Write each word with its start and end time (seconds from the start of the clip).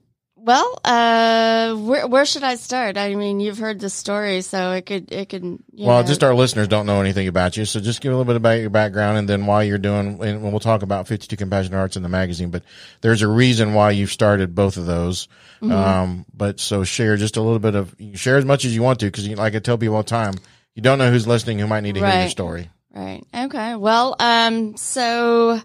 well, 0.49 0.79
uh, 0.83 1.75
where 1.75 2.07
where 2.07 2.25
should 2.25 2.41
I 2.41 2.55
start? 2.55 2.97
I 2.97 3.13
mean, 3.13 3.39
you've 3.39 3.59
heard 3.59 3.79
the 3.79 3.89
story, 3.89 4.41
so 4.41 4.71
it 4.71 4.87
could 4.87 5.11
it 5.11 5.29
could. 5.29 5.43
well, 5.43 6.01
know. 6.01 6.07
just 6.07 6.23
our 6.23 6.33
listeners 6.33 6.67
don't 6.67 6.87
know 6.87 7.01
anything 7.01 7.27
about 7.27 7.55
you, 7.55 7.65
so 7.65 7.79
just 7.79 8.01
give 8.01 8.11
a 8.11 8.15
little 8.15 8.25
bit 8.25 8.35
about 8.35 8.59
your 8.59 8.71
background, 8.71 9.19
and 9.19 9.29
then 9.29 9.45
why 9.45 9.61
you're 9.61 9.77
doing. 9.77 10.19
And 10.23 10.41
we'll 10.41 10.59
talk 10.59 10.81
about 10.81 11.07
52 11.07 11.37
Compassionate 11.37 11.77
Hearts 11.77 11.97
in 11.97 12.01
the 12.01 12.09
magazine, 12.09 12.49
but 12.49 12.63
there's 13.01 13.21
a 13.21 13.27
reason 13.27 13.75
why 13.75 13.91
you've 13.91 14.11
started 14.11 14.55
both 14.55 14.77
of 14.77 14.87
those. 14.87 15.27
Mm-hmm. 15.61 15.71
Um, 15.71 16.25
but 16.33 16.59
so 16.59 16.83
share 16.83 17.15
just 17.15 17.37
a 17.37 17.41
little 17.43 17.59
bit 17.59 17.75
of 17.75 17.93
share 18.15 18.37
as 18.37 18.45
much 18.45 18.65
as 18.65 18.73
you 18.73 18.81
want 18.81 19.01
to, 19.01 19.05
because 19.05 19.29
like 19.29 19.53
I 19.53 19.59
tell 19.59 19.77
people 19.77 19.97
all 19.97 20.03
the 20.03 20.09
time, 20.09 20.33
you 20.73 20.81
don't 20.81 20.97
know 20.97 21.11
who's 21.11 21.27
listening 21.27 21.59
who 21.59 21.67
might 21.67 21.81
need 21.81 21.93
to 21.93 22.01
right. 22.01 22.11
hear 22.11 22.21
your 22.21 22.29
story. 22.31 22.71
Right. 22.91 23.23
Okay. 23.35 23.75
Well, 23.75 24.15
um, 24.19 24.77
so 24.77 25.61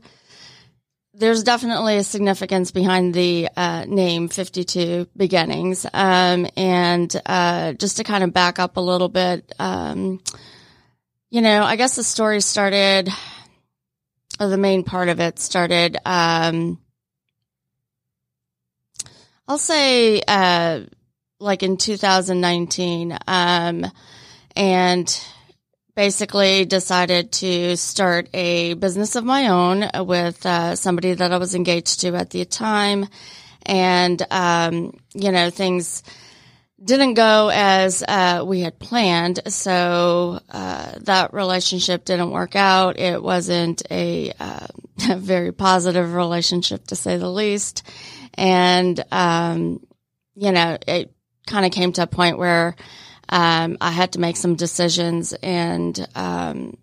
there's 1.16 1.44
definitely 1.44 1.96
a 1.96 2.04
significance 2.04 2.70
behind 2.70 3.14
the 3.14 3.48
uh, 3.56 3.84
name 3.86 4.28
52 4.28 5.06
beginnings. 5.16 5.86
Um, 5.92 6.46
and 6.56 7.14
uh, 7.24 7.72
just 7.74 7.98
to 7.98 8.04
kind 8.04 8.24
of 8.24 8.32
back 8.32 8.58
up 8.58 8.76
a 8.76 8.80
little 8.80 9.08
bit 9.08 9.52
um, 9.58 10.20
you 11.34 11.40
know 11.40 11.64
i 11.64 11.74
guess 11.74 11.96
the 11.96 12.04
story 12.04 12.40
started 12.40 13.08
or 14.38 14.48
the 14.48 14.56
main 14.56 14.84
part 14.84 15.08
of 15.08 15.18
it 15.18 15.40
started 15.40 15.96
um, 16.06 16.78
i'll 19.48 19.58
say 19.58 20.22
uh, 20.28 20.82
like 21.40 21.64
in 21.64 21.76
2019 21.76 23.18
um, 23.26 23.84
and 24.54 25.24
basically 25.94 26.64
decided 26.64 27.32
to 27.32 27.76
start 27.76 28.28
a 28.34 28.74
business 28.74 29.14
of 29.16 29.24
my 29.24 29.48
own 29.48 29.88
with 30.06 30.44
uh, 30.44 30.74
somebody 30.76 31.14
that 31.14 31.32
I 31.32 31.38
was 31.38 31.54
engaged 31.54 32.00
to 32.00 32.14
at 32.16 32.30
the 32.30 32.44
time. 32.44 33.06
And, 33.64 34.20
um, 34.30 34.94
you 35.14 35.30
know, 35.30 35.50
things 35.50 36.02
didn't 36.82 37.14
go 37.14 37.50
as 37.52 38.02
uh, 38.06 38.44
we 38.46 38.60
had 38.60 38.78
planned. 38.78 39.40
So 39.46 40.40
uh, 40.50 40.92
that 41.02 41.32
relationship 41.32 42.04
didn't 42.04 42.30
work 42.30 42.56
out. 42.56 42.98
It 42.98 43.22
wasn't 43.22 43.82
a, 43.90 44.32
uh, 44.38 44.66
a 45.10 45.16
very 45.16 45.52
positive 45.52 46.14
relationship, 46.14 46.86
to 46.88 46.96
say 46.96 47.16
the 47.16 47.30
least. 47.30 47.84
And, 48.34 49.02
um, 49.12 49.86
you 50.34 50.50
know, 50.50 50.76
it 50.86 51.14
kind 51.46 51.64
of 51.64 51.72
came 51.72 51.92
to 51.92 52.02
a 52.02 52.06
point 52.06 52.36
where 52.36 52.74
um, 53.28 53.78
I 53.80 53.90
had 53.90 54.12
to 54.12 54.20
make 54.20 54.36
some 54.36 54.54
decisions 54.54 55.32
and 55.32 56.08
um, 56.14 56.76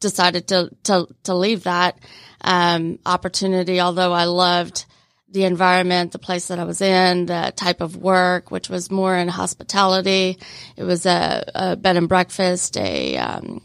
decided 0.00 0.48
to 0.48 0.70
to 0.84 1.08
to 1.24 1.34
leave 1.34 1.64
that 1.64 1.98
um, 2.40 2.98
opportunity. 3.06 3.80
Although 3.80 4.12
I 4.12 4.24
loved 4.24 4.86
the 5.32 5.44
environment, 5.44 6.12
the 6.12 6.18
place 6.18 6.48
that 6.48 6.58
I 6.58 6.64
was 6.64 6.80
in, 6.80 7.26
the 7.26 7.52
type 7.56 7.80
of 7.80 7.96
work, 7.96 8.50
which 8.50 8.68
was 8.68 8.90
more 8.90 9.16
in 9.16 9.28
hospitality. 9.28 10.38
It 10.76 10.84
was 10.84 11.06
a, 11.06 11.44
a 11.54 11.76
bed 11.76 11.96
and 11.96 12.08
breakfast, 12.08 12.76
a, 12.76 13.16
um, 13.16 13.62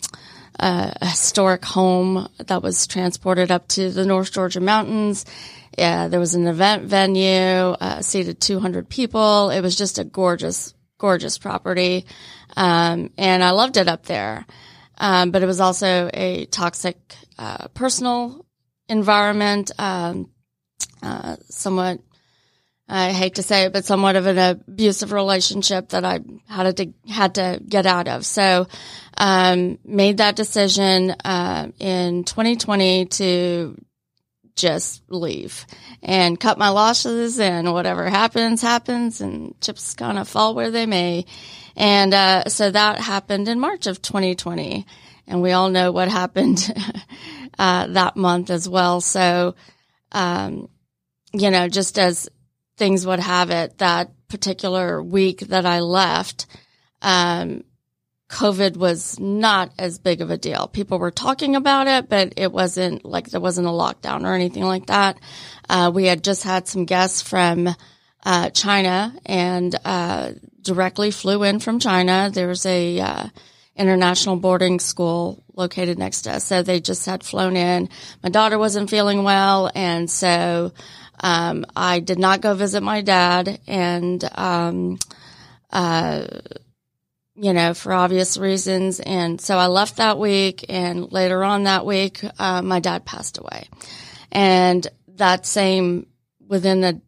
a 0.60 1.06
historic 1.06 1.66
home 1.66 2.30
that 2.38 2.64
was 2.64 2.88
transported 2.88 3.52
up 3.52 3.68
to 3.70 3.92
the 3.92 4.06
North 4.06 4.32
Georgia 4.32 4.62
mountains. 4.62 5.26
Yeah, 5.78 6.08
there 6.08 6.22
was 6.22 6.36
an 6.36 6.48
event 6.48 6.84
venue, 6.86 7.26
uh, 7.26 8.02
seated 8.02 8.40
200 8.40 8.88
people. 8.88 9.50
It 9.50 9.62
was 9.62 9.76
just 9.76 10.00
a 10.00 10.06
gorgeous, 10.06 10.74
gorgeous 10.98 11.38
property. 11.38 12.06
Um, 12.56 13.12
and 13.18 13.44
I 13.44 13.52
loved 13.52 13.78
it 13.78 13.88
up 13.88 14.06
there. 14.06 14.46
Um, 14.98 15.32
but 15.32 15.44
it 15.44 15.46
was 15.46 15.60
also 15.60 16.10
a 16.14 16.46
toxic, 16.46 16.98
uh, 17.38 17.68
personal 17.70 18.46
environment, 18.90 19.72
um, 19.78 20.32
uh, 21.04 21.36
somewhat, 21.50 22.00
I 22.90 23.12
hate 23.12 23.36
to 23.36 23.44
say 23.44 23.66
it, 23.66 23.74
but 23.74 23.86
somewhat 23.86 24.16
of 24.16 24.26
an 24.26 24.38
abusive 24.38 25.12
relationship 25.12 25.90
that 25.90 26.04
I 26.06 26.22
had 26.48 26.78
to, 26.78 26.94
had 27.08 27.36
to 27.36 27.60
get 27.68 27.86
out 27.86 28.08
of. 28.08 28.26
So, 28.26 28.68
um, 29.18 29.78
made 29.84 30.18
that 30.18 30.36
decision, 30.36 31.12
uh, 31.12 31.68
in 31.80 32.24
2020 32.24 33.06
to 33.06 33.76
just 34.58 35.04
leave 35.08 35.66
and 36.04 36.40
cut 36.40 36.58
my 36.58 36.70
losses 36.70 37.40
and 37.40 37.72
whatever 37.72 38.10
happens, 38.10 38.62
happens 38.62 39.22
and 39.22 39.60
chips 39.62 39.94
kind 39.94 40.20
of 40.20 40.28
fall 40.28 40.56
where 40.56 40.72
they 40.72 40.86
may. 40.86 41.26
And, 41.76 42.14
uh, 42.14 42.46
so 42.46 42.70
that 42.70 43.00
happened 43.00 43.48
in 43.48 43.60
March 43.60 43.88
of 43.88 44.02
2020 44.02 44.86
and 45.28 45.42
we 45.42 45.52
all 45.52 45.70
know 45.70 45.92
what 45.92 46.10
happened, 46.10 46.74
uh, 47.60 47.88
that 47.88 48.16
month 48.18 48.50
as 48.50 48.68
well. 48.68 49.00
So, 49.00 49.56
um, 50.12 50.70
you 51.34 51.52
know, 51.52 51.68
just 51.68 52.00
as 52.00 52.30
things 52.78 53.06
would 53.06 53.20
have 53.20 53.50
it, 53.50 53.78
that 53.78 54.12
particular 54.28 55.02
week 55.02 55.42
that 55.42 55.66
I 55.66 55.80
left, 55.80 56.48
um, 57.02 57.64
COVID 58.30 58.76
was 58.76 59.20
not 59.20 59.72
as 59.80 60.00
big 60.00 60.22
of 60.22 60.30
a 60.30 60.38
deal. 60.38 60.68
People 60.68 61.00
were 61.00 61.12
talking 61.12 61.56
about 61.56 61.88
it, 61.88 62.10
but 62.10 62.34
it 62.36 62.52
wasn't 62.52 63.06
like 63.06 63.30
there 63.30 63.40
wasn't 63.40 63.68
a 63.68 63.72
lockdown 63.72 64.26
or 64.26 64.34
anything 64.34 64.64
like 64.64 64.88
that. 64.88 65.18
Uh, 65.70 65.92
we 65.94 66.06
had 66.06 66.24
just 66.24 66.44
had 66.44 66.68
some 66.68 66.86
guests 66.86 67.22
from 67.22 67.70
uh, 68.24 68.50
China 68.50 69.16
and 69.26 69.74
uh, 69.86 70.32
directly 70.62 71.12
flew 71.12 71.44
in 71.44 71.60
from 71.60 71.80
China. 71.80 72.30
There 72.34 72.50
was 72.50 72.66
a 72.66 73.00
uh, 73.00 73.28
international 73.78 74.36
boarding 74.36 74.80
school 74.80 75.44
located 75.56 75.98
next 75.98 76.24
to 76.24 76.34
us, 76.34 76.44
so 76.44 76.62
they 76.62 76.82
just 76.82 77.06
had 77.06 77.24
flown 77.24 77.56
in. 77.56 77.88
My 78.22 78.30
daughter 78.30 78.58
wasn't 78.58 78.90
feeling 78.90 79.24
well, 79.24 79.72
and 79.74 80.10
so 80.10 80.74
um, 81.22 81.66
I 81.76 82.02
did 82.02 82.20
not 82.20 82.42
go 82.42 82.54
visit 82.56 82.84
my 82.84 83.02
dad, 83.02 83.60
and 83.68 84.22
um, 84.36 85.00
uh, 85.72 86.28
you 87.40 87.54
know, 87.54 87.74
for 87.74 87.94
obvious 87.94 88.38
reasons. 88.38 89.00
And 89.00 89.40
so 89.40 89.58
I 89.58 89.68
left 89.68 89.98
that 89.98 90.18
week 90.18 90.66
and 90.70 91.12
later 91.12 91.44
on 91.44 91.64
that 91.64 91.86
week, 91.86 92.22
uh, 92.40 92.62
my 92.64 92.80
dad 92.80 93.06
passed 93.06 93.38
away. 93.38 93.70
And 94.32 94.86
that 95.16 95.46
same 95.46 96.08
within 96.48 96.82
the, 96.82 97.02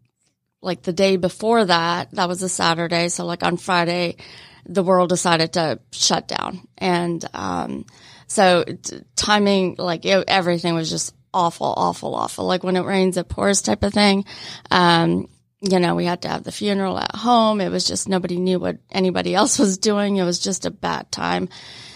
like 0.62 0.84
the 0.84 0.94
day 0.94 1.18
before 1.18 1.66
that, 1.66 2.12
that 2.12 2.28
was 2.28 2.44
a 2.44 2.50
Saturday. 2.50 3.10
So 3.10 3.26
like 3.26 3.44
on 3.44 3.58
Friday, 3.58 4.18
the 4.66 4.84
world 4.84 5.10
decided 5.10 5.54
to 5.54 5.80
shut 5.92 6.28
down. 6.28 6.68
And, 6.78 7.26
um, 7.34 7.86
so 8.28 8.64
t- 8.64 9.02
timing, 9.16 9.76
like 9.80 10.06
it, 10.06 10.26
everything 10.28 10.76
was 10.76 10.92
just 10.92 11.16
awful, 11.34 11.74
awful, 11.76 12.14
awful. 12.14 12.46
Like 12.46 12.64
when 12.64 12.76
it 12.76 12.86
rains, 12.86 13.18
it 13.18 13.30
pours 13.30 13.64
type 13.64 13.84
of 13.84 13.94
thing. 13.94 14.26
Um, 14.70 15.28
you 15.62 15.80
know, 15.80 15.96
we 15.96 16.06
had 16.06 16.22
to 16.22 16.30
have 16.30 16.44
the 16.44 16.52
funeral 16.52 16.98
at 16.98 17.16
home. 17.16 17.60
It 17.60 17.70
was 17.70 17.86
just 17.86 18.08
nobody 18.08 18.38
knew 18.38 18.60
what 18.60 18.78
anybody 18.92 19.36
else 19.36 19.60
was 19.60 19.78
doing. 19.78 20.18
It 20.18 20.24
was 20.24 20.40
just 20.40 20.66
a 20.66 20.72
bad 20.72 21.12
time. 21.12 21.50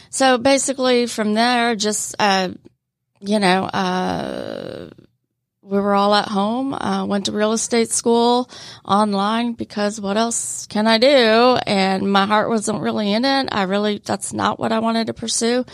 so 0.10 0.38
basically 0.38 1.08
from 1.08 1.34
there, 1.34 1.76
just, 1.76 2.16
uh, 2.20 2.50
you 3.20 3.40
know, 3.40 3.64
uh, 3.64 4.90
we 5.62 5.80
were 5.80 5.96
all 5.96 6.14
at 6.14 6.28
home. 6.28 6.74
Uh, 6.74 7.06
went 7.06 7.26
to 7.26 7.32
real 7.32 7.54
estate 7.54 7.90
school 7.90 8.50
online 8.84 9.54
because 9.54 10.00
what 10.00 10.18
else 10.18 10.68
can 10.68 10.88
I 10.88 10.98
do? 10.98 11.58
And 11.66 12.12
my 12.12 12.26
heart 12.26 12.50
wasn't 12.50 12.82
really 12.82 13.14
in 13.14 13.24
it. 13.24 13.48
I 13.50 13.64
really, 13.64 14.02
that's 14.04 14.34
not 14.34 14.60
what 14.60 14.74
I 14.74 14.80
wanted 14.80 15.08
to 15.08 15.14
pursue. 15.14 15.66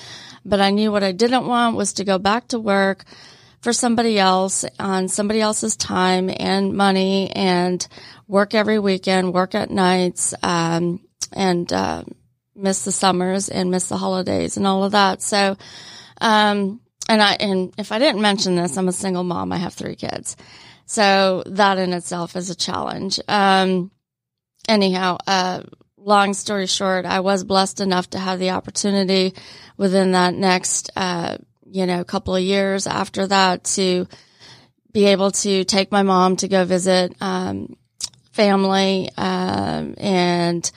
But 0.45 0.62
I 0.62 0.69
knew 0.69 0.92
what 0.92 1.03
I 1.03 1.12
didn't 1.12 1.47
want 1.47 1.75
was 1.75 1.94
to 1.94 2.06
go 2.06 2.19
back 2.19 2.50
to 2.50 2.59
work 2.59 3.03
for 3.61 3.73
somebody 3.73 4.17
else 4.19 4.65
on 4.79 5.07
somebody 5.07 5.41
else's 5.41 5.75
time 5.75 6.29
and 6.35 6.73
money 6.73 7.31
and 7.31 7.85
work 8.27 8.53
every 8.53 8.79
weekend, 8.79 9.33
work 9.33 9.56
at 9.56 9.69
nights, 9.69 10.33
um, 10.44 11.01
and, 11.33 11.71
uh, 11.73 12.03
miss 12.56 12.83
the 12.83 12.91
summers 12.91 13.50
and 13.50 13.71
miss 13.71 13.89
the 13.89 13.97
holidays 13.97 14.57
and 14.57 14.67
all 14.67 14.83
of 14.83 14.91
that. 14.91 15.21
So, 15.21 15.57
um, 16.21 16.81
and 17.07 17.21
I, 17.21 17.33
and 17.33 17.73
if 17.77 17.91
I 17.91 18.00
didn't 18.00 18.21
mention 18.21 18.56
this, 18.56 18.77
I'm 18.77 18.88
a 18.88 18.94
single 18.94 19.23
mom. 19.23 19.51
I 19.51 19.57
have 19.57 19.73
three 19.73 19.95
kids. 19.95 20.35
So 20.85 21.44
that 21.45 21.77
in 21.77 21.94
itself 21.94 22.35
is 22.35 22.50
a 22.50 22.56
challenge. 22.56 23.19
Um, 23.27 23.91
anyhow, 24.67 25.17
uh, 25.25 25.61
long 25.97 26.33
story 26.33 26.67
short, 26.67 27.06
I 27.06 27.19
was 27.19 27.44
blessed 27.44 27.79
enough 27.79 28.09
to 28.11 28.19
have 28.19 28.39
the 28.39 28.51
opportunity 28.51 29.33
within 29.77 30.11
that 30.11 30.33
next, 30.33 30.89
uh, 30.95 31.38
you 31.71 31.86
know, 31.86 32.01
a 32.01 32.06
couple 32.06 32.36
of 32.36 32.42
years 32.42 32.88
after 32.88 33.27
that 33.27 33.63
to 33.63 34.07
be 34.92 35.06
able 35.06 35.31
to 35.31 35.63
take 35.63 35.92
my 35.92 36.04
mom 36.04 36.36
to 36.38 36.48
go 36.48 36.66
visit, 36.66 37.16
um, 37.21 37.75
family, 38.31 39.10
um, 39.18 39.95
and 39.98 40.71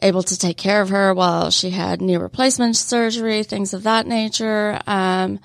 able 0.00 0.22
to 0.22 0.38
take 0.38 0.56
care 0.56 0.82
of 0.82 0.90
her 0.90 1.14
while 1.14 1.50
she 1.50 1.70
had 1.70 2.02
knee 2.02 2.16
replacement 2.16 2.76
surgery, 2.76 3.42
things 3.42 3.72
of 3.72 3.84
that 3.84 4.06
nature. 4.06 4.80
Um, 4.86 5.40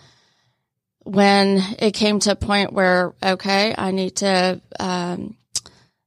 when 1.04 1.62
it 1.80 1.92
came 1.92 2.20
to 2.20 2.32
a 2.32 2.36
point 2.36 2.74
where, 2.74 3.14
okay, 3.24 3.74
I 3.78 3.92
need 3.92 4.18
to, 4.18 4.62
um, 4.80 5.36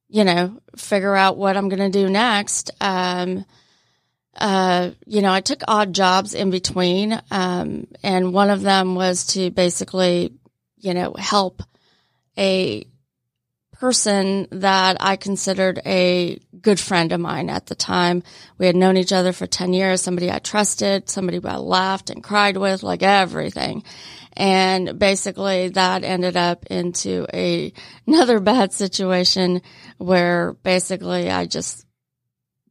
you 0.08 0.24
know, 0.24 0.60
figure 0.76 1.16
out 1.16 1.36
what 1.36 1.56
I'm 1.56 1.68
going 1.68 1.90
to 1.90 1.98
do 1.98 2.08
next. 2.08 2.70
Uh, 4.36 4.90
you 5.06 5.22
know, 5.22 5.32
I 5.32 5.40
took 5.40 5.62
odd 5.66 5.92
jobs 5.92 6.34
in 6.34 6.50
between. 6.50 7.20
Um, 7.30 7.86
and 8.02 8.32
one 8.32 8.50
of 8.50 8.62
them 8.62 8.94
was 8.94 9.26
to 9.34 9.50
basically, 9.50 10.32
you 10.78 10.94
know, 10.94 11.14
help 11.16 11.62
a 12.36 12.86
person 13.72 14.48
that 14.50 14.96
I 15.00 15.16
considered 15.16 15.80
a 15.84 16.38
good 16.60 16.80
friend 16.80 17.12
of 17.12 17.20
mine 17.20 17.50
at 17.50 17.66
the 17.66 17.74
time. 17.74 18.22
We 18.56 18.66
had 18.66 18.76
known 18.76 18.96
each 18.96 19.12
other 19.12 19.32
for 19.32 19.46
10 19.46 19.72
years, 19.72 20.00
somebody 20.00 20.30
I 20.30 20.38
trusted, 20.38 21.08
somebody 21.08 21.40
I 21.44 21.56
laughed 21.56 22.10
and 22.10 22.22
cried 22.22 22.56
with, 22.56 22.82
like 22.82 23.02
everything. 23.02 23.84
And 24.36 24.98
basically 24.98 25.68
that 25.68 26.02
ended 26.02 26.36
up 26.36 26.66
into 26.66 27.26
a, 27.32 27.72
another 28.06 28.40
bad 28.40 28.72
situation 28.72 29.62
where 29.98 30.54
basically 30.62 31.30
I 31.30 31.46
just 31.46 31.84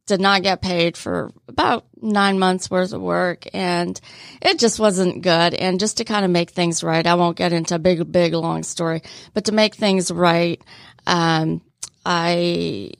did 0.06 0.20
not 0.20 0.42
get 0.42 0.60
paid 0.60 0.96
for 0.96 1.32
about 1.48 1.86
nine 2.00 2.38
months 2.38 2.70
worth 2.70 2.92
of 2.92 3.00
work 3.00 3.46
and 3.54 3.98
it 4.42 4.58
just 4.58 4.78
wasn't 4.78 5.22
good. 5.22 5.54
And 5.54 5.80
just 5.80 5.96
to 5.98 6.04
kind 6.04 6.24
of 6.24 6.30
make 6.30 6.50
things 6.50 6.84
right, 6.84 7.06
I 7.06 7.14
won't 7.14 7.38
get 7.38 7.52
into 7.52 7.74
a 7.74 7.78
big, 7.78 8.10
big 8.12 8.34
long 8.34 8.62
story, 8.62 9.02
but 9.32 9.46
to 9.46 9.52
make 9.52 9.74
things 9.74 10.10
right, 10.10 10.62
um, 11.06 11.62
I, 12.04 12.92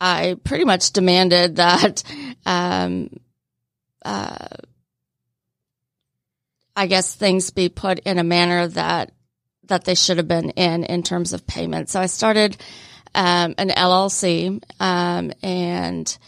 I 0.00 0.36
pretty 0.44 0.64
much 0.64 0.92
demanded 0.92 1.56
that, 1.56 2.02
um, 2.44 3.08
uh, 4.04 4.48
I 6.74 6.86
guess 6.86 7.14
things 7.14 7.50
be 7.50 7.68
put 7.68 8.00
in 8.00 8.18
a 8.18 8.24
manner 8.24 8.66
that 8.68 9.12
that 9.64 9.84
they 9.84 9.94
should 9.94 10.16
have 10.16 10.28
been 10.28 10.50
in 10.50 10.84
in 10.84 11.02
terms 11.02 11.32
of 11.32 11.46
payment. 11.46 11.88
So 11.88 12.00
I 12.00 12.06
started 12.06 12.56
um, 13.14 13.54
an 13.58 13.68
LLC, 13.68 14.62
um, 14.80 15.32
and 15.42 16.18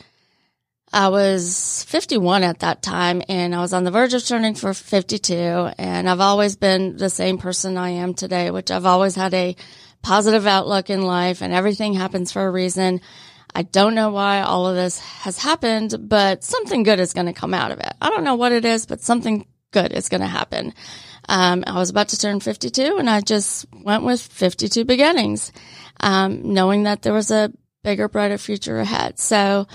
I 0.93 1.09
was 1.09 1.85
51 1.89 2.45
at 2.45 2.61
that 2.61 2.83
time, 2.83 3.23
and 3.29 3.55
I 3.55 3.61
was 3.61 3.73
on 3.73 3.85
the 3.85 3.91
verge 3.91 4.15
of 4.15 4.25
turning 4.25 4.55
for 4.55 4.73
52. 4.73 5.35
And 5.35 6.09
I've 6.09 6.21
always 6.21 6.57
been 6.57 6.97
the 6.97 7.11
same 7.11 7.39
person 7.39 7.77
I 7.77 7.91
am 7.91 8.15
today, 8.15 8.51
which 8.51 8.71
I've 8.71 8.87
always 8.87 9.17
had 9.17 9.35
a 9.35 9.57
positive 10.03 10.47
outlook 10.47 10.91
in 10.91 11.03
life, 11.03 11.43
and 11.43 11.53
everything 11.53 11.95
happens 11.95 12.31
for 12.31 12.47
a 12.47 12.51
reason. 12.51 13.01
I 13.55 13.63
don't 13.63 13.95
know 13.95 14.11
why 14.11 14.43
all 14.43 14.69
of 14.69 14.77
this 14.77 14.99
has 14.99 15.39
happened, 15.39 15.97
but 16.01 16.45
something 16.45 16.83
good 16.83 17.01
is 17.01 17.13
going 17.13 17.27
to 17.27 17.33
come 17.33 17.55
out 17.55 17.71
of 17.71 17.81
it. 17.81 17.93
I 18.01 18.11
don't 18.11 18.25
know 18.25 18.35
what 18.35 18.53
it 18.53 18.65
is, 18.65 18.87
but 18.87 19.01
something 19.01 19.47
good 19.73 19.93
is 19.93 20.09
going 20.09 20.21
to 20.21 20.27
happen. 20.27 20.75
Um, 21.29 21.65
I 21.67 21.79
was 21.79 21.91
about 21.91 22.09
to 22.09 22.19
turn 22.19 22.41
52 22.41 22.99
and 22.99 23.09
I 23.09 23.21
just 23.21 23.67
went 23.73 24.05
with 24.05 24.21
52 24.21 24.85
beginnings, 24.85 25.53
um, 26.01 26.53
knowing 26.53 26.85
that 26.85 27.03
there 27.03 27.13
was 27.13 27.31
a 27.31 27.53
bigger, 27.83 28.09
brighter 28.09 28.39
future 28.39 28.79
ahead. 28.79 29.19
So, 29.19 29.67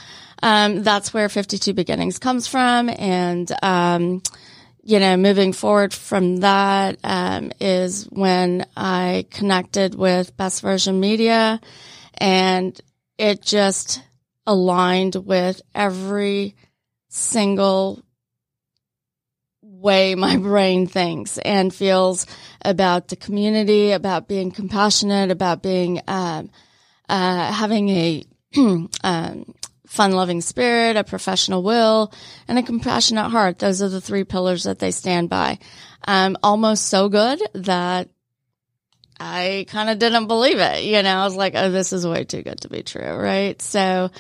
um, 0.42 0.84
that's 0.84 1.14
where 1.14 1.30
52 1.30 1.74
beginnings 1.74 2.20
comes 2.20 2.48
from. 2.48 2.90
And, 2.90 3.52
um, 3.62 4.22
you 4.82 5.00
know, 5.00 5.18
moving 5.18 5.54
forward 5.54 5.94
from 5.94 6.38
that, 6.38 6.98
um, 7.04 7.52
is 7.60 8.06
when 8.06 8.66
I 8.76 9.26
connected 9.30 9.96
with 9.96 10.36
Best 10.38 10.62
Version 10.62 11.00
Media 11.00 11.60
and 12.16 12.80
it 13.18 13.42
just 13.42 14.02
aligned 14.48 15.16
with 15.16 15.62
every 15.76 16.56
single 17.10 18.02
way 19.80 20.16
my 20.16 20.38
brain 20.38 20.88
thinks 20.88 21.38
and 21.38 21.74
feels 21.74 22.26
about 22.64 23.08
the 23.08 23.16
community, 23.16 23.92
about 23.92 24.28
being 24.28 24.52
compassionate, 24.52 25.32
about 25.32 25.64
being, 25.64 26.02
um, 26.08 26.50
uh, 27.08 27.52
having 27.52 27.90
a, 27.90 28.24
um, 29.04 29.54
fun 29.88 30.12
loving 30.12 30.42
spirit, 30.42 30.98
a 30.98 31.04
professional 31.04 31.64
will, 31.64 32.14
and 32.48 32.60
a 32.60 32.64
compassionate 32.64 33.32
heart. 33.32 33.58
Those 33.60 33.82
are 33.82 33.90
the 33.90 34.02
three 34.02 34.24
pillars 34.24 34.64
that 34.64 34.80
they 34.80 34.92
stand 34.92 35.30
by. 35.30 35.58
Um, 36.08 36.38
almost 36.44 36.88
so 36.88 37.10
good 37.10 37.42
that 37.54 38.10
I 39.20 39.66
kind 39.70 39.90
of 39.90 39.98
didn't 39.98 40.28
believe 40.28 40.60
it. 40.60 40.84
You 40.84 41.02
know, 41.02 41.18
I 41.18 41.24
was 41.24 41.36
like, 41.36 41.54
oh, 41.56 41.72
this 41.72 41.92
is 41.92 42.08
way 42.08 42.24
too 42.24 42.44
good 42.44 42.62
to 42.62 42.70
be 42.70 42.84
true. 42.84 43.02
Right. 43.02 43.60
So, 43.62 44.12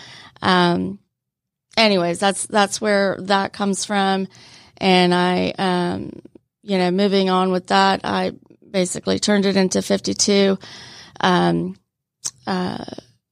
um, 0.41 0.99
anyways, 1.77 2.19
that's, 2.19 2.47
that's 2.47 2.81
where 2.81 3.17
that 3.21 3.53
comes 3.53 3.85
from. 3.85 4.27
And 4.79 5.13
I, 5.13 5.53
um, 5.57 6.21
you 6.61 6.77
know, 6.77 6.91
moving 6.91 7.29
on 7.29 7.51
with 7.51 7.67
that, 7.67 8.01
I 8.03 8.33
basically 8.69 9.19
turned 9.19 9.45
it 9.45 9.55
into 9.55 9.81
52, 9.81 10.57
um, 11.19 11.75
uh, 12.47 12.85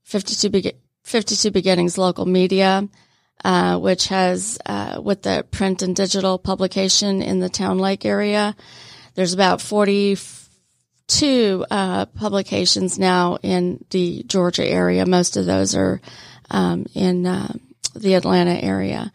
52, 0.04 0.50
be- 0.50 0.74
52 1.04 1.52
beginnings 1.52 1.98
local 1.98 2.26
media, 2.26 2.88
uh, 3.46 3.78
which 3.78 4.08
has, 4.08 4.58
uh, 4.66 5.00
with 5.02 5.22
the 5.22 5.46
print 5.52 5.82
and 5.82 5.96
digital 5.96 6.38
publication 6.38 7.22
in 7.22 7.40
the 7.40 7.50
Towne 7.50 7.80
Lake 7.80 8.06
area, 8.06 8.56
there's 9.16 9.34
about 9.34 9.62
42, 9.62 11.66
uh, 11.72 12.06
publications 12.08 13.00
now 13.00 13.38
in 13.42 13.84
the 13.92 14.24
Georgia 14.24 14.66
area. 14.66 15.06
Most 15.06 15.38
of 15.38 15.46
those 15.46 15.76
are, 15.76 16.02
um, 16.50 16.86
in, 16.94 17.26
uh, 17.26 17.54
the 17.96 18.16
Atlanta 18.16 18.54
area. 18.54 19.12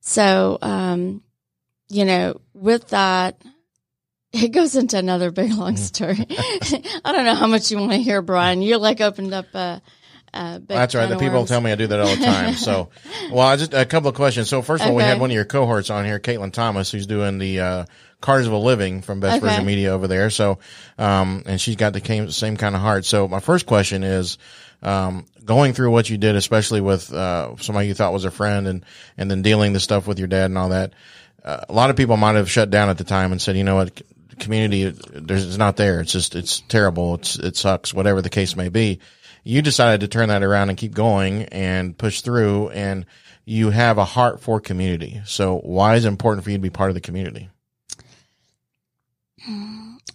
So, 0.00 0.58
um, 0.62 1.22
you 1.92 2.04
know, 2.06 2.40
with 2.54 2.88
that, 2.88 3.42
it 4.32 4.48
goes 4.48 4.76
into 4.76 4.98
another 4.98 5.30
big 5.30 5.52
long 5.52 5.74
mm-hmm. 5.74 5.76
story. 5.76 6.26
I 7.04 7.12
don't 7.12 7.24
know 7.24 7.34
how 7.34 7.46
much 7.46 7.70
you 7.70 7.78
want 7.78 7.92
to 7.92 7.98
hear, 7.98 8.22
Brian. 8.22 8.62
You 8.62 8.78
like 8.78 9.00
opened 9.00 9.34
up 9.34 9.46
a. 9.54 9.82
a 10.32 10.62
That's 10.66 10.94
right. 10.94 11.06
The 11.06 11.18
people 11.18 11.44
tell 11.44 11.60
me 11.60 11.70
I 11.70 11.74
do 11.74 11.86
that 11.86 12.00
all 12.00 12.16
the 12.16 12.24
time. 12.24 12.54
So, 12.54 12.88
well, 13.30 13.46
I 13.46 13.56
just 13.56 13.74
a 13.74 13.84
couple 13.84 14.08
of 14.08 14.14
questions. 14.14 14.48
So, 14.48 14.62
first 14.62 14.82
of 14.82 14.88
all, 14.88 14.96
okay. 14.96 15.04
we 15.04 15.08
had 15.08 15.20
one 15.20 15.30
of 15.30 15.34
your 15.34 15.44
cohorts 15.44 15.90
on 15.90 16.06
here, 16.06 16.18
Caitlin 16.18 16.52
Thomas, 16.52 16.90
who's 16.90 17.06
doing 17.06 17.36
the 17.36 17.60
uh, 17.60 17.84
Cars 18.22 18.46
of 18.46 18.54
a 18.54 18.58
Living 18.58 19.02
from 19.02 19.20
Best 19.20 19.36
okay. 19.36 19.48
Version 19.48 19.66
Media 19.66 19.90
over 19.90 20.08
there. 20.08 20.30
So, 20.30 20.58
um, 20.96 21.42
and 21.44 21.60
she's 21.60 21.76
got 21.76 21.92
the 21.92 22.28
same 22.30 22.56
kind 22.56 22.74
of 22.74 22.80
heart. 22.80 23.04
So, 23.04 23.28
my 23.28 23.40
first 23.40 23.66
question 23.66 24.02
is, 24.02 24.38
um, 24.82 25.26
going 25.44 25.74
through 25.74 25.90
what 25.90 26.08
you 26.08 26.16
did, 26.16 26.36
especially 26.36 26.80
with 26.80 27.12
uh, 27.12 27.54
somebody 27.58 27.88
you 27.88 27.94
thought 27.94 28.14
was 28.14 28.24
a 28.24 28.30
friend, 28.30 28.66
and 28.66 28.84
and 29.18 29.30
then 29.30 29.42
dealing 29.42 29.74
the 29.74 29.80
stuff 29.80 30.06
with 30.06 30.18
your 30.18 30.28
dad 30.28 30.46
and 30.46 30.56
all 30.56 30.70
that 30.70 30.94
uh, 31.44 31.64
a 31.68 31.72
lot 31.72 31.90
of 31.90 31.96
people 31.96 32.16
might 32.16 32.36
have 32.36 32.50
shut 32.50 32.70
down 32.70 32.88
at 32.88 32.98
the 32.98 33.04
time 33.04 33.32
and 33.32 33.40
said, 33.40 33.56
you 33.56 33.64
know 33.64 33.76
what, 33.76 34.02
community, 34.38 34.88
there's, 34.90 35.46
it's 35.46 35.56
not 35.56 35.76
there. 35.76 36.00
It's 36.00 36.12
just, 36.12 36.34
it's 36.34 36.60
terrible. 36.60 37.14
It's, 37.14 37.38
it 37.38 37.56
sucks, 37.56 37.92
whatever 37.94 38.22
the 38.22 38.30
case 38.30 38.56
may 38.56 38.68
be. 38.68 39.00
You 39.44 39.62
decided 39.62 40.00
to 40.00 40.08
turn 40.08 40.28
that 40.28 40.42
around 40.42 40.68
and 40.68 40.78
keep 40.78 40.94
going 40.94 41.44
and 41.44 41.96
push 41.96 42.20
through 42.20 42.70
and 42.70 43.06
you 43.44 43.70
have 43.70 43.98
a 43.98 44.04
heart 44.04 44.40
for 44.40 44.60
community. 44.60 45.20
So 45.24 45.58
why 45.58 45.96
is 45.96 46.04
it 46.04 46.08
important 46.08 46.44
for 46.44 46.50
you 46.50 46.58
to 46.58 46.62
be 46.62 46.70
part 46.70 46.90
of 46.90 46.94
the 46.94 47.00
community? 47.00 47.50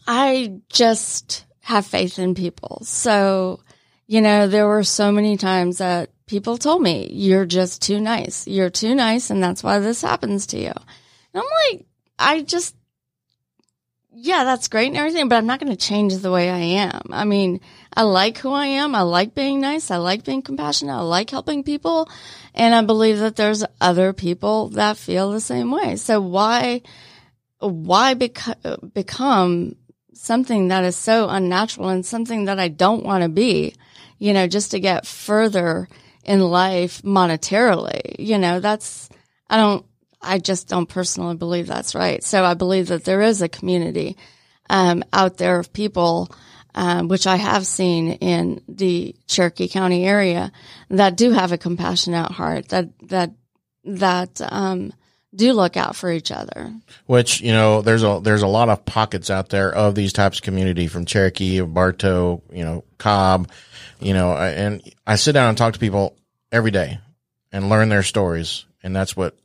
I 0.07 0.61
just 0.69 1.45
have 1.59 1.85
faith 1.85 2.17
in 2.17 2.35
people. 2.35 2.79
So, 2.83 3.59
you 4.07 4.21
know, 4.21 4.47
there 4.47 4.67
were 4.67 4.85
so 4.85 5.11
many 5.11 5.35
times 5.35 5.79
that 5.79 6.09
people 6.27 6.57
told 6.57 6.81
me, 6.81 7.09
you're 7.11 7.45
just 7.45 7.81
too 7.81 7.99
nice. 7.99 8.47
You're 8.47 8.69
too 8.69 8.95
nice. 8.95 9.29
And 9.29 9.43
that's 9.43 9.63
why 9.63 9.79
this 9.79 10.01
happens 10.01 10.47
to 10.47 10.59
you. 10.59 10.73
And 11.37 11.45
I'm 11.45 11.77
like, 11.77 11.85
I 12.17 12.41
just, 12.41 12.75
yeah, 14.11 14.43
that's 14.43 14.69
great 14.69 14.87
and 14.87 14.97
everything, 14.97 15.29
but 15.29 15.35
I'm 15.35 15.45
not 15.45 15.59
going 15.59 15.71
to 15.71 15.77
change 15.77 16.15
the 16.15 16.31
way 16.31 16.49
I 16.49 16.57
am. 16.57 17.01
I 17.11 17.25
mean, 17.25 17.61
I 17.95 18.01
like 18.01 18.39
who 18.39 18.51
I 18.51 18.65
am. 18.65 18.95
I 18.95 19.03
like 19.03 19.35
being 19.35 19.61
nice. 19.61 19.91
I 19.91 19.97
like 19.97 20.23
being 20.23 20.41
compassionate. 20.41 20.95
I 20.95 21.01
like 21.01 21.29
helping 21.29 21.63
people. 21.63 22.09
And 22.55 22.73
I 22.73 22.81
believe 22.81 23.19
that 23.19 23.35
there's 23.35 23.63
other 23.79 24.13
people 24.13 24.69
that 24.69 24.97
feel 24.97 25.31
the 25.31 25.39
same 25.39 25.69
way. 25.69 25.95
So 25.97 26.19
why, 26.19 26.81
why 27.59 28.15
beco- 28.15 28.91
become 28.95 29.75
something 30.15 30.69
that 30.69 30.85
is 30.85 30.95
so 30.95 31.29
unnatural 31.29 31.89
and 31.89 32.03
something 32.03 32.45
that 32.45 32.57
I 32.57 32.69
don't 32.69 33.05
want 33.05 33.21
to 33.21 33.29
be, 33.29 33.75
you 34.17 34.33
know, 34.33 34.47
just 34.47 34.71
to 34.71 34.79
get 34.79 35.05
further 35.05 35.87
in 36.23 36.41
life 36.41 37.03
monetarily? 37.03 38.15
You 38.17 38.39
know, 38.39 38.59
that's, 38.59 39.07
I 39.47 39.57
don't, 39.57 39.85
I 40.21 40.39
just 40.39 40.67
don't 40.67 40.87
personally 40.87 41.35
believe 41.35 41.67
that's 41.67 41.95
right. 41.95 42.23
So 42.23 42.43
I 42.43 42.53
believe 42.53 42.87
that 42.87 43.03
there 43.03 43.21
is 43.21 43.41
a 43.41 43.49
community 43.49 44.17
um, 44.69 45.03
out 45.13 45.37
there 45.37 45.59
of 45.59 45.73
people, 45.73 46.29
um, 46.75 47.07
which 47.07 47.27
I 47.27 47.35
have 47.37 47.65
seen 47.65 48.13
in 48.13 48.61
the 48.67 49.15
Cherokee 49.27 49.67
County 49.67 50.05
area, 50.05 50.51
that 50.89 51.17
do 51.17 51.31
have 51.31 51.51
a 51.51 51.57
compassionate 51.57 52.31
heart, 52.31 52.69
that 52.69 52.89
that 53.03 53.31
that 53.85 54.41
um, 54.51 54.91
do 55.33 55.53
look 55.53 55.77
out 55.77 55.95
for 55.95 56.11
each 56.11 56.31
other. 56.31 56.73
Which 57.05 57.41
you 57.41 57.51
know, 57.51 57.81
there's 57.81 58.03
a 58.03 58.19
there's 58.21 58.41
a 58.41 58.47
lot 58.47 58.69
of 58.69 58.85
pockets 58.85 59.29
out 59.29 59.49
there 59.49 59.73
of 59.73 59.95
these 59.95 60.13
types 60.13 60.39
of 60.39 60.43
community 60.43 60.87
from 60.87 61.05
Cherokee, 61.05 61.61
Bartow, 61.61 62.41
you 62.51 62.63
know, 62.63 62.83
Cobb, 62.97 63.49
you 63.99 64.13
know, 64.13 64.35
and 64.35 64.81
I 65.05 65.15
sit 65.15 65.33
down 65.33 65.49
and 65.49 65.57
talk 65.57 65.73
to 65.73 65.79
people 65.79 66.17
every 66.51 66.71
day 66.71 66.99
and 67.51 67.69
learn 67.69 67.89
their 67.89 68.03
stories, 68.03 68.65
and 68.83 68.95
that's 68.95 69.15
what 69.15 69.37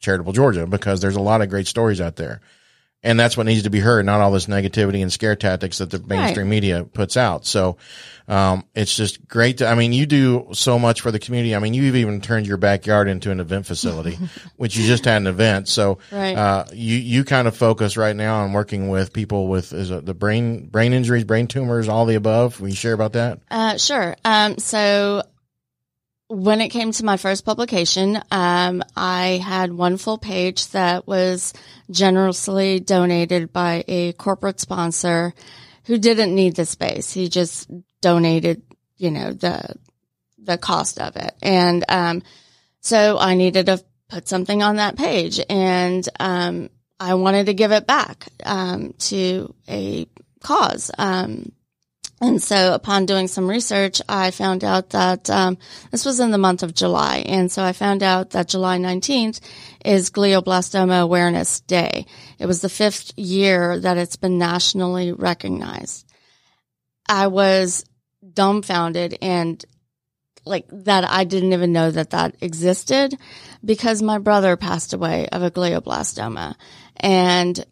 Charitable 0.00 0.32
Georgia 0.32 0.66
because 0.66 1.00
there's 1.00 1.16
a 1.16 1.20
lot 1.20 1.42
of 1.42 1.48
great 1.48 1.66
stories 1.66 2.00
out 2.00 2.16
there. 2.16 2.40
And 3.02 3.18
that's 3.18 3.34
what 3.34 3.46
needs 3.46 3.62
to 3.62 3.70
be 3.70 3.80
heard, 3.80 4.04
not 4.04 4.20
all 4.20 4.30
this 4.30 4.44
negativity 4.44 5.00
and 5.00 5.10
scare 5.10 5.34
tactics 5.34 5.78
that 5.78 5.90
the 5.90 6.00
mainstream 6.00 6.46
right. 6.46 6.50
media 6.50 6.84
puts 6.84 7.16
out. 7.16 7.46
So, 7.46 7.78
um, 8.28 8.64
it's 8.74 8.94
just 8.94 9.26
great 9.26 9.58
to, 9.58 9.66
I 9.66 9.74
mean, 9.74 9.94
you 9.94 10.04
do 10.04 10.48
so 10.52 10.78
much 10.78 11.00
for 11.00 11.10
the 11.10 11.18
community. 11.18 11.56
I 11.56 11.60
mean, 11.60 11.72
you've 11.72 11.96
even 11.96 12.20
turned 12.20 12.46
your 12.46 12.58
backyard 12.58 13.08
into 13.08 13.30
an 13.30 13.40
event 13.40 13.64
facility, 13.64 14.18
which 14.56 14.76
you 14.76 14.86
just 14.86 15.06
had 15.06 15.16
an 15.16 15.26
event. 15.26 15.66
So, 15.66 15.98
right. 16.12 16.36
uh, 16.36 16.66
you, 16.74 16.96
you 16.96 17.24
kind 17.24 17.48
of 17.48 17.56
focus 17.56 17.96
right 17.96 18.14
now 18.14 18.42
on 18.42 18.52
working 18.52 18.90
with 18.90 19.14
people 19.14 19.48
with 19.48 19.72
is 19.72 19.90
it 19.90 20.04
the 20.04 20.14
brain, 20.14 20.66
brain 20.66 20.92
injuries, 20.92 21.24
brain 21.24 21.46
tumors, 21.46 21.88
all 21.88 22.04
the 22.04 22.16
above. 22.16 22.60
Will 22.60 22.68
you 22.68 22.74
share 22.74 22.92
about 22.92 23.14
that? 23.14 23.40
Uh, 23.50 23.78
sure. 23.78 24.14
Um, 24.26 24.58
so 24.58 25.22
when 26.30 26.60
it 26.60 26.68
came 26.68 26.92
to 26.92 27.04
my 27.04 27.16
first 27.16 27.44
publication, 27.44 28.22
um, 28.30 28.84
I 28.96 29.42
had 29.44 29.72
one 29.72 29.96
full 29.96 30.16
page 30.16 30.68
that 30.68 31.04
was 31.04 31.52
generously 31.90 32.78
donated 32.78 33.52
by 33.52 33.82
a 33.88 34.12
corporate 34.12 34.60
sponsor 34.60 35.34
who 35.84 35.98
didn't 35.98 36.32
need 36.32 36.54
the 36.54 36.64
space. 36.64 37.12
He 37.12 37.28
just 37.28 37.68
donated, 38.00 38.62
you 38.96 39.10
know, 39.10 39.32
the 39.32 39.74
the 40.42 40.56
cost 40.56 41.00
of 41.00 41.16
it, 41.16 41.34
and 41.42 41.84
um, 41.88 42.22
so 42.80 43.18
I 43.18 43.34
needed 43.34 43.66
to 43.66 43.82
put 44.08 44.28
something 44.28 44.62
on 44.62 44.76
that 44.76 44.96
page, 44.96 45.40
and 45.50 46.08
um, 46.20 46.70
I 47.00 47.14
wanted 47.14 47.46
to 47.46 47.54
give 47.54 47.72
it 47.72 47.88
back 47.88 48.28
um, 48.44 48.94
to 49.00 49.52
a 49.68 50.06
cause. 50.44 50.92
Um, 50.96 51.50
and 52.20 52.42
so 52.42 52.74
upon 52.74 53.06
doing 53.06 53.28
some 53.28 53.48
research, 53.48 54.02
I 54.06 54.30
found 54.30 54.62
out 54.62 54.90
that 54.90 55.30
um, 55.30 55.56
this 55.90 56.04
was 56.04 56.20
in 56.20 56.30
the 56.30 56.38
month 56.38 56.62
of 56.62 56.74
July. 56.74 57.18
And 57.26 57.50
so 57.50 57.64
I 57.64 57.72
found 57.72 58.02
out 58.02 58.30
that 58.30 58.48
July 58.48 58.78
19th 58.78 59.40
is 59.84 60.10
Glioblastoma 60.10 61.00
Awareness 61.00 61.60
Day. 61.60 62.04
It 62.38 62.44
was 62.44 62.60
the 62.60 62.68
fifth 62.68 63.18
year 63.18 63.78
that 63.80 63.96
it's 63.96 64.16
been 64.16 64.36
nationally 64.36 65.12
recognized. 65.12 66.06
I 67.08 67.28
was 67.28 67.84
dumbfounded 68.34 69.16
and 69.22 69.64
like 70.44 70.66
that 70.70 71.04
I 71.04 71.24
didn't 71.24 71.52
even 71.52 71.72
know 71.72 71.90
that 71.90 72.10
that 72.10 72.36
existed 72.40 73.14
because 73.64 74.02
my 74.02 74.18
brother 74.18 74.56
passed 74.56 74.92
away 74.92 75.26
of 75.28 75.42
a 75.42 75.50
glioblastoma. 75.50 76.54
And 76.96 77.64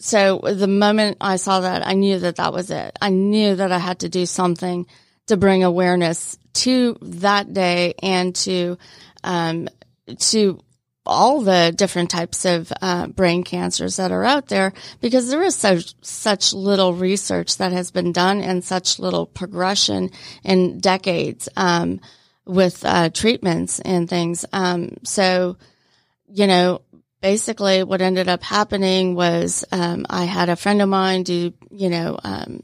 so 0.00 0.38
the 0.38 0.66
moment 0.66 1.18
I 1.20 1.36
saw 1.36 1.60
that, 1.60 1.86
I 1.86 1.92
knew 1.92 2.18
that 2.18 2.36
that 2.36 2.52
was 2.52 2.70
it. 2.70 2.98
I 3.00 3.10
knew 3.10 3.56
that 3.56 3.70
I 3.70 3.78
had 3.78 4.00
to 4.00 4.08
do 4.08 4.24
something 4.24 4.86
to 5.26 5.36
bring 5.36 5.62
awareness 5.62 6.38
to 6.52 6.96
that 7.02 7.52
day 7.52 7.94
and 8.02 8.34
to, 8.36 8.78
um, 9.22 9.68
to 10.18 10.58
all 11.04 11.42
the 11.42 11.72
different 11.76 12.10
types 12.10 12.44
of 12.44 12.72
uh, 12.80 13.08
brain 13.08 13.42
cancers 13.42 13.96
that 13.96 14.10
are 14.10 14.24
out 14.24 14.48
there 14.48 14.72
because 15.00 15.28
there 15.28 15.42
is 15.42 15.54
such 15.54 15.94
such 16.02 16.52
little 16.52 16.94
research 16.94 17.58
that 17.58 17.72
has 17.72 17.90
been 17.90 18.12
done 18.12 18.40
and 18.40 18.64
such 18.64 18.98
little 18.98 19.26
progression 19.26 20.10
in 20.44 20.78
decades 20.78 21.48
um, 21.56 22.00
with 22.46 22.84
uh, 22.84 23.10
treatments 23.10 23.80
and 23.80 24.08
things. 24.08 24.44
Um, 24.52 24.96
so, 25.02 25.56
you 26.28 26.46
know, 26.46 26.82
basically 27.20 27.82
what 27.82 28.00
ended 28.00 28.28
up 28.28 28.42
happening 28.42 29.14
was 29.14 29.64
um, 29.72 30.06
I 30.08 30.24
had 30.24 30.48
a 30.48 30.56
friend 30.56 30.80
of 30.82 30.88
mine 30.88 31.22
do, 31.22 31.52
you 31.70 31.90
know, 31.90 32.18
um, 32.22 32.62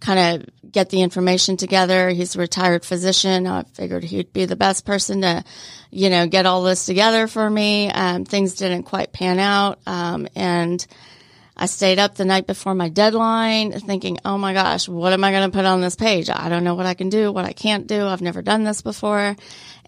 kind 0.00 0.42
of 0.42 0.70
get 0.70 0.90
the 0.90 1.02
information 1.02 1.56
together. 1.56 2.10
He's 2.10 2.34
a 2.34 2.38
retired 2.38 2.84
physician. 2.84 3.46
I 3.46 3.62
figured 3.74 4.04
he'd 4.04 4.32
be 4.32 4.46
the 4.46 4.56
best 4.56 4.84
person 4.84 5.20
to, 5.22 5.44
you 5.90 6.10
know, 6.10 6.26
get 6.26 6.46
all 6.46 6.62
this 6.62 6.86
together 6.86 7.26
for 7.28 7.48
me. 7.48 7.90
Um, 7.90 8.24
things 8.24 8.54
didn't 8.54 8.84
quite 8.84 9.12
pan 9.12 9.38
out. 9.38 9.78
Um, 9.86 10.26
and 10.34 10.84
I 11.56 11.66
stayed 11.66 11.98
up 11.98 12.14
the 12.14 12.24
night 12.24 12.46
before 12.46 12.74
my 12.74 12.88
deadline 12.88 13.72
thinking, 13.72 14.18
oh 14.24 14.38
my 14.38 14.54
gosh, 14.54 14.88
what 14.88 15.12
am 15.12 15.22
I 15.22 15.30
going 15.30 15.50
to 15.50 15.56
put 15.56 15.66
on 15.66 15.82
this 15.82 15.96
page? 15.96 16.30
I 16.30 16.48
don't 16.48 16.64
know 16.64 16.74
what 16.74 16.86
I 16.86 16.94
can 16.94 17.10
do, 17.10 17.30
what 17.30 17.44
I 17.44 17.52
can't 17.52 17.86
do. 17.86 18.06
I've 18.06 18.22
never 18.22 18.42
done 18.42 18.64
this 18.64 18.82
before 18.82 19.36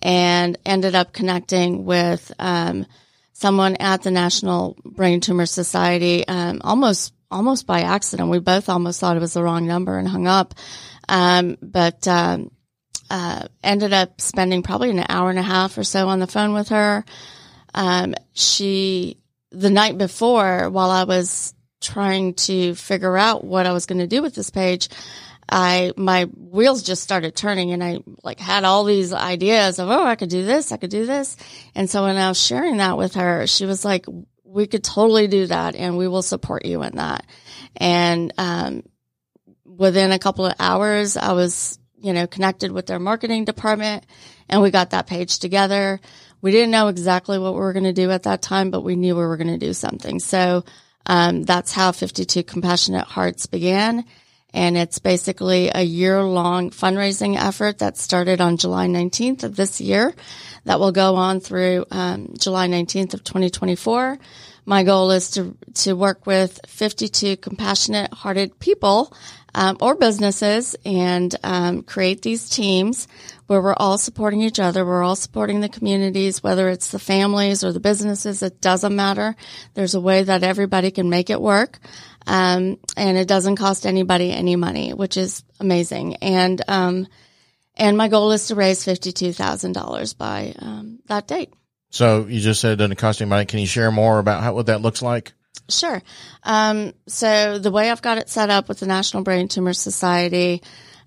and 0.02 0.58
ended 0.66 0.94
up 0.94 1.12
connecting 1.12 1.86
with, 1.86 2.30
um, 2.38 2.86
someone 3.34 3.76
at 3.76 4.02
the 4.02 4.10
National 4.10 4.78
Brain 4.84 5.20
Tumor 5.20 5.44
Society, 5.44 6.26
um, 6.26 6.60
almost 6.64 7.12
almost 7.30 7.66
by 7.66 7.80
accident. 7.80 8.30
We 8.30 8.38
both 8.38 8.68
almost 8.68 9.00
thought 9.00 9.16
it 9.16 9.20
was 9.20 9.34
the 9.34 9.42
wrong 9.42 9.66
number 9.66 9.98
and 9.98 10.08
hung 10.08 10.26
up, 10.26 10.54
um, 11.08 11.58
but 11.60 12.06
um, 12.08 12.50
uh, 13.10 13.48
ended 13.62 13.92
up 13.92 14.20
spending 14.20 14.62
probably 14.62 14.90
an 14.90 15.04
hour 15.08 15.30
and 15.30 15.38
a 15.38 15.42
half 15.42 15.76
or 15.76 15.84
so 15.84 16.08
on 16.08 16.20
the 16.20 16.26
phone 16.26 16.54
with 16.54 16.68
her. 16.68 17.04
Um, 17.74 18.14
she 18.32 19.18
the 19.50 19.70
night 19.70 19.98
before, 19.98 20.70
while 20.70 20.90
I 20.90 21.04
was 21.04 21.54
trying 21.80 22.34
to 22.34 22.74
figure 22.74 23.16
out 23.16 23.44
what 23.44 23.66
I 23.66 23.72
was 23.72 23.86
going 23.86 23.98
to 23.98 24.06
do 24.06 24.22
with 24.22 24.34
this 24.34 24.50
page, 24.50 24.88
I, 25.48 25.92
my 25.96 26.24
wheels 26.24 26.82
just 26.82 27.02
started 27.02 27.36
turning 27.36 27.72
and 27.72 27.82
I 27.82 27.98
like 28.22 28.40
had 28.40 28.64
all 28.64 28.84
these 28.84 29.12
ideas 29.12 29.78
of, 29.78 29.88
oh, 29.90 30.04
I 30.04 30.16
could 30.16 30.30
do 30.30 30.44
this. 30.44 30.72
I 30.72 30.76
could 30.76 30.90
do 30.90 31.06
this. 31.06 31.36
And 31.74 31.88
so 31.88 32.04
when 32.04 32.16
I 32.16 32.28
was 32.28 32.40
sharing 32.40 32.78
that 32.78 32.96
with 32.96 33.14
her, 33.14 33.46
she 33.46 33.66
was 33.66 33.84
like, 33.84 34.06
we 34.44 34.66
could 34.66 34.84
totally 34.84 35.26
do 35.26 35.46
that 35.46 35.74
and 35.74 35.98
we 35.98 36.08
will 36.08 36.22
support 36.22 36.64
you 36.64 36.82
in 36.82 36.96
that. 36.96 37.26
And, 37.76 38.32
um, 38.38 38.82
within 39.64 40.12
a 40.12 40.18
couple 40.18 40.46
of 40.46 40.54
hours, 40.58 41.16
I 41.16 41.32
was, 41.32 41.78
you 41.98 42.12
know, 42.12 42.26
connected 42.26 42.70
with 42.70 42.86
their 42.86 43.00
marketing 43.00 43.44
department 43.44 44.06
and 44.48 44.62
we 44.62 44.70
got 44.70 44.90
that 44.90 45.06
page 45.06 45.40
together. 45.40 46.00
We 46.40 46.52
didn't 46.52 46.70
know 46.70 46.88
exactly 46.88 47.38
what 47.38 47.54
we 47.54 47.60
were 47.60 47.72
going 47.72 47.84
to 47.84 47.92
do 47.92 48.10
at 48.10 48.24
that 48.24 48.42
time, 48.42 48.70
but 48.70 48.82
we 48.82 48.96
knew 48.96 49.16
we 49.16 49.24
were 49.24 49.36
going 49.36 49.58
to 49.58 49.66
do 49.66 49.72
something. 49.72 50.20
So, 50.20 50.64
um, 51.06 51.42
that's 51.42 51.72
how 51.72 51.92
52 51.92 52.44
Compassionate 52.44 53.06
Hearts 53.06 53.46
began 53.46 54.04
and 54.54 54.76
it's 54.78 55.00
basically 55.00 55.70
a 55.74 55.82
year 55.82 56.22
long 56.22 56.70
fundraising 56.70 57.36
effort 57.36 57.78
that 57.78 57.98
started 57.98 58.40
on 58.40 58.56
July 58.56 58.86
19th 58.86 59.42
of 59.42 59.56
this 59.56 59.80
year 59.80 60.14
that 60.64 60.78
will 60.78 60.92
go 60.92 61.16
on 61.16 61.40
through 61.40 61.84
um, 61.90 62.32
July 62.38 62.68
19th 62.68 63.14
of 63.14 63.24
2024. 63.24 64.16
My 64.64 64.84
goal 64.84 65.10
is 65.10 65.32
to 65.32 65.56
to 65.74 65.94
work 65.94 66.24
with 66.24 66.60
52 66.66 67.36
compassionate 67.36 68.14
hearted 68.14 68.58
people 68.60 69.12
um, 69.54 69.76
or 69.80 69.94
businesses 69.94 70.74
and 70.84 71.34
um, 71.42 71.82
create 71.82 72.22
these 72.22 72.48
teams 72.48 73.06
where 73.46 73.60
we're 73.60 73.74
all 73.74 73.98
supporting 73.98 74.40
each 74.40 74.58
other. 74.58 74.86
We're 74.86 75.02
all 75.02 75.16
supporting 75.16 75.60
the 75.60 75.68
communities, 75.68 76.42
whether 76.42 76.68
it's 76.68 76.88
the 76.88 76.98
families 76.98 77.62
or 77.62 77.72
the 77.72 77.80
businesses. 77.80 78.42
It 78.42 78.60
doesn't 78.60 78.96
matter. 78.96 79.36
There's 79.74 79.94
a 79.94 80.00
way 80.00 80.22
that 80.22 80.42
everybody 80.42 80.90
can 80.90 81.10
make 81.10 81.28
it 81.28 81.40
work. 81.40 81.78
Um, 82.26 82.78
and 82.96 83.18
it 83.18 83.28
doesn't 83.28 83.56
cost 83.56 83.86
anybody 83.86 84.32
any 84.32 84.56
money, 84.56 84.92
which 84.94 85.16
is 85.16 85.44
amazing. 85.60 86.16
And, 86.16 86.62
um, 86.68 87.06
and 87.76 87.96
my 87.96 88.08
goal 88.08 88.32
is 88.32 88.48
to 88.48 88.54
raise 88.54 88.84
$52,000 88.84 90.16
by, 90.16 90.54
um, 90.58 91.00
that 91.06 91.26
date. 91.26 91.52
So 91.90 92.26
you 92.26 92.40
just 92.40 92.60
said 92.60 92.72
it 92.72 92.76
doesn't 92.76 92.96
cost 92.96 93.20
any 93.20 93.28
money. 93.28 93.44
Can 93.44 93.60
you 93.60 93.66
share 93.66 93.90
more 93.90 94.18
about 94.18 94.42
how, 94.42 94.54
what 94.54 94.66
that 94.66 94.80
looks 94.80 95.02
like? 95.02 95.32
Sure. 95.68 96.02
Um, 96.42 96.92
so 97.06 97.58
the 97.58 97.70
way 97.70 97.90
I've 97.90 98.02
got 98.02 98.18
it 98.18 98.28
set 98.28 98.50
up 98.50 98.68
with 98.68 98.80
the 98.80 98.86
National 98.86 99.22
Brain 99.22 99.48
Tumor 99.48 99.72
Society, 99.72 100.62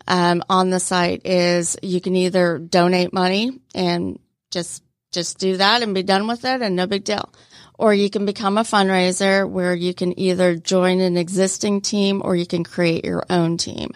um, 0.08 0.44
on 0.50 0.70
the 0.70 0.80
site 0.80 1.26
is 1.26 1.78
you 1.84 2.00
can 2.02 2.16
either 2.16 2.58
donate 2.58 3.14
money 3.14 3.52
and 3.76 4.20
just 4.52 4.84
just 5.12 5.40
do 5.40 5.58
that 5.58 5.82
and 5.82 5.96
be 5.96 6.04
done 6.04 6.28
with 6.28 6.46
it 6.46 6.62
and 6.62 6.76
no 6.76 6.86
big 6.86 7.04
deal. 7.04 7.32
Or 7.78 7.94
you 7.94 8.10
can 8.10 8.26
become 8.26 8.58
a 8.58 8.64
fundraiser 8.64 9.48
where 9.48 9.76
you 9.76 9.94
can 9.94 10.18
either 10.20 10.56
join 10.56 11.00
an 11.00 11.16
existing 11.16 11.82
team 11.82 12.22
or 12.26 12.36
you 12.36 12.48
can 12.48 12.64
create 12.64 13.06
your 13.06 13.24
own 13.30 13.58
team. 13.58 13.92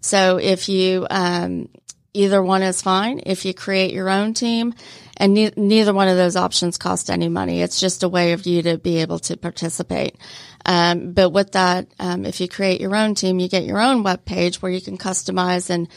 So 0.00 0.38
if 0.38 0.68
you, 0.68 1.06
um, 1.10 1.68
either 2.14 2.42
one 2.42 2.62
is 2.62 2.80
fine. 2.80 3.20
If 3.26 3.44
you 3.44 3.52
create 3.52 3.92
your 3.92 4.08
own 4.08 4.32
team 4.32 4.72
and 5.18 5.34
ne- 5.34 5.52
neither 5.56 5.92
one 5.92 6.08
of 6.08 6.16
those 6.16 6.36
options 6.36 6.78
cost 6.78 7.10
any 7.10 7.28
money. 7.28 7.60
It's 7.60 7.78
just 7.78 8.02
a 8.02 8.08
way 8.08 8.32
of 8.32 8.46
you 8.46 8.62
to 8.62 8.78
be 8.78 8.98
able 8.98 9.18
to 9.20 9.36
participate. 9.36 10.16
Um, 10.64 11.12
but 11.12 11.30
with 11.30 11.52
that, 11.52 11.88
um, 11.98 12.24
if 12.24 12.40
you 12.40 12.48
create 12.48 12.80
your 12.80 12.96
own 12.96 13.14
team, 13.14 13.38
you 13.38 13.48
get 13.48 13.64
your 13.64 13.80
own 13.80 14.02
web 14.02 14.24
page 14.24 14.60
where 14.60 14.72
you 14.72 14.80
can 14.80 14.98
customize 14.98 15.70
and, 15.70 15.88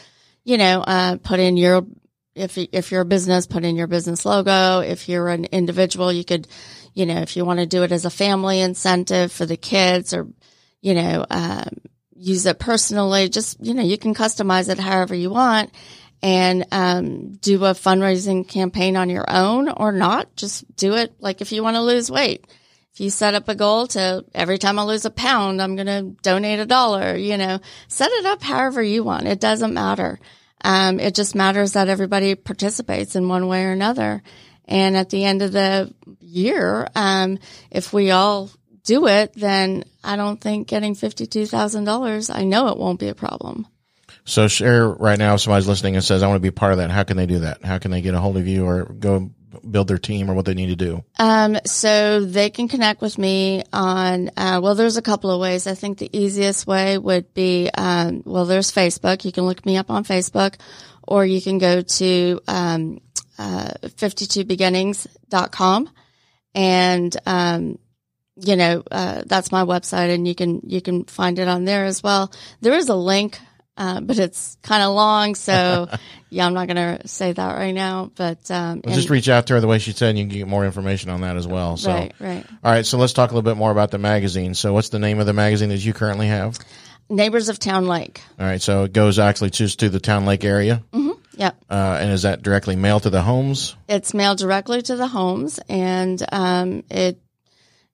you 0.44 0.58
know, 0.58 0.82
uh, 0.82 1.16
put 1.16 1.40
in 1.40 1.56
your 1.56 1.86
if 2.34 2.56
if 2.56 2.92
you're 2.92 3.00
a 3.00 3.06
business, 3.06 3.46
put 3.46 3.64
in 3.64 3.76
your 3.76 3.88
business 3.88 4.24
logo. 4.24 4.80
If 4.80 5.08
you're 5.08 5.28
an 5.28 5.46
individual, 5.46 6.12
you 6.12 6.24
could, 6.24 6.46
you 6.94 7.06
know, 7.06 7.20
if 7.20 7.36
you 7.36 7.44
want 7.44 7.60
to 7.60 7.66
do 7.66 7.82
it 7.82 7.92
as 7.92 8.04
a 8.04 8.10
family 8.10 8.60
incentive 8.60 9.32
for 9.32 9.46
the 9.46 9.56
kids, 9.56 10.12
or 10.14 10.26
you 10.80 10.94
know, 10.94 11.26
um, 11.30 11.68
use 12.14 12.46
it 12.46 12.58
personally. 12.58 13.28
Just 13.28 13.64
you 13.64 13.74
know, 13.74 13.82
you 13.82 13.98
can 13.98 14.14
customize 14.14 14.68
it 14.68 14.78
however 14.78 15.14
you 15.14 15.30
want, 15.30 15.72
and 16.22 16.66
um, 16.72 17.32
do 17.32 17.64
a 17.64 17.72
fundraising 17.72 18.46
campaign 18.46 18.96
on 18.96 19.10
your 19.10 19.24
own 19.28 19.68
or 19.68 19.92
not. 19.92 20.34
Just 20.36 20.64
do 20.76 20.94
it 20.94 21.14
like 21.20 21.40
if 21.40 21.52
you 21.52 21.62
want 21.62 21.76
to 21.76 21.82
lose 21.82 22.10
weight. 22.10 22.46
If 22.92 23.00
you 23.00 23.10
set 23.10 23.34
up 23.34 23.48
a 23.48 23.54
goal 23.54 23.86
to 23.88 24.24
every 24.34 24.58
time 24.58 24.78
I 24.78 24.82
lose 24.82 25.04
a 25.04 25.10
pound, 25.10 25.62
I'm 25.62 25.76
going 25.76 25.86
to 25.86 26.22
donate 26.22 26.58
a 26.58 26.66
dollar. 26.66 27.16
You 27.16 27.36
know, 27.36 27.60
set 27.88 28.10
it 28.10 28.26
up 28.26 28.42
however 28.42 28.82
you 28.82 29.04
want. 29.04 29.28
It 29.28 29.40
doesn't 29.40 29.74
matter. 29.74 30.18
Um, 30.62 31.00
it 31.00 31.14
just 31.14 31.34
matters 31.34 31.72
that 31.72 31.88
everybody 31.88 32.34
participates 32.34 33.16
in 33.16 33.28
one 33.28 33.46
way 33.46 33.64
or 33.64 33.72
another. 33.72 34.22
And 34.70 34.96
at 34.96 35.10
the 35.10 35.24
end 35.24 35.42
of 35.42 35.52
the 35.52 35.92
year, 36.20 36.88
um, 36.94 37.38
if 37.70 37.92
we 37.92 38.12
all 38.12 38.50
do 38.84 39.08
it, 39.08 39.32
then 39.34 39.84
I 40.02 40.16
don't 40.16 40.40
think 40.40 40.68
getting 40.68 40.94
$52,000, 40.94 42.34
I 42.34 42.44
know 42.44 42.68
it 42.68 42.78
won't 42.78 43.00
be 43.00 43.08
a 43.08 43.14
problem. 43.14 43.66
So 44.24 44.48
share 44.48 44.88
right 44.88 45.18
now, 45.18 45.34
if 45.34 45.40
somebody's 45.40 45.68
listening 45.68 45.96
and 45.96 46.04
says, 46.04 46.22
I 46.22 46.28
want 46.28 46.36
to 46.36 46.40
be 46.40 46.50
part 46.50 46.72
of 46.72 46.78
that. 46.78 46.90
How 46.90 47.02
can 47.02 47.16
they 47.16 47.26
do 47.26 47.40
that? 47.40 47.64
How 47.64 47.78
can 47.78 47.90
they 47.90 48.00
get 48.00 48.14
a 48.14 48.20
hold 48.20 48.36
of 48.36 48.46
you 48.46 48.64
or 48.64 48.84
go 48.84 49.30
build 49.68 49.88
their 49.88 49.98
team 49.98 50.30
or 50.30 50.34
what 50.34 50.44
they 50.44 50.54
need 50.54 50.68
to 50.68 50.76
do? 50.76 51.04
Um, 51.18 51.58
so 51.66 52.24
they 52.24 52.50
can 52.50 52.68
connect 52.68 53.00
with 53.00 53.18
me 53.18 53.64
on, 53.72 54.30
uh, 54.36 54.60
well, 54.62 54.74
there's 54.74 54.96
a 54.96 55.02
couple 55.02 55.30
of 55.30 55.40
ways. 55.40 55.66
I 55.66 55.74
think 55.74 55.98
the 55.98 56.16
easiest 56.16 56.66
way 56.66 56.96
would 56.96 57.34
be, 57.34 57.70
um, 57.76 58.22
well, 58.24 58.44
there's 58.44 58.72
Facebook. 58.72 59.24
You 59.24 59.32
can 59.32 59.44
look 59.44 59.64
me 59.66 59.76
up 59.76 59.90
on 59.90 60.04
Facebook 60.04 60.54
or 61.02 61.24
you 61.24 61.42
can 61.42 61.58
go 61.58 61.82
to, 61.82 62.40
um, 62.46 63.00
uh, 63.40 63.72
52beginnings.com 63.82 65.90
and, 66.54 67.16
um, 67.24 67.78
you 68.36 68.56
know, 68.56 68.82
uh, 68.90 69.22
that's 69.24 69.50
my 69.50 69.64
website 69.64 70.14
and 70.14 70.28
you 70.28 70.34
can, 70.34 70.60
you 70.64 70.82
can 70.82 71.04
find 71.04 71.38
it 71.38 71.48
on 71.48 71.64
there 71.64 71.86
as 71.86 72.02
well. 72.02 72.30
There 72.60 72.74
is 72.74 72.90
a 72.90 72.94
link 72.94 73.38
uh, 73.76 74.00
but 74.00 74.18
it's 74.18 74.56
kind 74.62 74.82
of 74.82 74.92
long. 74.94 75.34
So 75.34 75.88
yeah, 76.28 76.44
I'm 76.44 76.52
not 76.52 76.68
going 76.68 76.98
to 76.98 77.08
say 77.08 77.32
that 77.32 77.56
right 77.56 77.72
now, 77.72 78.10
but, 78.14 78.50
um, 78.50 78.82
well, 78.84 78.94
just 78.94 79.08
reach 79.08 79.30
out 79.30 79.46
to 79.46 79.54
her 79.54 79.60
the 79.60 79.66
way 79.66 79.78
she 79.78 79.92
said 79.92 80.10
and 80.10 80.18
you 80.18 80.26
can 80.26 80.36
get 80.36 80.46
more 80.46 80.66
information 80.66 81.08
on 81.08 81.22
that 81.22 81.38
as 81.38 81.46
well. 81.46 81.78
So, 81.78 81.90
right, 81.90 82.12
right. 82.20 82.44
All 82.62 82.72
right. 82.72 82.84
So 82.84 82.98
let's 82.98 83.14
talk 83.14 83.30
a 83.30 83.34
little 83.34 83.50
bit 83.50 83.56
more 83.56 83.70
about 83.70 83.90
the 83.90 83.96
magazine. 83.96 84.52
So 84.52 84.74
what's 84.74 84.90
the 84.90 84.98
name 84.98 85.18
of 85.18 85.24
the 85.24 85.32
magazine 85.32 85.70
that 85.70 85.82
you 85.82 85.94
currently 85.94 86.26
have? 86.26 86.58
Neighbors 87.08 87.48
of 87.48 87.58
Towne 87.58 87.86
Lake. 87.86 88.20
All 88.38 88.44
right. 88.44 88.60
So 88.60 88.84
it 88.84 88.92
goes 88.92 89.18
actually 89.18 89.48
just 89.50 89.80
to 89.80 89.88
the 89.88 89.98
Towne 89.98 90.26
Lake 90.26 90.44
area. 90.44 90.82
Mm-hmm. 90.92 91.09
Yep. 91.40 91.64
Uh, 91.70 91.98
and 92.00 92.12
is 92.12 92.22
that 92.22 92.42
directly 92.42 92.76
mailed 92.76 93.04
to 93.04 93.10
the 93.10 93.22
homes? 93.22 93.74
It's 93.88 94.14
mailed 94.14 94.38
directly 94.38 94.82
to 94.82 94.94
the 94.94 95.08
homes 95.08 95.58
and, 95.68 96.22
um, 96.30 96.84
it 96.90 97.18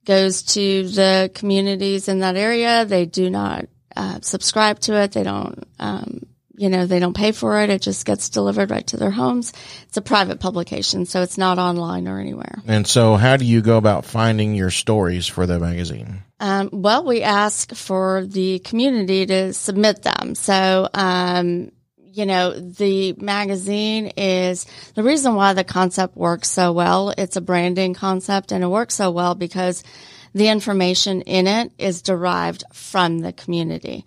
goes 0.04 0.42
to 0.42 0.88
the 0.88 1.30
communities 1.34 2.08
in 2.08 2.20
that 2.20 2.36
area. 2.36 2.84
They 2.84 3.06
do 3.06 3.30
not 3.30 3.66
uh, 3.96 4.18
subscribe 4.20 4.80
to 4.80 4.94
it. 5.00 5.12
They 5.12 5.22
don't, 5.22 5.64
um, 5.78 6.22
you 6.56 6.70
know, 6.70 6.86
they 6.86 6.98
don't 6.98 7.16
pay 7.16 7.32
for 7.32 7.60
it. 7.60 7.70
It 7.70 7.82
just 7.82 8.04
gets 8.06 8.30
delivered 8.30 8.70
right 8.70 8.86
to 8.88 8.96
their 8.96 9.10
homes. 9.10 9.52
It's 9.88 9.96
a 9.96 10.02
private 10.02 10.40
publication, 10.40 11.06
so 11.06 11.22
it's 11.22 11.38
not 11.38 11.58
online 11.58 12.08
or 12.08 12.18
anywhere. 12.18 12.62
And 12.66 12.86
so, 12.86 13.16
how 13.16 13.36
do 13.36 13.44
you 13.44 13.60
go 13.60 13.76
about 13.76 14.04
finding 14.04 14.54
your 14.54 14.70
stories 14.70 15.26
for 15.26 15.46
the 15.46 15.58
magazine? 15.58 16.22
Um, 16.40 16.70
well, 16.72 17.04
we 17.04 17.22
ask 17.22 17.74
for 17.74 18.24
the 18.26 18.58
community 18.60 19.26
to 19.26 19.52
submit 19.52 20.02
them. 20.02 20.34
So, 20.34 20.88
um, 20.94 21.72
you 22.16 22.24
know, 22.24 22.58
the 22.58 23.12
magazine 23.18 24.06
is 24.16 24.64
the 24.94 25.02
reason 25.02 25.34
why 25.34 25.52
the 25.52 25.64
concept 25.64 26.16
works 26.16 26.48
so 26.48 26.72
well. 26.72 27.10
It's 27.10 27.36
a 27.36 27.42
branding 27.42 27.92
concept 27.92 28.52
and 28.52 28.64
it 28.64 28.68
works 28.68 28.94
so 28.94 29.10
well 29.10 29.34
because 29.34 29.84
the 30.32 30.48
information 30.48 31.20
in 31.20 31.46
it 31.46 31.72
is 31.76 32.00
derived 32.00 32.64
from 32.72 33.18
the 33.18 33.34
community. 33.34 34.06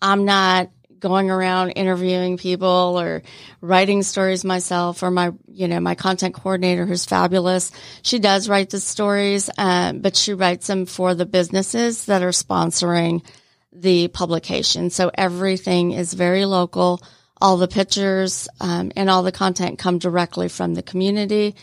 I'm 0.00 0.24
not 0.24 0.70
going 1.00 1.30
around 1.30 1.72
interviewing 1.72 2.38
people 2.38 2.98
or 2.98 3.22
writing 3.60 4.02
stories 4.02 4.42
myself 4.42 5.02
or 5.02 5.10
my, 5.10 5.32
you 5.46 5.68
know, 5.68 5.80
my 5.80 5.94
content 5.94 6.34
coordinator 6.34 6.86
who's 6.86 7.04
fabulous. 7.04 7.72
She 8.00 8.18
does 8.18 8.48
write 8.48 8.70
the 8.70 8.80
stories, 8.80 9.50
um, 9.58 10.00
but 10.00 10.16
she 10.16 10.32
writes 10.32 10.66
them 10.66 10.86
for 10.86 11.14
the 11.14 11.26
businesses 11.26 12.06
that 12.06 12.22
are 12.22 12.30
sponsoring 12.30 13.22
the 13.70 14.08
publication. 14.08 14.88
So 14.88 15.10
everything 15.12 15.92
is 15.92 16.14
very 16.14 16.46
local. 16.46 17.02
All 17.40 17.56
the 17.56 17.68
pictures 17.68 18.48
um, 18.60 18.92
and 18.96 19.08
all 19.08 19.22
the 19.22 19.32
content 19.32 19.78
come 19.78 19.98
directly 19.98 20.48
from 20.48 20.74
the 20.74 20.82
community. 20.82 21.54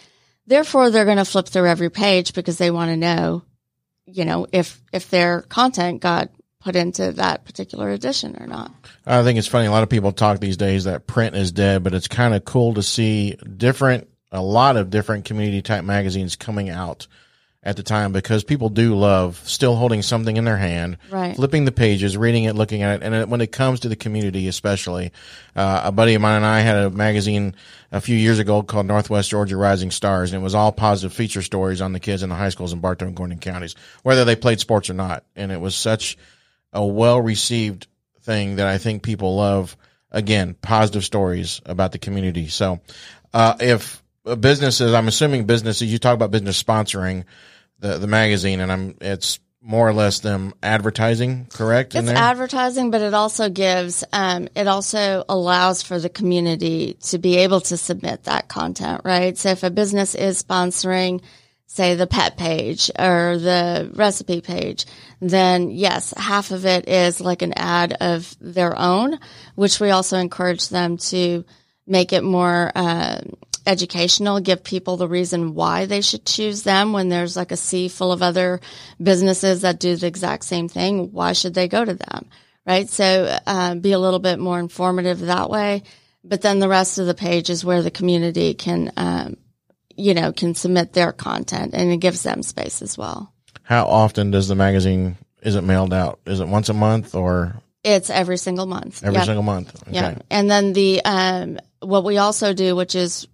Therefore, 0.48 0.90
they're 0.90 1.06
going 1.06 1.18
to 1.18 1.26
flip 1.26 1.48
through 1.48 1.68
every 1.68 1.90
page 1.90 2.34
because 2.34 2.58
they 2.58 2.72
want 2.72 2.90
to 2.90 2.98
know 2.98 3.44
you 4.08 4.26
know, 4.26 4.48
if, 4.52 4.82
if 4.92 5.10
their 5.10 5.42
content 5.42 6.02
got 6.02 6.30
put 6.62 6.76
into 6.76 7.12
that 7.14 7.46
particular 7.46 7.90
edition 7.90 8.38
or 8.40 8.48
not. 8.48 8.72
I 9.06 9.22
think 9.24 9.38
it's 9.38 9.48
funny. 9.48 9.68
A 9.68 9.72
lot 9.72 9.84
of 9.84 9.90
people 9.90 10.12
talk 10.12 10.40
these 10.40 10.58
days 10.58 10.86
that 10.86 11.06
print 11.06 11.36
is 11.36 11.52
dead, 11.52 11.84
but 11.84 11.94
it's 11.94 12.08
kind 12.08 12.34
of 12.34 12.46
cool 12.46 12.74
to 12.76 12.84
see 12.84 13.38
different, 13.58 14.10
a 14.32 14.42
lot 14.42 14.78
of 14.78 14.90
different 14.90 15.26
community 15.26 15.62
type 15.62 15.84
magazines 15.84 16.36
coming 16.36 16.70
out 16.70 17.08
at 17.64 17.76
the 17.76 17.84
time 17.84 18.12
because 18.12 18.44
people 18.44 18.70
do 18.70 18.96
love 18.96 19.42
still 19.46 19.76
holding 19.76 20.02
something 20.02 20.38
in 20.38 20.46
their 20.46 20.58
hand, 20.58 20.98
right. 21.10 21.36
flipping 21.36 21.66
the 21.66 21.72
pages, 21.72 22.16
reading 22.16 22.46
it, 22.46 22.56
looking 22.56 22.84
at 22.84 23.02
it. 23.02 23.04
And 23.04 23.30
when 23.30 23.42
it 23.42 23.52
comes 23.52 23.82
to 23.82 23.90
the 23.90 23.96
community, 23.96 24.48
especially, 24.48 25.12
uh, 25.56 25.82
a 25.86 25.92
buddy 25.92 26.14
of 26.14 26.22
mine 26.22 26.38
and 26.38 26.46
I 26.46 26.62
had 26.62 26.78
a 26.78 26.90
magazine 26.90 27.56
a 27.92 28.00
few 28.00 28.16
years 28.16 28.40
ago 28.40 28.62
called 28.62 28.86
Northwest 28.86 29.30
Georgia 29.30 29.58
Rising 29.58 29.92
Stars, 29.92 30.32
and 30.32 30.42
it 30.42 30.44
was 30.44 30.56
all 30.56 30.72
positive 30.72 31.14
feature 31.14 31.42
stories 31.42 31.82
on 31.82 31.94
the 31.94 32.00
kids 32.00 32.24
in 32.24 32.30
the 32.30 32.36
high 32.36 32.50
schools 32.50 32.74
in 32.74 32.80
Bartow 32.80 33.08
and 33.08 33.16
Gordon 33.16 33.40
counties, 33.40 33.76
whether 34.04 34.24
they 34.24 34.36
played 34.36 34.60
sports 34.60 34.90
or 34.90 34.94
not. 34.94 35.26
And 35.36 35.52
it 35.52 35.60
was 35.60 35.76
such 35.76 36.18
a 36.74 36.86
well 36.86 37.20
received 37.20 37.88
thing 38.22 38.58
that 38.58 38.68
I 38.68 38.78
think 38.78 39.04
people 39.04 39.36
love. 39.36 39.76
Again, 40.10 40.54
positive 40.54 41.04
stories 41.04 41.60
about 41.66 41.92
the 41.92 42.00
community. 42.00 42.48
So, 42.48 42.80
uh, 43.34 43.56
if 43.60 44.02
businesses, 44.36 44.94
I'm 44.94 45.08
assuming 45.08 45.46
businesses, 45.46 45.92
you 45.92 46.00
talk 46.00 46.14
about 46.14 46.32
business 46.32 46.62
sponsoring 46.62 47.26
the, 47.80 47.98
the 47.98 48.08
magazine 48.08 48.60
and 48.60 48.72
I'm, 48.72 48.98
it's 49.02 49.40
more 49.62 49.88
or 49.88 49.94
less 49.94 50.20
them 50.20 50.54
advertising, 50.64 51.46
correct? 51.52 51.94
It's 51.94 52.08
advertising, 52.08 52.90
but 52.90 53.02
it 53.02 53.14
also 53.14 53.50
gives, 53.50 54.04
um, 54.14 54.48
it 54.56 54.68
also 54.68 55.26
allows 55.28 55.82
for 55.82 56.00
the 56.00 56.10
community 56.10 56.94
to 57.08 57.18
be 57.18 57.38
able 57.38 57.60
to 57.62 57.76
submit 57.76 58.24
that 58.24 58.48
content, 58.48 59.02
right? 59.04 59.38
So 59.38 59.50
if 59.50 59.64
a 59.64 59.70
business 59.70 60.16
is 60.16 60.42
sponsoring, 60.42 61.22
say 61.66 61.96
the 61.96 62.08
pet 62.08 62.38
page 62.38 62.90
or 62.98 63.38
the 63.38 63.92
recipe 63.94 64.40
page, 64.40 64.86
then 65.20 65.70
yes, 65.70 66.14
half 66.16 66.52
of 66.52 66.66
it 66.66 66.88
is 66.88 67.20
like 67.20 67.42
an 67.42 67.54
ad 67.58 67.94
of 68.00 68.36
their 68.40 68.78
own, 68.78 69.20
which 69.56 69.80
we 69.82 69.90
also 69.90 70.18
encourage 70.18 70.70
them 70.70 70.98
to 70.98 71.44
make 71.86 72.14
it 72.14 72.24
more, 72.24 72.72
uh, 72.74 73.20
educational, 73.68 74.40
give 74.40 74.64
people 74.64 74.98
the 74.98 75.08
reason 75.08 75.54
why 75.54 75.86
they 75.86 76.02
should 76.02 76.26
choose 76.26 76.64
them 76.64 76.94
when 76.94 77.10
there's 77.10 77.36
like 77.36 77.52
a 77.52 77.58
sea 77.58 77.90
full 77.90 78.12
of 78.12 78.22
other 78.24 78.62
businesses 79.02 79.62
that 79.62 79.80
do 79.80 79.96
the 79.96 80.08
exact 80.08 80.46
same 80.46 80.70
thing. 80.70 81.12
Why 81.12 81.34
should 81.34 81.54
they 81.54 81.68
go 81.68 81.84
to 81.84 81.94
them? 81.94 82.30
Right. 82.66 82.90
So, 82.90 83.38
uh, 83.46 83.76
be 83.76 83.94
a 83.94 84.00
little 84.00 84.20
bit 84.20 84.40
more 84.40 84.60
informative 84.60 85.20
that 85.20 85.50
way. 85.50 85.84
But 86.24 86.42
then 86.42 86.60
the 86.60 86.68
rest 86.68 86.98
of 86.98 87.06
the 87.06 87.14
page 87.14 87.50
is 87.50 87.64
where 87.64 87.82
the 87.82 87.92
community 87.92 88.54
can, 88.54 88.92
um, 88.98 89.38
you 89.96 90.14
know, 90.14 90.34
can 90.34 90.56
submit 90.56 90.92
their 90.92 91.14
content 91.14 91.74
and 91.74 91.92
it 91.92 91.98
gives 91.98 92.24
them 92.24 92.44
space 92.44 92.82
as 92.82 92.98
well. 92.98 93.34
How 93.64 93.86
often 93.86 94.32
does 94.32 94.48
the 94.48 94.56
magazine, 94.56 95.16
is 95.42 95.56
it 95.56 95.64
mailed 95.64 95.94
out? 95.94 96.20
Is 96.26 96.40
it 96.42 96.48
once 96.48 96.70
a 96.70 96.74
month 96.74 97.16
or? 97.16 97.56
It's 97.84 98.10
every 98.10 98.38
single 98.38 98.66
month. 98.66 99.04
Every 99.04 99.16
yep. 99.16 99.26
single 99.26 99.44
month. 99.44 99.74
Okay. 99.84 99.94
Yeah. 99.94 100.18
And 100.30 100.52
then 100.52 100.74
the, 100.74 101.02
um, 101.06 101.60
what 101.80 102.04
we 102.04 102.18
also 102.18 102.54
do, 102.54 102.76
which 102.76 102.96
is 102.96 103.28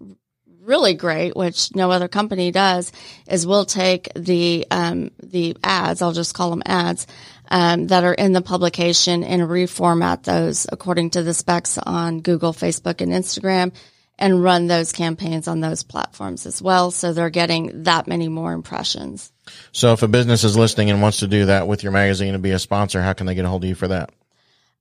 really 0.63 0.93
great, 0.93 1.35
which 1.35 1.75
no 1.75 1.91
other 1.91 2.07
company 2.07 2.51
does, 2.51 2.91
is 3.27 3.45
we'll 3.45 3.65
take 3.65 4.09
the 4.15 4.65
um, 4.71 5.11
the 5.21 5.57
ads. 5.63 6.01
I'll 6.01 6.13
just 6.13 6.33
call 6.33 6.49
them 6.49 6.63
ads 6.65 7.07
um, 7.49 7.87
that 7.87 8.03
are 8.03 8.13
in 8.13 8.33
the 8.33 8.41
publication 8.41 9.23
and 9.23 9.43
reformat 9.43 10.23
those 10.23 10.65
according 10.71 11.11
to 11.11 11.23
the 11.23 11.33
specs 11.33 11.77
on 11.77 12.21
Google, 12.21 12.53
Facebook, 12.53 13.01
and 13.01 13.11
Instagram 13.11 13.73
and 14.19 14.43
run 14.43 14.67
those 14.67 14.91
campaigns 14.91 15.47
on 15.47 15.59
those 15.59 15.83
platforms 15.83 16.45
as 16.45 16.61
well. 16.61 16.91
So 16.91 17.13
they're 17.13 17.29
getting 17.29 17.83
that 17.83 18.07
many 18.07 18.27
more 18.27 18.53
impressions. 18.53 19.31
So 19.71 19.93
if 19.93 20.03
a 20.03 20.07
business 20.07 20.43
is 20.43 20.57
listening 20.57 20.91
and 20.91 21.01
wants 21.01 21.19
to 21.19 21.27
do 21.27 21.47
that 21.47 21.67
with 21.67 21.83
your 21.83 21.91
magazine 21.91 22.33
and 22.33 22.43
be 22.43 22.51
a 22.51 22.59
sponsor, 22.59 23.01
how 23.01 23.13
can 23.13 23.25
they 23.25 23.35
get 23.35 23.45
a 23.45 23.49
hold 23.49 23.63
of 23.63 23.69
you 23.69 23.75
for 23.75 23.87
that? 23.89 24.11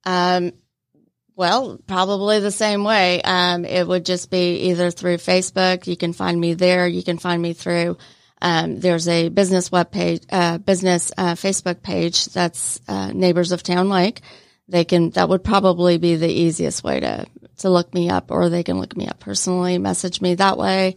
Um, 0.04 0.52
well, 1.42 1.76
probably 1.88 2.38
the 2.38 2.52
same 2.52 2.84
way. 2.84 3.20
Um, 3.20 3.64
it 3.64 3.84
would 3.84 4.06
just 4.06 4.30
be 4.30 4.70
either 4.70 4.92
through 4.92 5.16
Facebook. 5.16 5.88
You 5.88 5.96
can 5.96 6.12
find 6.12 6.40
me 6.40 6.54
there. 6.54 6.86
You 6.86 7.02
can 7.02 7.18
find 7.18 7.42
me 7.42 7.52
through. 7.52 7.98
Um, 8.40 8.78
there's 8.78 9.08
a 9.08 9.28
business 9.28 9.72
web 9.72 9.90
page, 9.90 10.22
uh, 10.30 10.58
business 10.58 11.10
uh, 11.18 11.34
Facebook 11.34 11.82
page 11.82 12.26
that's 12.26 12.78
uh, 12.86 13.10
Neighbors 13.10 13.50
of 13.50 13.64
Towne 13.64 13.88
Lake. 13.88 14.20
They 14.68 14.84
can. 14.84 15.10
That 15.10 15.28
would 15.30 15.42
probably 15.42 15.98
be 15.98 16.14
the 16.14 16.30
easiest 16.30 16.84
way 16.84 17.00
to 17.00 17.26
to 17.58 17.70
look 17.70 17.92
me 17.92 18.08
up, 18.08 18.30
or 18.30 18.48
they 18.48 18.62
can 18.62 18.78
look 18.78 18.96
me 18.96 19.08
up 19.08 19.18
personally, 19.18 19.78
message 19.78 20.20
me 20.20 20.36
that 20.36 20.56
way, 20.56 20.94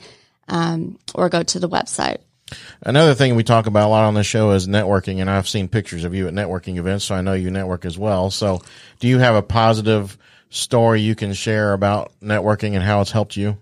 um, 0.48 1.00
or 1.16 1.30
go 1.30 1.42
to 1.42 1.58
the 1.58 1.68
website. 1.68 2.20
Another 2.84 3.16
thing 3.16 3.34
we 3.34 3.44
talk 3.44 3.66
about 3.66 3.88
a 3.88 3.90
lot 3.90 4.06
on 4.06 4.14
the 4.14 4.24
show 4.24 4.52
is 4.52 4.68
networking, 4.68 5.22
and 5.22 5.30
I've 5.30 5.50
seen 5.50 5.68
pictures 5.68 6.04
of 6.04 6.14
you 6.14 6.28
at 6.28 6.36
networking 6.36 6.78
events, 6.78 7.06
so 7.06 7.16
I 7.16 7.22
know 7.22 7.34
you 7.34 7.50
network 7.50 7.84
as 7.84 7.98
well. 7.98 8.30
So, 8.30 8.62
do 9.00 9.08
you 9.08 9.18
have 9.18 9.34
a 9.34 9.42
positive 9.42 10.20
story 10.56 11.02
you 11.02 11.16
can 11.16 11.34
share 11.34 11.74
about 11.74 12.12
networking 12.22 12.74
and 12.74 12.84
how 12.84 13.02
it's 13.02 13.12
helped 13.12 13.36
you? 13.38 13.58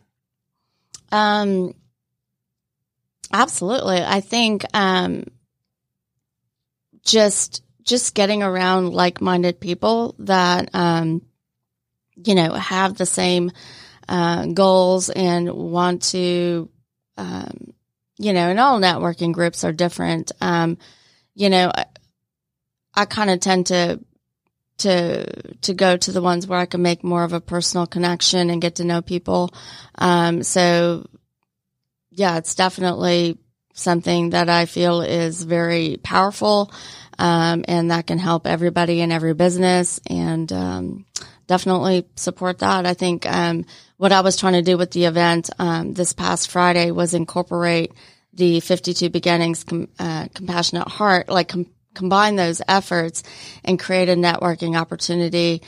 Um, 1.11 1.73
absolutely. 3.31 4.01
I 4.01 4.21
think 4.21 4.65
um, 4.73 5.25
just 7.03 7.63
just 7.83 8.15
getting 8.15 8.43
around 8.43 8.93
like 8.93 9.21
minded 9.21 9.59
people 9.59 10.15
that 10.19 10.69
um, 10.73 11.21
you 12.15 12.35
know 12.35 12.53
have 12.53 12.97
the 12.97 13.05
same 13.05 13.51
uh, 14.07 14.45
goals 14.47 15.09
and 15.09 15.51
want 15.51 16.03
to 16.03 16.69
um, 17.17 17.73
you 18.17 18.33
know, 18.33 18.49
and 18.49 18.59
all 18.59 18.79
networking 18.79 19.33
groups 19.33 19.63
are 19.63 19.71
different. 19.71 20.31
Um, 20.39 20.77
you 21.35 21.49
know, 21.49 21.71
I, 21.73 21.85
I 22.95 23.05
kind 23.05 23.29
of 23.29 23.39
tend 23.39 23.67
to 23.67 23.99
to 24.79 25.25
to 25.61 25.73
go 25.73 25.97
to 25.97 26.11
the 26.11 26.21
ones 26.21 26.47
where 26.47 26.59
I 26.59 26.65
can 26.65 26.81
make 26.81 27.03
more 27.03 27.23
of 27.23 27.33
a 27.33 27.41
personal 27.41 27.85
connection 27.85 28.49
and 28.49 28.61
get 28.61 28.75
to 28.75 28.83
know 28.83 29.01
people. 29.01 29.53
Um, 29.95 30.43
so 30.43 31.05
yeah, 32.11 32.37
it's 32.37 32.55
definitely 32.55 33.37
something 33.73 34.31
that 34.31 34.49
I 34.49 34.65
feel 34.65 35.01
is 35.01 35.43
very 35.43 35.97
powerful, 36.03 36.71
um, 37.17 37.65
and 37.67 37.91
that 37.91 38.07
can 38.07 38.19
help 38.19 38.45
everybody 38.45 39.01
in 39.01 39.11
every 39.11 39.33
business 39.33 39.99
and, 40.07 40.51
um, 40.53 41.05
definitely 41.47 42.05
support 42.15 42.59
that. 42.59 42.85
I 42.85 42.93
think, 42.93 43.25
um, 43.25 43.65
what 43.97 44.11
I 44.11 44.21
was 44.21 44.37
trying 44.37 44.53
to 44.53 44.61
do 44.61 44.77
with 44.77 44.91
the 44.91 45.05
event, 45.05 45.49
um, 45.59 45.93
this 45.93 46.13
past 46.13 46.51
Friday 46.51 46.91
was 46.91 47.13
incorporate 47.13 47.91
the 48.33 48.59
52 48.59 49.09
beginnings, 49.09 49.65
uh, 49.99 50.27
compassionate 50.33 50.87
heart, 50.87 51.29
like 51.29 51.49
com- 51.49 51.67
combine 51.93 52.35
those 52.35 52.61
efforts 52.67 53.23
and 53.63 53.79
create 53.79 54.09
a 54.09 54.15
networking 54.15 54.79
opportunity 54.79 55.61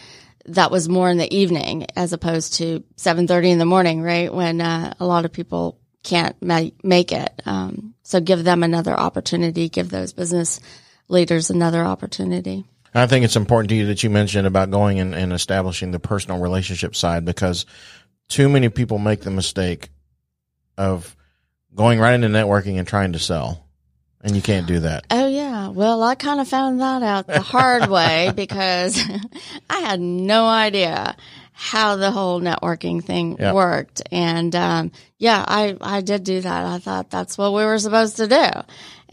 that 0.47 0.71
was 0.71 0.87
more 0.87 1.09
in 1.09 1.17
the 1.17 1.33
evening 1.35 1.87
as 1.95 2.13
opposed 2.13 2.55
to 2.55 2.83
7.30 2.97 3.51
in 3.51 3.57
the 3.57 3.65
morning, 3.65 4.01
right? 4.01 4.33
When, 4.33 4.61
uh, 4.61 4.93
a 4.99 5.05
lot 5.05 5.25
of 5.25 5.31
people 5.31 5.79
can't 6.03 6.35
ma- 6.41 6.69
make 6.83 7.11
it. 7.11 7.41
Um, 7.45 7.95
so 8.03 8.21
give 8.21 8.43
them 8.43 8.63
another 8.63 8.93
opportunity, 8.93 9.69
give 9.69 9.89
those 9.89 10.13
business 10.13 10.59
leaders 11.07 11.49
another 11.49 11.83
opportunity. 11.83 12.65
I 12.93 13.07
think 13.07 13.25
it's 13.25 13.35
important 13.35 13.69
to 13.69 13.75
you 13.75 13.87
that 13.87 14.03
you 14.03 14.09
mentioned 14.09 14.47
about 14.47 14.71
going 14.71 14.99
and, 14.99 15.13
and 15.13 15.33
establishing 15.33 15.91
the 15.91 15.99
personal 15.99 16.39
relationship 16.39 16.95
side 16.95 17.25
because 17.25 17.65
too 18.29 18.47
many 18.47 18.69
people 18.69 18.99
make 18.99 19.21
the 19.21 19.31
mistake 19.31 19.89
of 20.77 21.15
going 21.73 21.99
right 21.99 22.13
into 22.13 22.29
networking 22.29 22.77
and 22.79 22.87
trying 22.87 23.13
to 23.13 23.19
sell. 23.19 23.64
And 24.25 24.35
you 24.35 24.41
can't 24.41 24.65
do 24.65 24.79
that. 24.79 25.05
Oh 25.11 25.27
yeah. 25.27 25.67
Well, 25.69 26.01
I 26.01 26.15
kind 26.15 26.41
of 26.41 26.47
found 26.47 26.81
that 26.81 27.03
out 27.03 27.27
the 27.27 27.41
hard 27.41 27.89
way 27.91 28.31
because 28.35 28.99
I 29.69 29.79
had 29.81 30.01
no 30.01 30.47
idea 30.47 31.15
how 31.53 31.95
the 31.95 32.09
whole 32.09 32.41
networking 32.41 33.03
thing 33.03 33.37
yep. 33.39 33.53
worked. 33.53 34.01
And, 34.11 34.53
um, 34.55 34.91
yeah, 35.19 35.45
I, 35.47 35.77
I 35.79 36.01
did 36.01 36.23
do 36.23 36.41
that. 36.41 36.65
I 36.65 36.79
thought 36.79 37.11
that's 37.11 37.37
what 37.37 37.53
we 37.53 37.63
were 37.63 37.77
supposed 37.77 38.17
to 38.17 38.27
do. 38.27 38.49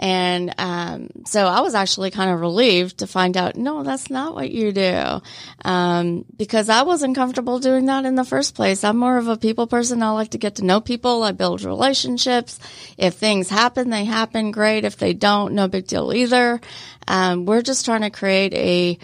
And, 0.03 0.53
um, 0.59 1.11
so 1.27 1.47
I 1.47 1.61
was 1.61 1.77
actually 1.77 2.11
kind 2.11 2.29
of 2.33 2.41
relieved 2.41 2.99
to 2.99 3.07
find 3.07 3.37
out, 3.37 3.55
no, 3.55 3.85
that's 3.85 4.11
not 4.11 4.35
what 4.35 4.51
you 4.51 4.73
do. 4.73 5.21
Um, 5.65 6.25
because 6.37 6.69
I 6.69 6.83
wasn't 6.83 7.15
comfortable 7.15 7.61
doing 7.61 7.87
that 7.87 8.05
in 8.05 8.17
the 8.17 8.25
first 8.25 8.57
place. 8.57 8.83
I'm 8.83 8.97
more 8.97 9.17
of 9.17 9.29
a 9.29 9.37
people 9.37 9.69
person. 9.69 10.03
I 10.03 10.11
like 10.11 10.31
to 10.31 10.38
get 10.38 10.57
to 10.57 10.65
know 10.65 10.81
people. 10.81 11.23
I 11.23 11.31
build 11.31 11.62
relationships. 11.62 12.59
If 12.99 13.15
things 13.15 13.49
happen, 13.49 13.91
they 13.91 14.05
happen. 14.05 14.51
Great. 14.51 14.85
If 14.85 14.97
they 14.97 15.15
don't, 15.15 15.55
no 15.55 15.69
big 15.69 15.87
deal 15.87 16.12
either. 16.12 16.61
Um, 17.07 17.47
we're 17.47 17.62
just 17.62 17.85
trying 17.85 18.01
to 18.01 18.11
create 18.11 18.55
a, 18.55 18.99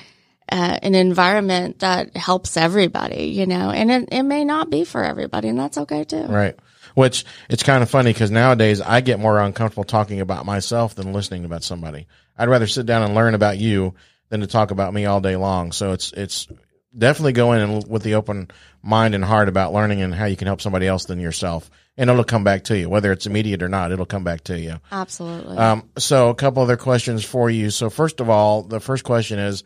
uh, 0.50 0.78
an 0.82 0.96
environment 0.96 1.78
that 1.78 2.16
helps 2.16 2.56
everybody, 2.56 3.26
you 3.26 3.46
know, 3.46 3.70
and 3.70 3.92
it, 3.92 4.08
it 4.10 4.24
may 4.24 4.44
not 4.44 4.68
be 4.68 4.82
for 4.82 5.04
everybody 5.04 5.46
and 5.46 5.60
that's 5.60 5.78
okay 5.78 6.02
too. 6.02 6.24
Right. 6.24 6.58
Which 6.94 7.24
it's 7.48 7.62
kind 7.62 7.82
of 7.82 7.90
funny 7.90 8.12
because 8.12 8.30
nowadays 8.30 8.80
I 8.80 9.00
get 9.00 9.20
more 9.20 9.38
uncomfortable 9.38 9.84
talking 9.84 10.20
about 10.20 10.46
myself 10.46 10.94
than 10.94 11.12
listening 11.12 11.44
about 11.44 11.64
somebody. 11.64 12.06
I'd 12.36 12.48
rather 12.48 12.66
sit 12.66 12.86
down 12.86 13.02
and 13.02 13.14
learn 13.14 13.34
about 13.34 13.58
you 13.58 13.94
than 14.28 14.40
to 14.40 14.46
talk 14.46 14.70
about 14.70 14.94
me 14.94 15.06
all 15.06 15.20
day 15.20 15.36
long. 15.36 15.72
So 15.72 15.92
it's, 15.92 16.12
it's 16.12 16.48
definitely 16.96 17.32
go 17.32 17.52
in 17.52 17.60
and 17.60 17.88
with 17.88 18.02
the 18.02 18.14
open 18.14 18.50
mind 18.82 19.14
and 19.14 19.24
heart 19.24 19.48
about 19.48 19.72
learning 19.72 20.02
and 20.02 20.14
how 20.14 20.26
you 20.26 20.36
can 20.36 20.46
help 20.46 20.60
somebody 20.60 20.86
else 20.86 21.06
than 21.06 21.20
yourself. 21.20 21.70
And 21.96 22.08
it'll 22.08 22.24
come 22.24 22.44
back 22.44 22.64
to 22.64 22.78
you, 22.78 22.88
whether 22.88 23.10
it's 23.10 23.26
immediate 23.26 23.62
or 23.62 23.68
not, 23.68 23.90
it'll 23.90 24.06
come 24.06 24.22
back 24.22 24.44
to 24.44 24.58
you. 24.58 24.78
Absolutely. 24.92 25.56
Um, 25.56 25.90
so 25.98 26.28
a 26.28 26.34
couple 26.34 26.62
other 26.62 26.76
questions 26.76 27.24
for 27.24 27.50
you. 27.50 27.70
So 27.70 27.90
first 27.90 28.20
of 28.20 28.30
all, 28.30 28.62
the 28.62 28.80
first 28.80 29.02
question 29.02 29.38
is, 29.38 29.64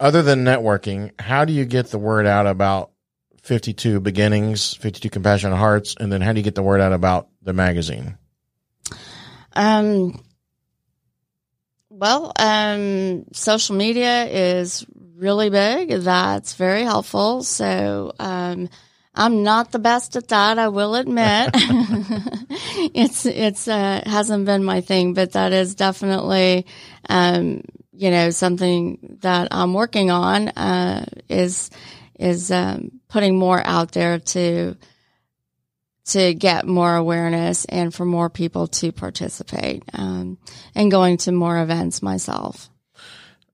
other 0.00 0.22
than 0.22 0.44
networking, 0.44 1.10
how 1.20 1.44
do 1.44 1.52
you 1.52 1.64
get 1.64 1.88
the 1.88 1.98
word 1.98 2.24
out 2.24 2.46
about 2.46 2.92
52 3.48 4.00
beginnings, 4.00 4.74
52 4.74 5.08
compassionate 5.08 5.56
hearts, 5.56 5.96
and 5.98 6.12
then 6.12 6.20
how 6.20 6.34
do 6.34 6.38
you 6.38 6.44
get 6.44 6.54
the 6.54 6.62
word 6.62 6.82
out 6.82 6.92
about 6.92 7.28
the 7.40 7.54
magazine? 7.54 8.18
Um, 9.54 10.22
well, 11.88 12.30
um, 12.38 13.24
social 13.32 13.74
media 13.74 14.26
is 14.26 14.84
really 15.16 15.48
big. 15.48 15.88
That's 15.88 16.54
very 16.56 16.82
helpful. 16.82 17.42
So, 17.42 18.12
um, 18.18 18.68
I'm 19.14 19.42
not 19.42 19.72
the 19.72 19.78
best 19.78 20.14
at 20.16 20.28
that. 20.28 20.58
I 20.58 20.68
will 20.68 20.94
admit 20.94 21.50
it's, 21.54 23.24
it's, 23.24 23.66
uh, 23.66 24.02
hasn't 24.04 24.44
been 24.44 24.62
my 24.62 24.82
thing, 24.82 25.14
but 25.14 25.32
that 25.32 25.54
is 25.54 25.74
definitely, 25.74 26.66
um, 27.08 27.62
you 27.92 28.10
know, 28.10 28.28
something 28.28 29.16
that 29.22 29.48
I'm 29.52 29.72
working 29.72 30.10
on, 30.10 30.48
uh, 30.48 31.06
is, 31.30 31.70
is, 32.18 32.50
um, 32.50 33.00
putting 33.08 33.38
more 33.38 33.64
out 33.64 33.92
there 33.92 34.18
to, 34.18 34.76
to 36.06 36.34
get 36.34 36.66
more 36.66 36.94
awareness 36.96 37.64
and 37.66 37.94
for 37.94 38.04
more 38.04 38.30
people 38.30 38.66
to 38.66 38.92
participate, 38.92 39.84
um, 39.92 40.38
and 40.74 40.90
going 40.90 41.18
to 41.18 41.32
more 41.32 41.60
events 41.60 42.02
myself. 42.02 42.68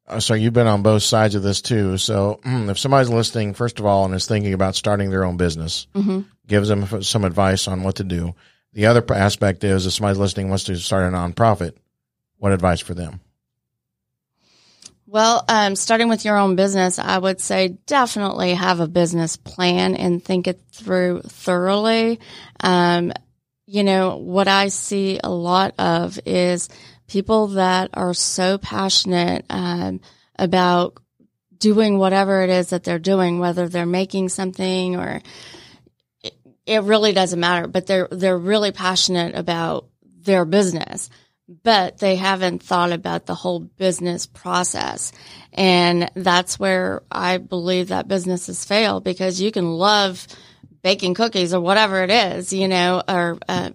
Uh, 0.07 0.21
so 0.21 0.35
you've 0.35 0.53
been 0.53 0.67
on 0.67 0.83
both 0.83 1.03
sides 1.03 1.35
of 1.35 1.43
this 1.43 1.63
too. 1.63 1.97
So 1.99 2.41
if 2.45 2.79
somebody's 2.79 3.11
listening, 3.11 3.55
first 3.55 3.81
of 3.81 3.87
all, 3.87 4.05
and 4.05 4.15
is 4.15 4.27
thinking 4.27 4.55
about 4.55 4.77
starting 4.77 5.11
their 5.11 5.25
own 5.25 5.37
business, 5.37 5.87
mm-hmm. 5.95 6.23
gives 6.47 6.69
them 6.69 7.03
some 7.03 7.25
advice 7.25 7.69
on 7.69 7.83
what 7.83 7.97
to 7.97 8.05
do. 8.05 8.35
The 8.73 8.87
other 8.87 9.05
aspect 9.15 9.65
is 9.65 9.87
if 9.87 9.93
somebody's 9.93 10.19
listening 10.19 10.49
wants 10.49 10.65
to 10.65 10.77
start 10.77 11.13
a 11.13 11.17
nonprofit, 11.17 11.77
what 12.39 12.53
advice 12.53 12.81
for 12.81 12.95
them? 12.95 13.21
Well, 15.15 15.45
um, 15.47 15.77
starting 15.77 16.09
with 16.09 16.25
your 16.25 16.37
own 16.37 16.57
business, 16.57 16.99
I 16.99 17.17
would 17.17 17.41
say 17.41 17.79
definitely 17.87 18.55
have 18.55 18.81
a 18.81 18.89
business 18.89 19.37
plan 19.37 19.95
and 19.95 20.21
think 20.21 20.49
it 20.49 20.61
through 20.73 21.21
thoroughly. 21.23 22.19
Um, 22.59 23.13
you 23.65 23.85
know, 23.85 24.17
what 24.17 24.49
I 24.49 24.67
see 24.71 25.21
a 25.23 25.31
lot 25.31 25.75
of 25.79 26.19
is 26.27 26.69
people 27.07 27.47
that 27.47 27.91
are 27.95 28.13
so 28.13 28.59
passionate 28.59 29.47
um, 29.51 30.01
about 30.37 30.99
doing 31.59 31.97
whatever 31.97 32.43
it 32.43 32.51
is 32.51 32.71
that 32.71 32.83
they're 32.83 32.99
doing, 32.99 33.39
whether 33.39 33.69
they're 33.69 33.87
making 33.87 34.31
something 34.31 34.97
or 34.97 35.23
it, 36.25 36.35
it 36.67 36.83
really 36.83 37.13
doesn't 37.13 37.39
matter, 37.39 37.69
but 37.69 37.87
they're 37.87 38.09
they're 38.11 38.37
really 38.37 38.73
passionate 38.73 39.37
about 39.37 39.87
their 40.25 40.45
business 40.45 41.09
but 41.49 41.99
they 41.99 42.17
haven't 42.17 42.63
thought 42.63 42.93
about 42.93 43.27
the 43.27 43.35
whole 43.35 43.61
business 43.61 44.27
process. 44.27 45.13
And 45.53 46.11
that's 46.15 46.59
where 46.59 47.03
I 47.11 47.39
believe 47.39 47.89
that 47.89 48.09
businesses 48.09 48.65
fail 48.65 49.01
because 49.01 49.41
you 49.41 49.53
can 49.53 49.71
love 49.73 50.27
baking 50.83 51.15
cookies 51.15 51.53
or 51.55 51.61
whatever 51.61 52.03
it 52.03 52.11
is, 52.11 52.53
you 52.53 52.69
know, 52.69 53.03
or, 53.07 53.39
uh, 53.49 53.71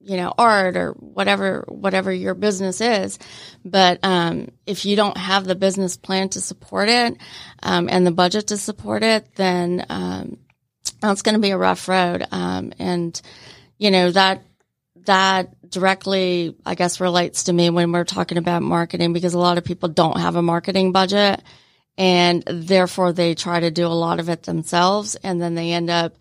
you 0.00 0.18
know, 0.18 0.34
art 0.36 0.76
or 0.76 0.92
whatever, 0.92 1.64
whatever 1.68 2.12
your 2.12 2.34
business 2.34 2.80
is. 2.80 3.18
But, 3.64 4.00
um, 4.02 4.48
if 4.66 4.84
you 4.84 4.96
don't 4.96 5.16
have 5.16 5.44
the 5.44 5.54
business 5.54 5.96
plan 5.96 6.28
to 6.30 6.40
support 6.40 6.88
it, 6.90 7.16
um, 7.62 7.88
and 7.90 8.06
the 8.06 8.10
budget 8.12 8.48
to 8.48 8.58
support 8.58 9.02
it, 9.02 9.34
then, 9.34 9.86
um, 9.88 10.38
that's 11.00 11.22
going 11.22 11.34
to 11.34 11.40
be 11.40 11.50
a 11.50 11.58
rough 11.58 11.88
road. 11.88 12.26
Um, 12.30 12.72
and, 12.78 13.20
you 13.78 13.90
know, 13.90 14.10
that, 14.10 14.42
that 15.06 15.70
directly, 15.70 16.56
I 16.64 16.74
guess, 16.74 17.00
relates 17.00 17.44
to 17.44 17.52
me 17.52 17.70
when 17.70 17.92
we're 17.92 18.04
talking 18.04 18.38
about 18.38 18.62
marketing 18.62 19.12
because 19.12 19.34
a 19.34 19.38
lot 19.38 19.58
of 19.58 19.64
people 19.64 19.88
don't 19.88 20.20
have 20.20 20.36
a 20.36 20.42
marketing 20.42 20.92
budget 20.92 21.42
and 21.96 22.42
therefore 22.46 23.12
they 23.12 23.34
try 23.34 23.60
to 23.60 23.70
do 23.70 23.86
a 23.86 23.88
lot 23.88 24.20
of 24.20 24.28
it 24.28 24.42
themselves 24.44 25.16
and 25.16 25.40
then 25.40 25.54
they 25.54 25.72
end 25.72 25.90
up 25.90 26.14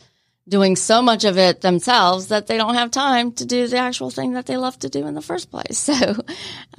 doing 0.48 0.76
so 0.76 1.02
much 1.02 1.24
of 1.24 1.38
it 1.38 1.62
themselves 1.62 2.28
that 2.28 2.48
they 2.48 2.58
don't 2.58 2.76
have 2.76 2.92
time 2.92 3.32
to 3.32 3.46
do 3.46 3.66
the 3.68 3.78
actual 3.78 4.10
thing 4.10 4.34
that 4.34 4.46
they 4.46 4.58
love 4.58 4.78
to 4.78 4.90
do 4.90 5.08
in 5.08 5.14
the 5.14 5.22
first 5.22 5.50
place. 5.50 5.90
So, 5.94 6.16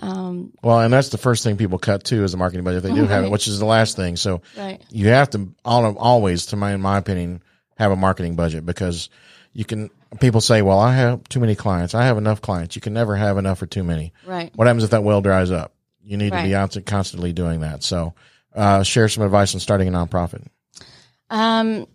um, 0.01 0.53
well, 0.63 0.81
and 0.81 0.93
that's 0.93 1.11
the 1.11 1.19
first 1.19 1.45
thing 1.45 1.57
people 1.57 1.79
cut 1.79 2.05
to 2.05 2.25
is 2.25 2.33
the 2.33 2.39
marketing 2.39 2.65
budget. 2.65 2.85
if 2.85 2.91
They 2.91 2.95
do 2.95 3.07
have 3.07 3.25
it, 3.25 3.31
which 3.31 3.47
is 3.47 3.59
the 3.59 3.65
last 3.65 3.97
thing. 3.97 4.17
So 4.17 4.43
right. 4.57 4.83
you 4.91 5.09
have 5.09 5.31
to 5.31 5.55
all 5.65 5.97
always, 5.97 6.47
to 6.47 6.57
my 6.57 6.73
in 6.73 6.81
my 6.81 6.99
opinion, 6.99 7.43
have 7.77 7.93
a 7.93 7.97
marketing 7.97 8.35
budget 8.35 8.67
because 8.67 9.09
you 9.55 9.65
can. 9.65 9.91
People 10.21 10.41
say, 10.41 10.61
"Well, 10.61 10.79
I 10.79 10.95
have 10.95 11.27
too 11.29 11.41
many 11.41 11.55
clients. 11.55 11.95
I 11.95 12.05
have 12.05 12.19
enough 12.19 12.43
clients." 12.43 12.77
You 12.77 12.83
can 12.83 12.93
never 12.93 13.17
have 13.17 13.39
enough 13.39 13.63
or 13.63 13.67
too 13.67 13.85
many. 13.85 14.13
Right. 14.27 14.53
What 14.55 14.67
happens 14.67 14.85
if 14.85 14.91
that 14.91 15.05
well 15.05 15.23
dries 15.23 15.51
up? 15.51 15.73
You 16.05 16.19
need 16.19 16.33
to 16.33 16.43
be 16.43 16.55
out 16.55 16.77
constantly 16.85 17.33
doing 17.33 17.61
that. 17.61 17.83
So, 17.83 18.15
uh, 18.55 18.83
share 18.83 19.09
some 19.09 19.25
advice 19.25 19.55
on 19.55 19.61
starting 19.61 19.89
a 19.89 19.91
nonprofit. 19.91 20.47
Um, 21.31 21.87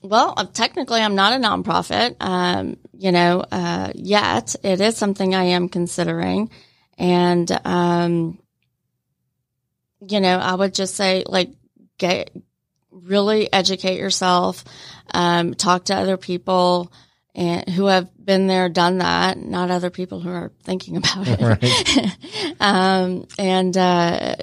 well, 0.00 0.34
uh, 0.36 0.46
technically, 0.52 1.00
I'm 1.00 1.14
not 1.14 1.32
a 1.32 1.36
nonprofit, 1.36 2.16
um, 2.20 2.76
you 2.92 3.12
know, 3.12 3.44
uh, 3.50 3.92
yet. 3.94 4.56
It 4.62 4.80
is 4.80 4.96
something 4.96 5.34
I 5.34 5.44
am 5.44 5.68
considering. 5.68 6.50
And, 6.96 7.50
um, 7.64 8.38
you 10.06 10.20
know, 10.20 10.38
I 10.38 10.54
would 10.54 10.74
just 10.74 10.94
say, 10.94 11.24
like, 11.26 11.50
get 11.98 12.30
really 12.90 13.52
educate 13.52 13.98
yourself, 13.98 14.64
um, 15.14 15.54
talk 15.54 15.86
to 15.86 15.94
other 15.94 16.16
people 16.16 16.92
and 17.34 17.68
who 17.68 17.86
have 17.86 18.10
been 18.24 18.46
there, 18.46 18.68
done 18.68 18.98
that, 18.98 19.38
not 19.38 19.70
other 19.70 19.90
people 19.90 20.20
who 20.20 20.30
are 20.30 20.52
thinking 20.62 20.96
about 20.96 21.26
it. 21.26 22.56
um, 22.60 23.26
and, 23.38 23.76
uh, 23.76 24.36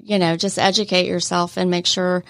you 0.00 0.18
know, 0.18 0.36
just 0.36 0.58
educate 0.58 1.06
yourself 1.06 1.56
and 1.56 1.70
make 1.70 1.86
sure 1.86 2.24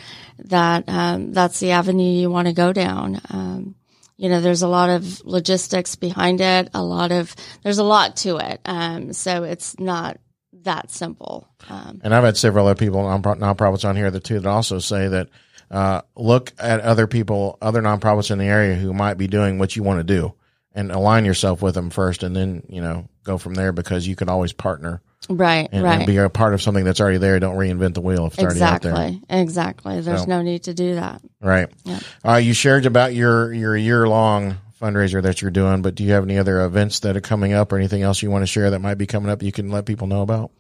that 0.47 0.89
um, 0.89 1.33
that's 1.33 1.61
the 1.61 1.71
avenue 1.73 2.11
you 2.11 2.31
want 2.31 2.49
to 2.49 2.55
go 2.55 2.73
down. 2.73 3.21
Um, 3.31 3.75
you 4.17 4.29
know, 4.29 4.41
there's 4.41 4.63
a 4.63 4.69
lot 4.69 4.91
of 4.91 5.25
logistics 5.25 5.95
behind 5.95 6.41
it, 6.41 6.71
a 6.75 6.83
lot 6.83 7.13
of, 7.13 7.35
there's 7.63 7.79
a 7.79 7.85
lot 7.85 8.17
to 8.17 8.39
it. 8.39 8.61
Um, 8.65 9.13
so 9.13 9.45
it's 9.45 9.79
not 9.79 10.19
that 10.65 10.91
simple. 10.91 11.49
Um, 11.69 12.01
And 12.03 12.13
I've 12.13 12.25
had 12.25 12.37
several 12.37 12.67
other 12.67 12.75
people, 12.75 13.05
non- 13.05 13.23
nonprofits 13.23 13.89
on 13.89 13.95
here 13.95 14.11
that 14.11 14.25
too, 14.25 14.41
that 14.41 14.49
also 14.49 14.81
say 14.81 15.07
that 15.07 15.29
uh, 15.71 16.03
look 16.17 16.53
at 16.59 16.81
other 16.81 17.07
people, 17.07 17.59
other 17.61 17.83
nonprofits 17.83 18.31
in 18.31 18.39
the 18.39 18.47
area 18.47 18.75
who 18.75 18.93
might 18.93 19.15
be 19.15 19.27
doing 19.27 19.59
what 19.59 19.77
you 19.77 19.83
want 19.83 20.01
to 20.01 20.05
do, 20.05 20.35
and 20.75 20.91
align 20.91 21.25
yourself 21.25 21.63
with 21.63 21.75
them 21.75 21.91
first, 21.91 22.23
and 22.23 22.35
then 22.35 22.63
you 22.69 22.81
know 22.81 23.09
go 23.25 23.39
from 23.39 23.55
there 23.55 23.73
because 23.73 24.07
you 24.07 24.17
can 24.17 24.29
always 24.29 24.53
partner 24.53 25.03
right, 25.29 25.69
and, 25.71 25.85
right. 25.85 25.99
and 25.99 26.07
be 26.07 26.17
a 26.17 26.29
part 26.31 26.55
of 26.55 26.63
something 26.63 26.85
that's 26.85 27.01
already 27.01 27.19
there. 27.19 27.39
Don't 27.41 27.57
reinvent 27.57 27.95
the 27.95 28.01
wheel 28.01 28.27
if 28.27 28.35
it's 28.35 28.43
already 28.43 28.63
out 28.63 28.83
there. 28.83 28.93
exactly, 28.93 29.23
exactly. 29.29 30.01
There's 30.01 30.21
So- 30.23 30.27
no 30.27 30.43
need 30.43 30.65
to 30.65 30.75
do 30.75 30.95
that. 30.95 31.21
Right. 31.41 31.69
Yeah. 31.85 32.01
Uh, 32.27 32.37
you 32.37 32.55
shared 32.55 32.87
about 32.87 33.15
your 33.15 33.53
your 33.53 33.77
year 33.77 34.09
long 34.09 34.59
fundraiser 34.81 35.21
that 35.23 35.43
you're 35.43 35.51
doing, 35.51 35.83
but 35.83 35.95
do 35.95 36.05
you 36.05 36.13
have 36.13 36.25
any 36.25 36.39
other 36.39 36.65
events 36.65 37.01
that 37.01 37.17
are 37.17 37.21
coming 37.21 37.53
up 37.53 37.73
or 37.73 37.79
anything 37.79 38.03
else 38.03 38.23
you 38.23 38.31
want 38.31 38.43
to 38.43 38.47
share 38.47 38.71
that 38.71 38.79
might 38.81 38.95
be 38.95 39.07
coming 39.07 39.31
up 39.31 39.43
you 39.43 39.53
can 39.53 39.71
let 39.71 39.87
people 39.87 40.07
know 40.07 40.23
about? 40.23 40.51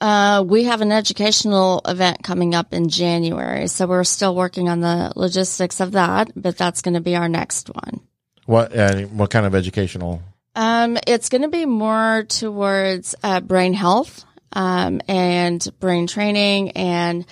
Uh, 0.00 0.42
we 0.46 0.64
have 0.64 0.80
an 0.80 0.92
educational 0.92 1.82
event 1.86 2.22
coming 2.22 2.54
up 2.54 2.72
in 2.72 2.88
January, 2.88 3.68
so 3.68 3.86
we're 3.86 4.04
still 4.04 4.34
working 4.34 4.68
on 4.68 4.80
the 4.80 5.12
logistics 5.14 5.78
of 5.80 5.92
that, 5.92 6.30
but 6.34 6.56
that's 6.56 6.80
going 6.80 6.94
to 6.94 7.00
be 7.00 7.16
our 7.16 7.28
next 7.28 7.68
one. 7.68 8.00
What 8.46 8.74
uh, 8.74 9.02
what 9.02 9.30
kind 9.30 9.44
of 9.44 9.54
educational? 9.54 10.22
Um, 10.56 10.98
it's 11.06 11.28
going 11.28 11.42
to 11.42 11.48
be 11.48 11.66
more 11.66 12.24
towards 12.26 13.14
uh, 13.22 13.40
brain 13.40 13.74
health 13.74 14.24
um, 14.52 15.02
and 15.06 15.66
brain 15.78 16.06
training, 16.06 16.70
and 16.70 17.26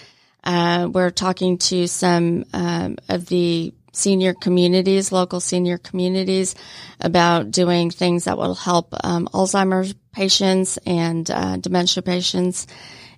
uh, 0.44 0.88
we're 0.92 1.10
talking 1.10 1.58
to 1.58 1.88
some 1.88 2.44
um, 2.52 2.96
of 3.08 3.26
the 3.26 3.72
senior 3.92 4.34
communities, 4.34 5.10
local 5.10 5.40
senior 5.40 5.78
communities, 5.78 6.54
about 7.00 7.50
doing 7.50 7.90
things 7.90 8.24
that 8.24 8.38
will 8.38 8.54
help 8.54 8.94
um, 9.02 9.26
Alzheimer's 9.32 9.94
patients 10.18 10.78
and 10.84 11.30
uh, 11.30 11.56
dementia 11.58 12.02
patients, 12.02 12.66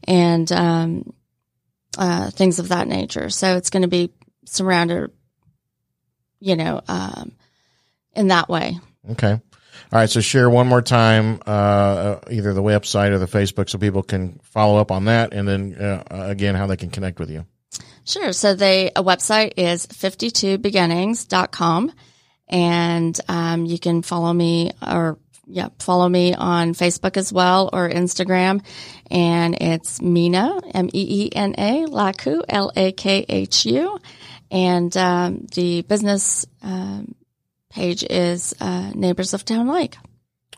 and 0.06 0.52
um, 0.52 1.14
uh, 1.96 2.30
things 2.30 2.58
of 2.58 2.68
that 2.68 2.86
nature. 2.86 3.30
So 3.30 3.56
it's 3.56 3.70
going 3.70 3.84
to 3.84 3.88
be 3.88 4.12
surrounded, 4.44 5.10
you 6.40 6.56
know, 6.56 6.82
um, 6.88 7.32
in 8.14 8.28
that 8.28 8.50
way. 8.50 8.78
Okay. 9.12 9.32
All 9.32 9.40
right. 9.90 10.10
So 10.10 10.20
share 10.20 10.50
one 10.50 10.68
more 10.68 10.82
time, 10.82 11.40
uh, 11.46 12.16
either 12.30 12.52
the 12.52 12.62
website 12.62 13.12
or 13.12 13.18
the 13.18 13.24
Facebook 13.24 13.70
so 13.70 13.78
people 13.78 14.02
can 14.02 14.38
follow 14.42 14.78
up 14.78 14.90
on 14.90 15.06
that. 15.06 15.32
And 15.32 15.48
then, 15.48 15.76
uh, 15.76 16.04
again, 16.10 16.54
how 16.54 16.66
they 16.66 16.76
can 16.76 16.90
connect 16.90 17.18
with 17.18 17.30
you. 17.30 17.46
Sure. 18.04 18.34
So 18.34 18.54
the 18.54 18.92
a 18.94 19.02
website 19.02 19.54
is 19.56 19.86
52beginnings.com 19.86 21.92
and 22.48 23.18
um, 23.26 23.64
you 23.64 23.78
can 23.78 24.02
follow 24.02 24.34
me 24.34 24.72
or 24.86 25.16
yeah, 25.50 25.68
follow 25.78 26.08
me 26.08 26.34
on 26.34 26.74
Facebook 26.74 27.16
as 27.16 27.32
well 27.32 27.70
or 27.72 27.88
Instagram. 27.88 28.64
And 29.10 29.56
it's 29.60 29.98
Meena, 29.98 30.62
M-E-E-N-A, 30.74 31.86
Lakhu, 31.86 32.42
L-A-K-H-U. 32.48 33.98
And 34.50 34.96
um, 34.96 35.46
the 35.54 35.82
business 35.82 36.46
um, 36.62 37.14
page 37.70 38.04
is 38.08 38.54
uh, 38.60 38.92
Neighbors 38.94 39.34
of 39.34 39.44
Towne 39.44 39.68
Lake. 39.68 39.96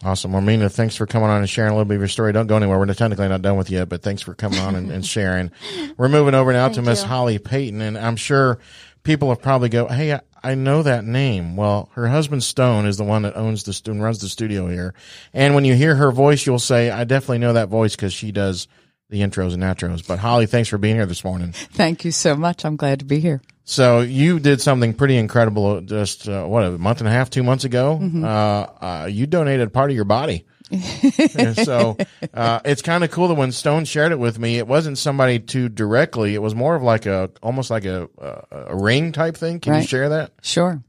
Awesome. 0.04 0.32
Well, 0.32 0.42
Meena, 0.42 0.70
thanks 0.70 0.96
for 0.96 1.06
coming 1.06 1.28
on 1.28 1.38
and 1.38 1.48
sharing 1.48 1.70
a 1.70 1.74
little 1.74 1.84
bit 1.84 1.94
of 1.94 2.00
your 2.00 2.08
story. 2.08 2.32
Don't 2.32 2.48
go 2.48 2.56
anywhere. 2.56 2.78
We're 2.78 2.92
technically 2.92 3.28
not 3.28 3.40
done 3.40 3.56
with 3.56 3.70
you 3.70 3.78
yet, 3.78 3.88
but 3.88 4.02
thanks 4.02 4.20
for 4.20 4.34
coming 4.34 4.58
on 4.58 4.74
and, 4.74 4.90
and 4.90 5.06
sharing. 5.06 5.52
We're 5.96 6.08
moving 6.08 6.34
over 6.34 6.52
now 6.52 6.68
to 6.70 6.82
Miss. 6.82 7.02
Holly 7.02 7.38
Payton, 7.38 7.80
and 7.80 7.96
I'm 7.96 8.16
sure 8.16 8.58
people 9.04 9.28
have 9.28 9.40
probably 9.42 9.68
go, 9.68 9.86
"Hey, 9.86 10.18
I, 10.42 10.54
know 10.54 10.82
that 10.82 11.04
name." 11.04 11.56
Well, 11.56 11.90
her 11.94 12.08
husband 12.08 12.42
Stone 12.42 12.86
is 12.86 12.96
the 12.96 13.04
one 13.04 13.22
that 13.22 13.36
owns 13.36 13.64
the 13.64 13.72
stu- 13.72 13.92
runs 13.94 14.20
the 14.20 14.28
studio 14.28 14.68
here, 14.68 14.94
and 15.32 15.54
when 15.54 15.64
you 15.64 15.74
hear 15.74 15.94
her 15.94 16.12
voice, 16.12 16.46
you'll 16.46 16.58
say, 16.58 16.90
"I 16.90 17.04
definitely 17.04 17.38
know 17.38 17.52
that 17.54 17.68
voice 17.68 17.96
because 17.96 18.12
she 18.12 18.32
does 18.32 18.68
the 19.10 19.20
intros 19.20 19.54
and 19.54 19.62
outros." 19.62 20.06
But 20.06 20.18
Holly, 20.18 20.46
thanks 20.46 20.68
for 20.68 20.78
being 20.78 20.96
here 20.96 21.06
this 21.06 21.24
morning. 21.24 21.52
Thank 21.52 22.04
you 22.04 22.12
so 22.12 22.34
much. 22.36 22.64
I'm 22.64 22.76
glad 22.76 22.98
to 23.00 23.04
be 23.04 23.20
here. 23.20 23.42
So 23.64 24.00
you 24.00 24.40
did 24.40 24.60
something 24.60 24.92
pretty 24.92 25.16
incredible 25.16 25.80
just 25.82 26.28
uh, 26.28 26.44
what 26.44 26.64
a 26.64 26.70
month 26.78 27.00
and 27.00 27.08
a 27.08 27.12
half, 27.12 27.30
two 27.30 27.42
months 27.42 27.64
ago. 27.64 27.98
Mm-hmm. 28.02 28.24
Uh, 28.24 28.28
uh, 28.28 29.06
you 29.10 29.26
donated 29.26 29.72
part 29.72 29.90
of 29.90 29.96
your 29.96 30.04
body. 30.04 30.44
And 30.72 31.56
so 31.56 31.96
uh, 32.34 32.60
it's 32.64 32.82
kind 32.82 33.04
of 33.04 33.10
cool 33.10 33.28
that 33.28 33.34
when 33.34 33.52
Stone 33.52 33.84
shared 33.84 34.12
it 34.12 34.18
with 34.18 34.38
me, 34.38 34.58
it 34.58 34.66
wasn't 34.66 34.98
somebody 34.98 35.38
too 35.38 35.68
directly. 35.68 36.34
It 36.34 36.42
was 36.42 36.54
more 36.54 36.74
of 36.74 36.82
like 36.82 37.06
a 37.06 37.30
almost 37.42 37.70
like 37.70 37.84
a 37.84 38.08
a, 38.18 38.42
a 38.68 38.76
ring 38.76 39.12
type 39.12 39.36
thing. 39.36 39.60
Can 39.60 39.74
you 39.74 39.86
share 39.86 40.10
that? 40.10 40.32
Sure. 40.42 40.82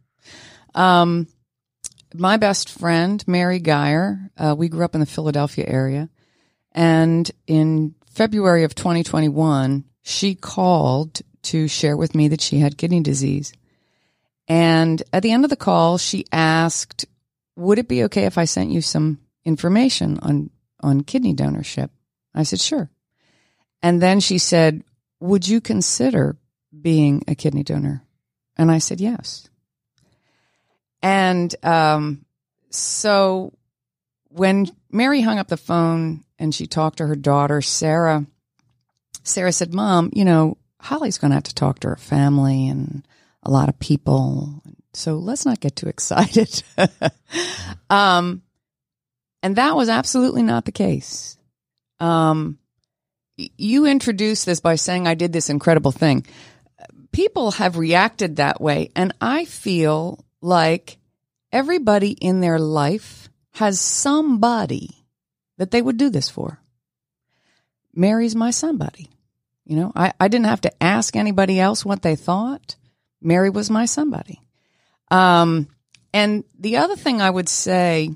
Um, 0.76 1.28
my 2.13 2.38
best 2.38 2.69
friend, 2.69 3.24
Mary 3.28 3.60
Geyer, 3.60 4.32
uh, 4.38 4.56
we 4.58 4.69
grew 4.69 4.86
up 4.86 4.93
in 4.93 5.00
the 5.00 5.06
Philadelphia 5.06 5.65
area. 5.67 6.10
And 6.72 7.30
in 7.48 7.96
February 8.08 8.63
of 8.63 8.76
2021, 8.76 9.84
she 10.02 10.36
called 10.36 11.22
to 11.43 11.67
share 11.67 11.98
with 11.98 12.15
me 12.15 12.30
that 12.30 12.41
she 12.41 12.60
had 12.60 12.78
kidney 12.78 13.02
disease. 13.02 13.54
And 14.48 15.02
at 15.12 15.24
the 15.24 15.32
end 15.32 15.43
of 15.43 15.50
the 15.50 15.56
call, 15.56 15.98
she 15.98 16.26
asked, 16.32 17.06
would 17.56 17.80
it 17.80 17.88
be 17.88 18.04
okay 18.06 18.26
if 18.26 18.38
I 18.38 18.46
sent 18.46 18.72
you 18.72 18.82
some 18.82 19.19
information 19.45 20.19
on, 20.19 20.49
on 20.82 21.01
kidney 21.01 21.34
donorship? 21.34 21.89
I 22.34 22.43
said, 22.43 22.60
sure. 22.60 22.89
And 23.82 24.01
then 24.01 24.19
she 24.19 24.38
said, 24.38 24.84
would 25.19 25.47
you 25.47 25.62
consider 25.62 26.38
being 26.82 27.23
a 27.27 27.36
kidney 27.36 27.63
donor? 27.63 28.03
And 28.58 28.71
I 28.71 28.79
said, 28.79 29.01
yes. 29.01 29.49
And 31.01 31.53
um, 31.63 32.25
so 32.69 33.53
when 34.29 34.67
Mary 34.91 35.21
hung 35.21 35.38
up 35.38 35.47
the 35.47 35.58
phone 35.58 36.23
and 36.39 36.56
she 36.56 36.65
talked 36.65 36.97
to 36.97 37.08
her 37.08 37.15
daughter, 37.15 37.62
Sarah, 37.62 38.25
Sarah 39.23 39.51
said, 39.51 39.73
Mom, 39.73 40.10
you 40.13 40.25
know, 40.25 40.58
Holly's 40.79 41.17
going 41.17 41.32
to 41.32 41.36
have 41.36 41.43
to 41.43 41.56
talk 41.56 41.79
to 41.79 41.89
her 41.89 41.95
family 41.95 42.67
and 42.67 43.06
a 43.43 43.51
lot 43.51 43.69
of 43.69 43.79
people. 43.79 44.62
So 44.93 45.15
let's 45.15 45.45
not 45.45 45.60
get 45.60 45.75
too 45.75 45.88
excited. 45.89 46.63
um, 47.89 48.41
and 49.43 49.58
that 49.58 49.75
was 49.75 49.89
absolutely 49.89 50.41
not 50.41 50.65
the 50.65 50.71
case. 50.71 51.38
Um, 51.99 52.58
you 53.38 53.86
introduced 53.86 54.45
this 54.45 54.62
by 54.62 54.75
saying 54.75 55.06
I 55.06 55.15
did 55.15 55.34
this 55.34 55.49
incredible 55.49 55.91
thing. 55.91 56.25
People 57.12 57.51
have 57.51 57.77
reacted 57.77 58.38
that 58.38 58.62
way, 58.62 58.89
and 58.95 59.13
I 59.21 59.45
feel 59.45 60.25
like 60.41 60.97
everybody 61.51 62.12
in 62.12 62.41
their 62.41 62.58
life 62.58 63.29
has 63.51 63.79
somebody 63.79 65.06
that 65.58 65.71
they 65.71 65.82
would 65.82 65.97
do 65.97 66.10
this 66.10 66.29
for. 66.29 66.60
Mary's 67.93 68.36
my 68.36 68.49
somebody. 68.49 69.10
You 69.65 69.75
know, 69.75 69.91
I, 69.95 70.13
I 70.19 70.27
didn't 70.27 70.47
have 70.47 70.62
to 70.62 70.84
ask 70.84 71.15
anybody 71.15 71.60
else 71.60 71.86
what 71.86 72.01
they 72.01 72.15
thought. 72.15 72.75
Mary 73.21 73.49
was 73.49 73.69
my 73.69 73.86
somebody. 73.86 74.41
Um, 75.12 75.67
and 76.13 76.43
the 76.60 76.77
other 76.77 76.95
thing 76.95 77.21
I 77.21 77.29
would 77.29 77.47
say, 77.47 78.10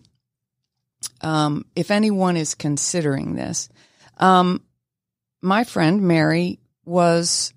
um, 1.22 1.66
if 1.76 1.92
anyone 1.92 2.38
is 2.38 2.56
considering 2.56 3.36
this, 3.36 3.70
um, 4.18 4.62
my 5.42 5.64
friend 5.64 6.02
Mary 6.02 6.60
was 6.86 7.54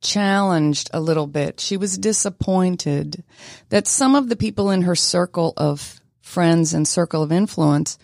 challenged 0.00 0.90
a 0.92 1.00
little 1.00 1.26
bit. 1.26 1.60
She 1.60 1.76
was 1.76 1.98
disappointed 1.98 3.22
that 3.68 3.86
some 3.86 4.14
of 4.14 4.28
the 4.28 4.36
people 4.36 4.70
in 4.70 4.82
her 4.82 4.94
circle 4.94 5.52
of 5.56 6.00
friends 6.20 6.74
and 6.74 6.86
circle 6.86 7.22
of 7.22 7.32
influence 7.32 7.98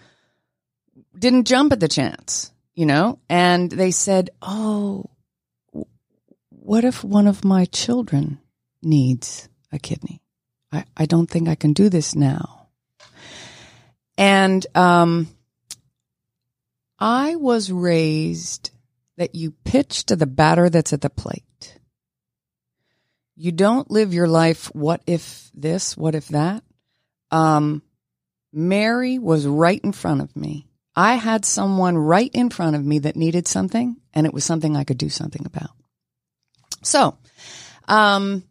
didn't 1.18 1.46
jump 1.46 1.72
at 1.72 1.80
the 1.80 1.88
chance, 1.88 2.52
you 2.74 2.86
know, 2.86 3.18
and 3.28 3.70
they 3.70 3.90
said, 3.90 4.30
Oh, 4.42 5.06
what 6.50 6.84
if 6.84 7.02
one 7.04 7.26
of 7.26 7.44
my 7.44 7.64
children 7.66 8.40
needs 8.82 9.48
a 9.72 9.78
kidney? 9.78 10.22
I, 10.72 10.84
I 10.96 11.06
don't 11.06 11.30
think 11.30 11.48
I 11.48 11.54
can 11.54 11.72
do 11.72 11.88
this 11.88 12.14
now. 12.14 12.55
And, 14.18 14.66
um, 14.74 15.28
I 16.98 17.36
was 17.36 17.70
raised 17.70 18.70
that 19.16 19.34
you 19.34 19.52
pitch 19.64 20.06
to 20.06 20.16
the 20.16 20.26
batter 20.26 20.70
that's 20.70 20.92
at 20.92 21.02
the 21.02 21.10
plate. 21.10 21.78
You 23.34 23.52
don't 23.52 23.90
live 23.90 24.14
your 24.14 24.28
life, 24.28 24.74
what 24.74 25.02
if 25.06 25.50
this, 25.54 25.96
what 25.96 26.14
if 26.14 26.28
that? 26.28 26.64
Um, 27.30 27.82
Mary 28.52 29.18
was 29.18 29.46
right 29.46 29.80
in 29.84 29.92
front 29.92 30.22
of 30.22 30.34
me. 30.34 30.66
I 30.94 31.16
had 31.16 31.44
someone 31.44 31.98
right 31.98 32.30
in 32.32 32.48
front 32.48 32.74
of 32.76 32.84
me 32.84 33.00
that 33.00 33.16
needed 33.16 33.46
something, 33.46 33.96
and 34.14 34.26
it 34.26 34.32
was 34.32 34.44
something 34.44 34.74
I 34.74 34.84
could 34.84 34.96
do 34.96 35.10
something 35.10 35.44
about. 35.44 35.70
So, 36.82 37.18
um, 37.86 38.44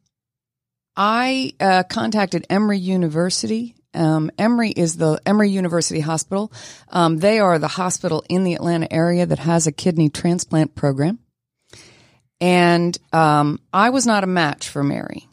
I 0.95 1.53
uh, 1.59 1.83
contacted 1.89 2.45
Emory 2.49 2.77
University. 2.77 3.75
Um, 3.95 4.31
Emory 4.37 4.71
is 4.71 4.97
the 4.97 5.19
Emory 5.25 5.49
University 5.49 5.99
Hospital. 5.99 6.51
Um, 6.89 7.17
they 7.17 7.39
are 7.39 7.57
the 7.57 7.67
hospital 7.67 8.23
in 8.29 8.43
the 8.43 8.53
Atlanta 8.53 8.91
area 8.91 9.25
that 9.25 9.39
has 9.39 9.67
a 9.67 9.71
kidney 9.71 10.09
transplant 10.09 10.75
program. 10.75 11.19
And 12.41 12.97
um, 13.13 13.59
I 13.71 13.89
was 13.91 14.05
not 14.05 14.23
a 14.23 14.27
match 14.27 14.67
for 14.67 14.83
Mary. 14.83 15.27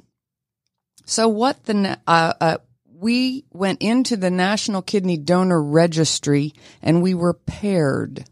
So 1.04 1.28
what 1.28 1.64
the 1.64 1.98
uh, 2.06 2.32
uh, 2.40 2.56
we 3.02 3.44
went 3.50 3.82
into 3.82 4.16
the 4.16 4.30
National 4.30 4.80
Kidney 4.80 5.16
Donor 5.16 5.60
Registry 5.60 6.52
and 6.80 7.02
we 7.02 7.14
were 7.14 7.34
paired. 7.34 8.24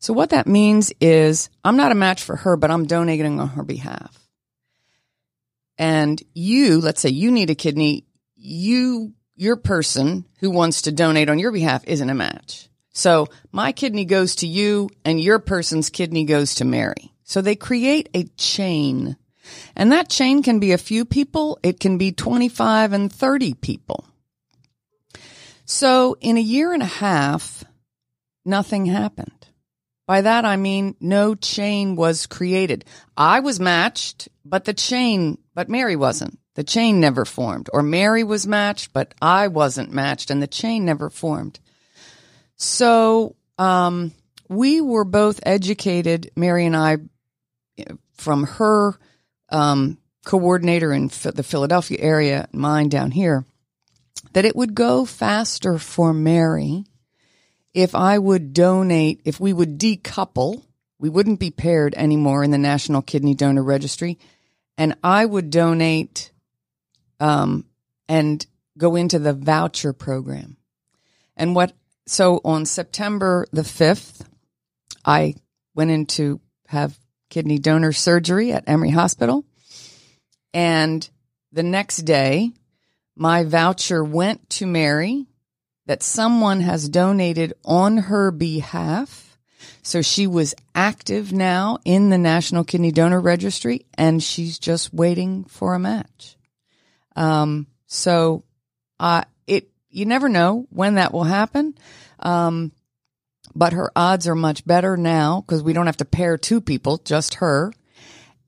So 0.00 0.12
what 0.12 0.30
that 0.30 0.46
means 0.46 0.92
is 1.00 1.48
I'm 1.64 1.76
not 1.76 1.92
a 1.92 1.96
match 1.96 2.22
for 2.22 2.36
her, 2.36 2.56
but 2.56 2.70
I'm 2.70 2.86
donating 2.86 3.40
on 3.40 3.48
her 3.50 3.62
behalf. 3.62 4.28
And 5.76 6.20
you, 6.34 6.80
let's 6.80 7.00
say 7.00 7.10
you 7.10 7.30
need 7.30 7.50
a 7.50 7.54
kidney, 7.54 8.04
you, 8.34 9.12
your 9.38 9.56
person 9.56 10.26
who 10.40 10.50
wants 10.50 10.82
to 10.82 10.92
donate 10.92 11.30
on 11.30 11.38
your 11.38 11.52
behalf 11.52 11.84
isn't 11.86 12.10
a 12.10 12.14
match. 12.14 12.68
So 12.92 13.28
my 13.52 13.70
kidney 13.72 14.04
goes 14.04 14.36
to 14.36 14.46
you 14.46 14.90
and 15.04 15.20
your 15.20 15.38
person's 15.38 15.90
kidney 15.90 16.24
goes 16.24 16.56
to 16.56 16.64
Mary. 16.64 17.12
So 17.22 17.40
they 17.40 17.54
create 17.54 18.08
a 18.14 18.24
chain 18.36 19.16
and 19.76 19.92
that 19.92 20.08
chain 20.08 20.42
can 20.42 20.58
be 20.58 20.72
a 20.72 20.78
few 20.78 21.04
people. 21.04 21.58
It 21.62 21.80
can 21.80 21.98
be 21.98 22.12
25 22.12 22.92
and 22.92 23.12
30 23.12 23.54
people. 23.54 24.04
So 25.64 26.16
in 26.20 26.36
a 26.36 26.40
year 26.40 26.72
and 26.72 26.82
a 26.82 26.86
half, 26.86 27.64
nothing 28.44 28.86
happened. 28.86 29.46
By 30.06 30.22
that 30.22 30.44
I 30.44 30.56
mean 30.56 30.96
no 31.00 31.34
chain 31.34 31.94
was 31.94 32.26
created. 32.26 32.84
I 33.16 33.40
was 33.40 33.60
matched, 33.60 34.28
but 34.44 34.64
the 34.64 34.74
chain, 34.74 35.38
but 35.54 35.68
Mary 35.68 35.96
wasn't. 35.96 36.38
The 36.58 36.64
chain 36.64 36.98
never 36.98 37.24
formed. 37.24 37.70
Or 37.72 37.84
Mary 37.84 38.24
was 38.24 38.44
matched, 38.44 38.92
but 38.92 39.14
I 39.22 39.46
wasn't 39.46 39.92
matched 39.92 40.28
and 40.28 40.42
the 40.42 40.48
chain 40.48 40.84
never 40.84 41.08
formed. 41.08 41.60
So, 42.56 43.36
um, 43.58 44.10
we 44.48 44.80
were 44.80 45.04
both 45.04 45.38
educated, 45.46 46.32
Mary 46.34 46.66
and 46.66 46.76
I, 46.76 46.96
from 48.14 48.42
her 48.42 48.98
um, 49.50 49.98
coordinator 50.24 50.92
in 50.92 51.06
the 51.06 51.44
Philadelphia 51.44 51.98
area, 52.00 52.48
mine 52.52 52.88
down 52.88 53.12
here, 53.12 53.44
that 54.32 54.44
it 54.44 54.56
would 54.56 54.74
go 54.74 55.04
faster 55.04 55.78
for 55.78 56.12
Mary 56.12 56.86
if 57.72 57.94
I 57.94 58.18
would 58.18 58.52
donate, 58.52 59.20
if 59.24 59.38
we 59.38 59.52
would 59.52 59.78
decouple, 59.78 60.64
we 60.98 61.08
wouldn't 61.08 61.38
be 61.38 61.52
paired 61.52 61.94
anymore 61.94 62.42
in 62.42 62.50
the 62.50 62.58
National 62.58 63.00
Kidney 63.00 63.36
Donor 63.36 63.62
Registry, 63.62 64.18
and 64.76 64.96
I 65.04 65.24
would 65.24 65.50
donate 65.50 66.32
um, 67.20 67.64
and 68.08 68.44
go 68.76 68.96
into 68.96 69.18
the 69.18 69.32
voucher 69.32 69.92
program. 69.92 70.56
And 71.36 71.54
what, 71.54 71.72
so 72.06 72.40
on 72.44 72.66
September 72.66 73.46
the 73.52 73.62
5th, 73.62 74.24
I 75.04 75.34
went 75.74 75.90
in 75.90 76.06
to 76.06 76.40
have 76.68 76.98
kidney 77.30 77.58
donor 77.58 77.92
surgery 77.92 78.52
at 78.52 78.68
Emory 78.68 78.90
Hospital. 78.90 79.44
And 80.54 81.08
the 81.52 81.62
next 81.62 81.98
day, 81.98 82.52
my 83.16 83.44
voucher 83.44 84.02
went 84.02 84.48
to 84.50 84.66
Mary 84.66 85.26
that 85.86 86.02
someone 86.02 86.60
has 86.60 86.88
donated 86.88 87.54
on 87.64 87.96
her 87.96 88.30
behalf. 88.30 89.38
So 89.82 90.02
she 90.02 90.26
was 90.26 90.54
active 90.74 91.32
now 91.32 91.78
in 91.84 92.10
the 92.10 92.18
National 92.18 92.64
Kidney 92.64 92.92
Donor 92.92 93.20
Registry 93.20 93.86
and 93.94 94.22
she's 94.22 94.58
just 94.58 94.92
waiting 94.92 95.44
for 95.44 95.74
a 95.74 95.78
match. 95.78 96.37
Um, 97.18 97.66
so, 97.86 98.44
uh, 99.00 99.24
it, 99.46 99.70
you 99.90 100.06
never 100.06 100.28
know 100.28 100.66
when 100.70 100.94
that 100.94 101.12
will 101.12 101.24
happen. 101.24 101.74
Um, 102.20 102.72
but 103.54 103.72
her 103.72 103.90
odds 103.96 104.28
are 104.28 104.36
much 104.36 104.64
better 104.64 104.96
now 104.96 105.40
because 105.40 105.62
we 105.62 105.72
don't 105.72 105.86
have 105.86 105.96
to 105.96 106.04
pair 106.04 106.38
two 106.38 106.60
people, 106.60 106.98
just 106.98 107.34
her. 107.34 107.72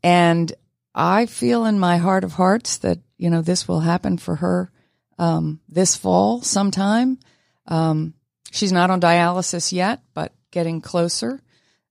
And 0.04 0.52
I 0.94 1.26
feel 1.26 1.64
in 1.64 1.80
my 1.80 1.96
heart 1.96 2.22
of 2.22 2.32
hearts 2.32 2.78
that, 2.78 2.98
you 3.18 3.28
know, 3.28 3.42
this 3.42 3.66
will 3.66 3.80
happen 3.80 4.18
for 4.18 4.36
her, 4.36 4.70
um, 5.18 5.60
this 5.68 5.96
fall 5.96 6.42
sometime. 6.42 7.18
Um, 7.66 8.14
she's 8.52 8.72
not 8.72 8.90
on 8.90 9.00
dialysis 9.00 9.72
yet, 9.72 10.00
but 10.14 10.32
getting 10.52 10.80
closer. 10.80 11.40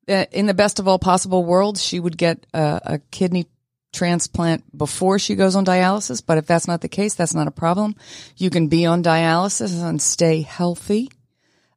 Uh, 0.07 0.25
in 0.31 0.45
the 0.45 0.53
best 0.53 0.79
of 0.79 0.87
all 0.87 0.99
possible 0.99 1.43
worlds, 1.43 1.83
she 1.83 1.99
would 1.99 2.17
get 2.17 2.45
a, 2.53 2.81
a 2.83 2.99
kidney 3.11 3.47
transplant 3.91 4.77
before 4.77 5.19
she 5.19 5.35
goes 5.35 5.55
on 5.55 5.65
dialysis. 5.65 6.23
But 6.25 6.37
if 6.37 6.45
that's 6.45 6.67
not 6.67 6.81
the 6.81 6.89
case, 6.89 7.15
that's 7.15 7.33
not 7.33 7.47
a 7.47 7.51
problem. 7.51 7.95
You 8.37 8.49
can 8.49 8.67
be 8.67 8.85
on 8.85 9.03
dialysis 9.03 9.81
and 9.81 10.01
stay 10.01 10.41
healthy. 10.41 11.11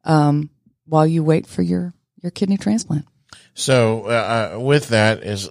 Um, 0.05 0.51
while 0.93 1.07
you 1.07 1.25
wait 1.25 1.47
for 1.47 1.63
your 1.63 1.95
your 2.23 2.31
kidney 2.31 2.59
transplant. 2.59 3.07
So 3.55 4.07
uh, 4.07 4.53
uh, 4.55 4.61
with 4.61 4.89
that 4.89 5.23
is 5.23 5.49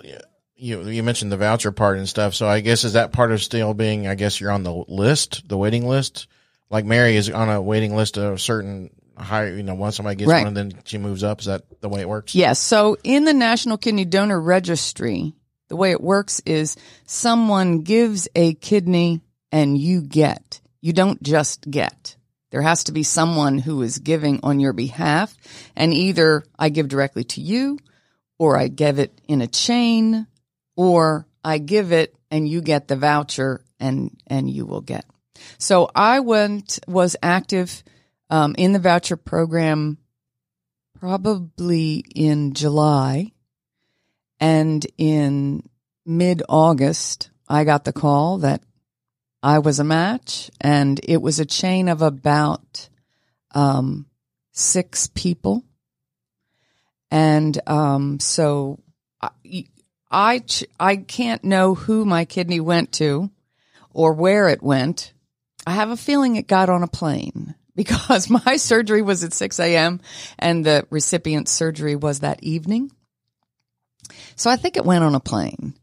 you 0.55 0.87
you 0.87 1.03
mentioned 1.03 1.31
the 1.31 1.37
voucher 1.37 1.71
part 1.71 1.97
and 1.97 2.07
stuff. 2.07 2.35
So 2.35 2.47
I 2.47 2.59
guess 2.59 2.83
is 2.83 2.93
that 2.93 3.11
part 3.11 3.31
of 3.31 3.41
still 3.41 3.73
being 3.73 4.07
I 4.07 4.15
guess 4.15 4.39
you're 4.39 4.51
on 4.51 4.63
the 4.63 4.73
list, 4.87 5.47
the 5.47 5.57
waiting 5.57 5.87
list. 5.87 6.27
Like 6.69 6.85
Mary 6.85 7.15
is 7.15 7.29
on 7.29 7.49
a 7.49 7.61
waiting 7.61 7.95
list 7.95 8.17
of 8.17 8.33
a 8.33 8.37
certain 8.37 8.91
high, 9.17 9.49
you 9.49 9.63
know, 9.63 9.73
once 9.75 9.97
somebody 9.97 10.15
gets 10.15 10.29
right. 10.29 10.43
one 10.43 10.53
then 10.53 10.73
she 10.83 10.97
moves 10.97 11.23
up. 11.23 11.39
Is 11.39 11.47
that 11.47 11.63
the 11.81 11.89
way 11.89 12.01
it 12.01 12.09
works? 12.09 12.35
Yes. 12.35 12.59
So 12.59 12.97
in 13.03 13.25
the 13.25 13.33
National 13.33 13.77
Kidney 13.77 14.05
Donor 14.05 14.39
Registry, 14.39 15.33
the 15.71 15.77
way 15.77 15.91
it 15.91 16.01
works 16.01 16.41
is 16.45 16.75
someone 17.05 17.79
gives 17.79 18.27
a 18.35 18.55
kidney 18.55 19.21
and 19.53 19.77
you 19.77 20.01
get. 20.01 20.59
You 20.81 20.91
don't 20.91 21.23
just 21.23 21.71
get. 21.71 22.17
There 22.49 22.61
has 22.61 22.83
to 22.83 22.91
be 22.91 23.03
someone 23.03 23.57
who 23.57 23.81
is 23.81 23.99
giving 23.99 24.41
on 24.43 24.59
your 24.59 24.73
behalf. 24.73 25.33
And 25.73 25.93
either 25.93 26.43
I 26.59 26.67
give 26.67 26.89
directly 26.89 27.23
to 27.23 27.39
you, 27.39 27.79
or 28.37 28.57
I 28.57 28.67
give 28.67 28.99
it 28.99 29.17
in 29.29 29.39
a 29.39 29.47
chain, 29.47 30.27
or 30.75 31.25
I 31.41 31.57
give 31.57 31.93
it 31.93 32.13
and 32.29 32.45
you 32.45 32.59
get 32.59 32.89
the 32.89 32.97
voucher 32.97 33.63
and, 33.79 34.21
and 34.27 34.49
you 34.49 34.65
will 34.65 34.81
get. 34.81 35.05
So 35.57 35.89
I 35.95 36.19
went, 36.19 36.79
was 36.85 37.15
active 37.23 37.81
um, 38.29 38.55
in 38.57 38.73
the 38.73 38.79
voucher 38.79 39.15
program 39.15 39.99
probably 40.99 42.03
in 42.13 42.53
July. 42.53 43.31
And 44.41 44.85
in 44.97 45.69
mid 46.05 46.41
August, 46.49 47.29
I 47.47 47.63
got 47.63 47.85
the 47.85 47.93
call 47.93 48.39
that 48.39 48.63
I 49.43 49.59
was 49.59 49.79
a 49.79 49.83
match, 49.83 50.49
and 50.59 50.99
it 51.03 51.21
was 51.21 51.39
a 51.39 51.45
chain 51.45 51.87
of 51.87 52.01
about 52.01 52.89
um, 53.53 54.07
six 54.51 55.07
people. 55.07 55.63
And 57.11 57.59
um, 57.67 58.19
so 58.19 58.79
I, 59.21 59.29
I, 60.09 60.43
I 60.79 60.95
can't 60.95 61.43
know 61.43 61.75
who 61.75 62.05
my 62.05 62.25
kidney 62.25 62.59
went 62.59 62.93
to 62.93 63.29
or 63.91 64.13
where 64.13 64.47
it 64.47 64.63
went. 64.63 65.13
I 65.67 65.71
have 65.71 65.89
a 65.89 65.97
feeling 65.97 66.35
it 66.35 66.47
got 66.47 66.69
on 66.69 66.83
a 66.83 66.87
plane 66.87 67.55
because 67.75 68.29
my 68.29 68.57
surgery 68.57 69.01
was 69.01 69.23
at 69.23 69.33
6 69.33 69.59
a.m. 69.59 70.01
and 70.39 70.65
the 70.65 70.87
recipient's 70.89 71.51
surgery 71.51 71.95
was 71.95 72.21
that 72.21 72.41
evening. 72.43 72.91
So 74.35 74.49
I 74.49 74.55
think 74.55 74.77
it 74.77 74.85
went 74.85 75.03
on 75.03 75.15
a 75.15 75.19
plane. 75.19 75.73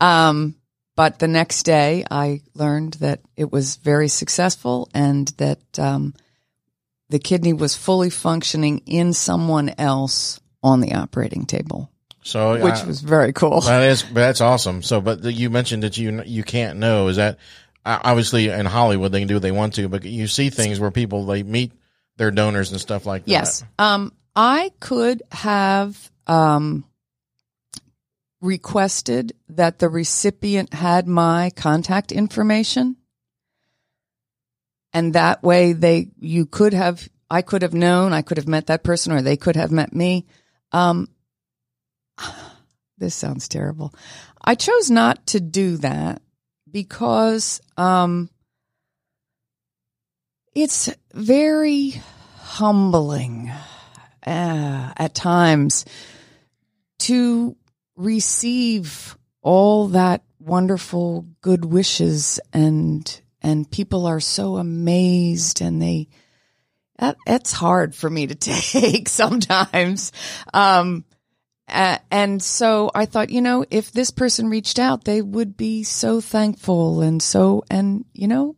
Um, 0.00 0.54
but 0.96 1.18
the 1.18 1.28
next 1.28 1.64
day 1.64 2.04
I 2.10 2.40
learned 2.54 2.94
that 2.94 3.20
it 3.36 3.50
was 3.52 3.76
very 3.76 4.08
successful 4.08 4.88
and 4.94 5.28
that, 5.38 5.78
um, 5.78 6.14
the 7.08 7.18
kidney 7.18 7.52
was 7.52 7.76
fully 7.76 8.10
functioning 8.10 8.82
in 8.86 9.12
someone 9.12 9.72
else 9.78 10.40
on 10.62 10.80
the 10.80 10.94
operating 10.94 11.46
table, 11.46 11.88
So 12.22 12.60
which 12.60 12.74
I- 12.74 12.84
was 12.84 13.00
very 13.00 13.32
cool. 13.32 13.60
that 13.60 13.82
is 13.82 14.04
that's 14.12 14.40
awesome. 14.40 14.82
So, 14.82 15.00
but 15.00 15.22
the, 15.22 15.32
you 15.32 15.48
mentioned 15.48 15.84
that 15.84 15.96
you 15.96 16.22
you 16.26 16.42
can't 16.42 16.78
know. 16.80 17.06
Is 17.06 17.16
that 17.16 17.38
uh, 17.84 18.00
obviously 18.02 18.48
in 18.48 18.66
Hollywood 18.66 19.12
they 19.12 19.20
can 19.20 19.28
do 19.28 19.34
what 19.36 19.42
they 19.42 19.52
want 19.52 19.74
to, 19.74 19.88
but 19.88 20.02
you 20.04 20.26
see 20.26 20.50
things 20.50 20.80
where 20.80 20.90
people 20.90 21.24
they 21.26 21.44
meet 21.44 21.70
their 22.16 22.32
donors 22.32 22.72
and 22.72 22.80
stuff 22.80 23.06
like 23.06 23.24
that. 23.26 23.30
Yes. 23.30 23.62
Um, 23.78 24.12
I 24.34 24.72
could 24.80 25.22
have 25.30 26.10
um, 26.26 26.84
requested 28.40 29.32
that 29.48 29.78
the 29.78 29.88
recipient 29.88 30.72
had 30.74 31.06
my 31.06 31.50
contact 31.56 32.12
information. 32.12 32.96
And 34.92 35.12
that 35.14 35.42
way 35.42 35.72
they, 35.72 36.08
you 36.18 36.46
could 36.46 36.72
have, 36.72 37.08
I 37.30 37.42
could 37.42 37.62
have 37.62 37.74
known, 37.74 38.12
I 38.12 38.22
could 38.22 38.38
have 38.38 38.48
met 38.48 38.66
that 38.66 38.84
person 38.84 39.12
or 39.12 39.22
they 39.22 39.36
could 39.36 39.56
have 39.56 39.70
met 39.70 39.92
me. 39.92 40.26
Um, 40.72 41.08
this 42.98 43.14
sounds 43.14 43.48
terrible. 43.48 43.94
I 44.42 44.54
chose 44.54 44.90
not 44.90 45.26
to 45.28 45.40
do 45.40 45.78
that 45.78 46.22
because, 46.70 47.60
um, 47.76 48.30
it's 50.54 50.88
very 51.12 52.00
humbling 52.38 53.52
uh, 54.26 54.92
at 54.96 55.14
times 55.14 55.84
to 57.00 57.54
receive 57.96 59.16
all 59.42 59.88
that 59.88 60.22
wonderful 60.38 61.26
good 61.40 61.64
wishes 61.64 62.38
and 62.52 63.20
and 63.40 63.70
people 63.70 64.06
are 64.06 64.20
so 64.20 64.56
amazed 64.56 65.60
and 65.60 65.80
they 65.80 66.08
that, 66.98 67.16
it's 67.26 67.52
hard 67.52 67.94
for 67.94 68.08
me 68.08 68.26
to 68.26 68.34
take 68.34 69.08
sometimes 69.08 70.12
um 70.52 71.04
and 71.68 72.42
so 72.42 72.90
I 72.94 73.06
thought, 73.06 73.30
you 73.30 73.40
know, 73.40 73.64
if 73.70 73.90
this 73.90 74.10
person 74.10 74.48
reached 74.48 74.78
out, 74.78 75.04
they 75.04 75.20
would 75.20 75.56
be 75.56 75.82
so 75.82 76.20
thankful 76.20 77.00
and 77.00 77.22
so, 77.22 77.64
and 77.70 78.04
you 78.12 78.28
know, 78.28 78.56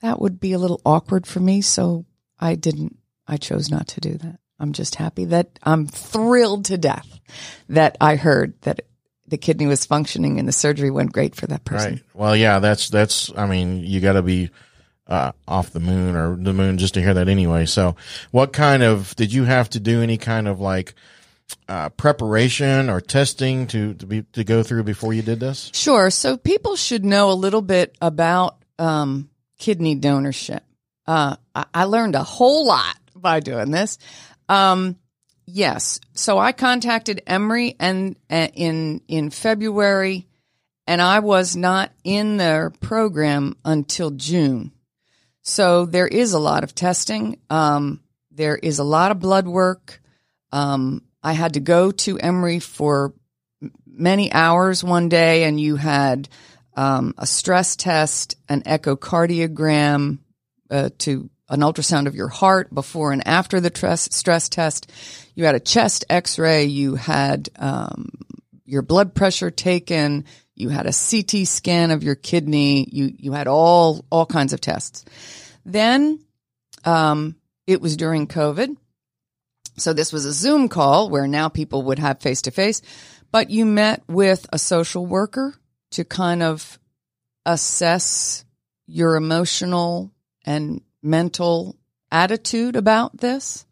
that 0.00 0.20
would 0.20 0.40
be 0.40 0.52
a 0.52 0.58
little 0.58 0.80
awkward 0.84 1.26
for 1.26 1.40
me. 1.40 1.60
So 1.60 2.06
I 2.38 2.56
didn't, 2.56 2.98
I 3.26 3.36
chose 3.36 3.70
not 3.70 3.88
to 3.88 4.00
do 4.00 4.14
that. 4.18 4.40
I'm 4.64 4.72
just 4.72 4.94
happy 4.94 5.26
that 5.26 5.58
I'm 5.62 5.86
thrilled 5.86 6.64
to 6.66 6.78
death 6.78 7.20
that 7.68 7.98
I 8.00 8.16
heard 8.16 8.58
that 8.62 8.80
the 9.26 9.36
kidney 9.36 9.66
was 9.66 9.84
functioning 9.84 10.38
and 10.38 10.48
the 10.48 10.52
surgery 10.52 10.90
went 10.90 11.12
great 11.12 11.34
for 11.34 11.46
that 11.48 11.66
person. 11.66 11.92
Right. 11.92 12.02
Well, 12.14 12.34
yeah, 12.34 12.60
that's 12.60 12.88
that's. 12.88 13.30
I 13.36 13.46
mean, 13.46 13.80
you 13.80 14.00
got 14.00 14.14
to 14.14 14.22
be 14.22 14.48
uh, 15.06 15.32
off 15.46 15.70
the 15.70 15.80
moon 15.80 16.16
or 16.16 16.34
the 16.34 16.54
moon 16.54 16.78
just 16.78 16.94
to 16.94 17.02
hear 17.02 17.12
that 17.12 17.28
anyway. 17.28 17.66
So, 17.66 17.94
what 18.30 18.54
kind 18.54 18.82
of 18.82 19.14
did 19.16 19.34
you 19.34 19.44
have 19.44 19.68
to 19.70 19.80
do? 19.80 20.00
Any 20.00 20.16
kind 20.16 20.48
of 20.48 20.60
like 20.60 20.94
uh, 21.68 21.90
preparation 21.90 22.88
or 22.88 23.02
testing 23.02 23.66
to 23.66 23.92
to 23.92 24.06
be 24.06 24.22
to 24.32 24.44
go 24.44 24.62
through 24.62 24.84
before 24.84 25.12
you 25.12 25.20
did 25.20 25.40
this? 25.40 25.70
Sure. 25.74 26.08
So 26.08 26.38
people 26.38 26.74
should 26.76 27.04
know 27.04 27.30
a 27.30 27.34
little 27.34 27.60
bit 27.60 27.98
about 28.00 28.64
um, 28.78 29.28
kidney 29.58 29.94
donorship. 29.94 30.60
Uh, 31.06 31.36
I, 31.54 31.66
I 31.74 31.84
learned 31.84 32.14
a 32.14 32.22
whole 32.22 32.66
lot 32.66 32.96
by 33.14 33.40
doing 33.40 33.70
this. 33.70 33.98
Um, 34.48 34.96
yes. 35.46 36.00
So 36.14 36.38
I 36.38 36.52
contacted 36.52 37.22
Emory 37.26 37.76
and 37.78 38.16
uh, 38.30 38.48
in 38.54 39.00
in 39.08 39.30
February, 39.30 40.26
and 40.86 41.00
I 41.00 41.20
was 41.20 41.56
not 41.56 41.92
in 42.02 42.36
their 42.36 42.70
program 42.70 43.56
until 43.64 44.10
June. 44.10 44.72
So 45.42 45.84
there 45.84 46.08
is 46.08 46.32
a 46.32 46.38
lot 46.38 46.64
of 46.64 46.74
testing. 46.74 47.38
Um, 47.50 48.00
there 48.30 48.56
is 48.56 48.78
a 48.78 48.84
lot 48.84 49.10
of 49.10 49.20
blood 49.20 49.46
work. 49.46 50.00
Um, 50.52 51.02
I 51.22 51.32
had 51.32 51.54
to 51.54 51.60
go 51.60 51.90
to 51.90 52.18
Emory 52.18 52.60
for 52.60 53.14
many 53.86 54.32
hours 54.32 54.82
one 54.82 55.08
day, 55.08 55.44
and 55.44 55.60
you 55.60 55.76
had 55.76 56.28
um, 56.76 57.14
a 57.16 57.26
stress 57.26 57.76
test, 57.76 58.36
an 58.48 58.62
echocardiogram, 58.62 60.18
uh, 60.70 60.90
to 60.98 61.30
an 61.54 61.60
ultrasound 61.60 62.06
of 62.06 62.14
your 62.14 62.28
heart 62.28 62.72
before 62.74 63.12
and 63.12 63.26
after 63.26 63.60
the 63.60 63.70
tres- 63.70 64.08
stress 64.12 64.48
test. 64.48 64.90
You 65.34 65.44
had 65.44 65.54
a 65.54 65.60
chest 65.60 66.04
X-ray. 66.10 66.66
You 66.66 66.94
had 66.96 67.48
um, 67.56 68.10
your 68.64 68.82
blood 68.82 69.14
pressure 69.14 69.50
taken. 69.50 70.24
You 70.54 70.68
had 70.68 70.86
a 70.86 70.92
CT 70.92 71.46
scan 71.46 71.90
of 71.90 72.02
your 72.02 72.14
kidney. 72.14 72.88
You 72.90 73.12
you 73.16 73.32
had 73.32 73.48
all 73.48 74.04
all 74.10 74.26
kinds 74.26 74.52
of 74.52 74.60
tests. 74.60 75.04
Then 75.64 76.20
um, 76.84 77.36
it 77.66 77.80
was 77.80 77.96
during 77.96 78.26
COVID. 78.26 78.76
So 79.76 79.92
this 79.92 80.12
was 80.12 80.24
a 80.24 80.32
Zoom 80.32 80.68
call 80.68 81.10
where 81.10 81.26
now 81.26 81.48
people 81.48 81.82
would 81.84 81.98
have 81.98 82.20
face 82.20 82.42
to 82.42 82.52
face, 82.52 82.80
but 83.32 83.50
you 83.50 83.64
met 83.64 84.02
with 84.06 84.46
a 84.52 84.58
social 84.58 85.04
worker 85.04 85.54
to 85.92 86.04
kind 86.04 86.42
of 86.42 86.78
assess 87.44 88.44
your 88.86 89.16
emotional 89.16 90.12
and 90.44 90.80
mental 91.04 91.76
attitude 92.10 92.76
about 92.76 93.16
this. 93.16 93.66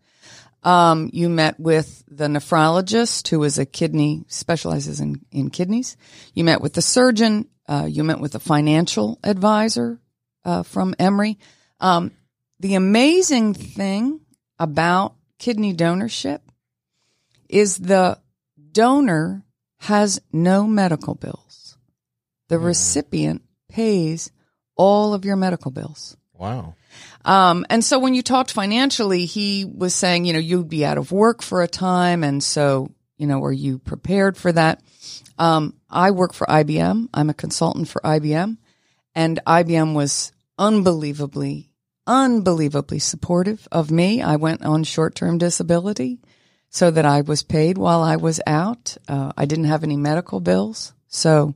Um, 0.62 1.10
you 1.12 1.28
met 1.28 1.58
with 1.58 2.04
the 2.06 2.26
nephrologist 2.26 3.28
who 3.28 3.42
is 3.42 3.58
a 3.58 3.66
kidney, 3.66 4.24
specializes 4.28 5.00
in, 5.00 5.24
in 5.32 5.50
kidneys. 5.50 5.96
You 6.34 6.44
met 6.44 6.60
with 6.60 6.74
the 6.74 6.82
surgeon. 6.82 7.48
Uh, 7.66 7.86
you 7.88 8.04
met 8.04 8.20
with 8.20 8.34
a 8.34 8.40
financial 8.40 9.18
advisor 9.24 10.00
uh, 10.44 10.62
from 10.62 10.94
Emory. 10.98 11.38
Um, 11.80 12.12
the 12.60 12.74
amazing 12.74 13.54
thing 13.54 14.20
about 14.58 15.14
kidney 15.38 15.74
donorship 15.74 16.40
is 17.48 17.78
the 17.78 18.18
donor 18.70 19.44
has 19.80 20.20
no 20.32 20.66
medical 20.66 21.16
bills. 21.16 21.76
The 22.48 22.58
recipient 22.58 23.42
pays 23.68 24.30
all 24.76 25.14
of 25.14 25.24
your 25.24 25.36
medical 25.36 25.70
bills. 25.70 26.16
Wow. 26.36 26.74
Um, 27.24 27.64
and 27.70 27.84
so 27.84 27.98
when 27.98 28.14
you 28.14 28.22
talked 28.22 28.52
financially, 28.52 29.26
he 29.26 29.64
was 29.64 29.94
saying, 29.94 30.24
you 30.24 30.32
know, 30.32 30.38
you'd 30.38 30.68
be 30.68 30.84
out 30.84 30.98
of 30.98 31.12
work 31.12 31.42
for 31.42 31.62
a 31.62 31.68
time. 31.68 32.24
And 32.24 32.42
so, 32.42 32.90
you 33.16 33.26
know, 33.26 33.44
are 33.44 33.52
you 33.52 33.78
prepared 33.78 34.36
for 34.36 34.50
that? 34.52 34.82
Um, 35.38 35.74
I 35.88 36.10
work 36.10 36.34
for 36.34 36.46
IBM. 36.46 37.08
I'm 37.14 37.30
a 37.30 37.34
consultant 37.34 37.88
for 37.88 38.00
IBM 38.00 38.56
and 39.14 39.40
IBM 39.46 39.94
was 39.94 40.32
unbelievably, 40.58 41.70
unbelievably 42.06 42.98
supportive 42.98 43.68
of 43.70 43.90
me. 43.90 44.22
I 44.22 44.36
went 44.36 44.62
on 44.62 44.84
short-term 44.84 45.38
disability 45.38 46.20
so 46.70 46.90
that 46.90 47.04
I 47.04 47.20
was 47.20 47.42
paid 47.42 47.76
while 47.76 48.02
I 48.02 48.16
was 48.16 48.40
out. 48.46 48.96
Uh, 49.06 49.32
I 49.36 49.44
didn't 49.44 49.66
have 49.66 49.84
any 49.84 49.96
medical 49.96 50.40
bills. 50.40 50.92
So 51.08 51.54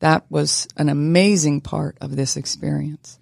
that 0.00 0.24
was 0.30 0.66
an 0.76 0.88
amazing 0.88 1.60
part 1.60 1.98
of 2.00 2.16
this 2.16 2.36
experience. 2.36 3.18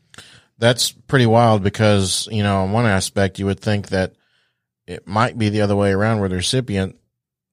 That's 0.59 0.93
pretty 0.93 1.27
wild 1.27 1.63
because, 1.63 2.29
you 2.31 2.43
know, 2.43 2.63
on 2.63 2.73
one 2.73 2.87
aspect, 2.87 3.39
you 3.39 3.47
would 3.47 3.61
think 3.61 3.89
that 3.89 4.15
it 4.87 5.07
might 5.07 5.37
be 5.37 5.49
the 5.49 5.63
other 5.63 5.77
way 5.77 5.93
around 5.93 6.21
where 6.21 6.29
the 6.29 6.37
recipient 6.37 6.97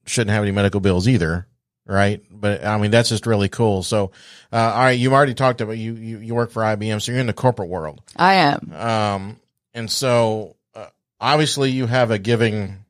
shouldn't 0.06 0.32
have 0.32 0.42
any 0.42 0.52
medical 0.52 0.80
bills 0.80 1.08
either. 1.08 1.46
Right. 1.86 2.22
But 2.30 2.64
I 2.64 2.78
mean, 2.78 2.90
that's 2.90 3.10
just 3.10 3.26
really 3.26 3.50
cool. 3.50 3.82
So, 3.82 4.12
uh, 4.50 4.56
all 4.56 4.84
right. 4.84 4.98
You 4.98 5.12
already 5.12 5.34
talked 5.34 5.60
about 5.60 5.76
you, 5.76 5.94
you, 5.94 6.18
you 6.18 6.34
work 6.34 6.50
for 6.50 6.62
IBM. 6.62 7.02
So 7.02 7.12
you're 7.12 7.20
in 7.20 7.26
the 7.26 7.34
corporate 7.34 7.68
world. 7.68 8.00
I 8.16 8.34
am. 8.34 8.72
Um, 8.72 9.40
and 9.74 9.90
so, 9.90 10.56
uh, 10.74 10.86
obviously 11.20 11.72
you 11.72 11.84
have 11.86 12.10
a 12.10 12.18
giving 12.18 12.84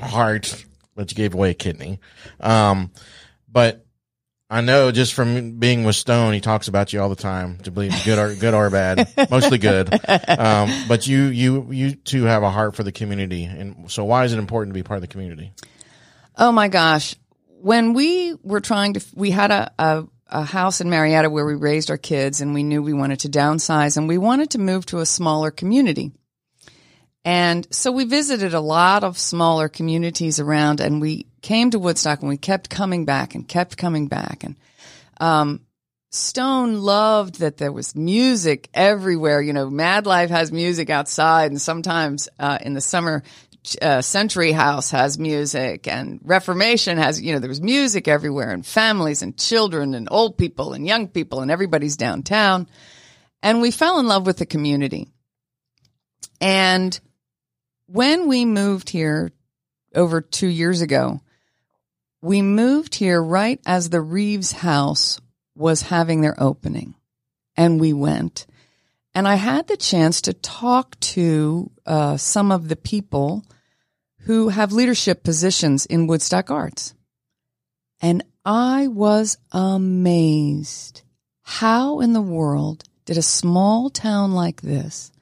heart, 0.00 0.64
but 0.96 1.12
you 1.12 1.16
gave 1.16 1.34
away 1.34 1.50
a 1.50 1.54
kidney. 1.54 2.00
Um, 2.40 2.90
but 3.48 3.85
I 4.48 4.60
know 4.60 4.92
just 4.92 5.14
from 5.14 5.58
being 5.58 5.82
with 5.82 5.96
Stone, 5.96 6.32
he 6.34 6.40
talks 6.40 6.68
about 6.68 6.92
you 6.92 7.00
all 7.00 7.08
the 7.08 7.16
time 7.16 7.58
to 7.64 7.72
believe 7.72 7.92
good 8.04 8.18
or 8.18 8.34
good 8.34 8.54
or 8.54 8.70
bad, 8.70 9.12
mostly 9.30 9.58
good. 9.58 9.92
Um, 10.08 10.70
but 10.86 11.06
you, 11.06 11.24
you, 11.24 11.72
you 11.72 11.94
two 11.96 12.24
have 12.24 12.44
a 12.44 12.50
heart 12.50 12.76
for 12.76 12.84
the 12.84 12.92
community. 12.92 13.44
And 13.44 13.90
so 13.90 14.04
why 14.04 14.24
is 14.24 14.32
it 14.32 14.38
important 14.38 14.72
to 14.72 14.78
be 14.78 14.84
part 14.84 14.98
of 14.98 15.00
the 15.02 15.08
community? 15.08 15.52
Oh 16.36 16.52
my 16.52 16.68
gosh. 16.68 17.16
When 17.60 17.92
we 17.92 18.34
were 18.44 18.60
trying 18.60 18.94
to, 18.94 19.04
we 19.14 19.32
had 19.32 19.50
a, 19.50 19.72
a, 19.80 20.04
a 20.28 20.44
house 20.44 20.80
in 20.80 20.90
Marietta 20.90 21.28
where 21.28 21.44
we 21.44 21.54
raised 21.54 21.90
our 21.90 21.98
kids 21.98 22.40
and 22.40 22.54
we 22.54 22.62
knew 22.62 22.82
we 22.82 22.92
wanted 22.92 23.20
to 23.20 23.28
downsize 23.28 23.96
and 23.96 24.06
we 24.06 24.18
wanted 24.18 24.50
to 24.50 24.58
move 24.58 24.86
to 24.86 24.98
a 24.98 25.06
smaller 25.06 25.50
community. 25.50 26.12
And 27.26 27.66
so 27.74 27.90
we 27.90 28.04
visited 28.04 28.54
a 28.54 28.60
lot 28.60 29.02
of 29.02 29.18
smaller 29.18 29.68
communities 29.68 30.38
around 30.38 30.80
and 30.80 31.00
we 31.00 31.26
came 31.42 31.72
to 31.72 31.78
Woodstock 31.80 32.20
and 32.20 32.28
we 32.28 32.36
kept 32.36 32.70
coming 32.70 33.04
back 33.04 33.34
and 33.34 33.48
kept 33.48 33.76
coming 33.76 34.06
back. 34.06 34.44
And, 34.44 34.56
um, 35.18 35.60
Stone 36.12 36.76
loved 36.76 37.40
that 37.40 37.56
there 37.56 37.72
was 37.72 37.96
music 37.96 38.70
everywhere. 38.72 39.42
You 39.42 39.52
know, 39.52 39.68
Mad 39.68 40.06
Life 40.06 40.30
has 40.30 40.52
music 40.52 40.88
outside, 40.88 41.50
and 41.50 41.60
sometimes 41.60 42.28
uh, 42.38 42.58
in 42.62 42.72
the 42.74 42.80
summer, 42.80 43.22
uh, 43.82 44.00
Century 44.00 44.52
House 44.52 44.92
has 44.92 45.18
music, 45.18 45.88
and 45.88 46.20
Reformation 46.22 46.96
has, 46.96 47.20
you 47.20 47.32
know, 47.32 47.38
there 47.40 47.50
was 47.50 47.60
music 47.60 48.08
everywhere, 48.08 48.50
and 48.50 48.64
families, 48.64 49.20
and 49.20 49.36
children, 49.36 49.94
and 49.94 50.08
old 50.10 50.38
people, 50.38 50.72
and 50.72 50.86
young 50.86 51.08
people, 51.08 51.40
and 51.40 51.50
everybody's 51.50 51.96
downtown. 51.96 52.66
And 53.42 53.60
we 53.60 53.70
fell 53.70 53.98
in 53.98 54.06
love 54.06 54.24
with 54.24 54.38
the 54.38 54.46
community. 54.46 55.08
And 56.40 56.98
when 57.86 58.28
we 58.28 58.44
moved 58.44 58.90
here 58.90 59.32
over 59.94 60.20
two 60.20 60.48
years 60.48 60.80
ago, 60.80 61.20
we 62.20 62.42
moved 62.42 62.94
here 62.94 63.22
right 63.22 63.60
as 63.66 63.88
the 63.88 64.00
Reeves 64.00 64.52
house 64.52 65.20
was 65.54 65.82
having 65.82 66.20
their 66.20 66.40
opening. 66.40 66.94
And 67.56 67.80
we 67.80 67.92
went. 67.92 68.46
And 69.14 69.26
I 69.26 69.36
had 69.36 69.66
the 69.66 69.76
chance 69.76 70.20
to 70.22 70.34
talk 70.34 70.98
to 71.00 71.70
uh, 71.86 72.16
some 72.18 72.52
of 72.52 72.68
the 72.68 72.76
people 72.76 73.44
who 74.20 74.48
have 74.48 74.72
leadership 74.72 75.22
positions 75.22 75.86
in 75.86 76.06
Woodstock 76.06 76.50
Arts. 76.50 76.94
And 78.02 78.24
I 78.44 78.88
was 78.88 79.38
amazed. 79.52 81.02
How 81.42 82.00
in 82.00 82.12
the 82.12 82.20
world 82.20 82.84
did 83.04 83.16
a 83.16 83.22
small 83.22 83.88
town 83.88 84.32
like 84.32 84.60
this 84.60 85.12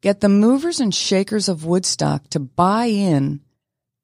get 0.00 0.20
the 0.20 0.28
movers 0.28 0.80
and 0.80 0.94
shakers 0.94 1.48
of 1.48 1.64
Woodstock 1.64 2.28
to 2.30 2.40
buy 2.40 2.86
in 2.86 3.40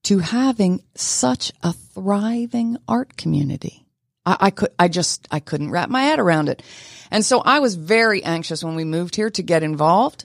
to 0.05 0.19
having 0.19 0.83
such 0.95 1.53
a 1.63 1.73
thriving 1.73 2.77
art 2.87 3.17
community. 3.17 3.87
I, 4.27 4.37
I, 4.41 4.51
could, 4.51 4.71
I 4.79 4.89
just, 4.89 5.27
I 5.31 5.41
couldn't 5.41 5.71
wrap 5.71 5.89
my 5.89 6.03
head 6.03 6.19
around 6.19 6.49
it. 6.49 6.63
And 7.11 7.25
so 7.25 7.41
I 7.41 7.61
was 7.61 7.75
very 7.75 8.23
anxious 8.23 8.63
when 8.63 8.75
we 8.75 8.85
moved 8.85 9.17
here 9.17 9.31
to 9.31 9.43
get 9.43 9.63
involved. 9.63 10.25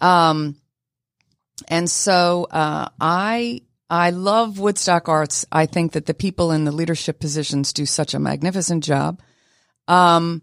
Um, 0.00 0.56
and 1.68 1.88
so, 1.88 2.48
uh, 2.50 2.88
I, 3.00 3.62
I 3.88 4.10
love 4.10 4.58
Woodstock 4.58 5.08
Arts. 5.08 5.46
I 5.52 5.66
think 5.66 5.92
that 5.92 6.06
the 6.06 6.14
people 6.14 6.50
in 6.50 6.64
the 6.64 6.72
leadership 6.72 7.20
positions 7.20 7.72
do 7.72 7.86
such 7.86 8.14
a 8.14 8.18
magnificent 8.18 8.82
job. 8.82 9.20
Um, 9.86 10.42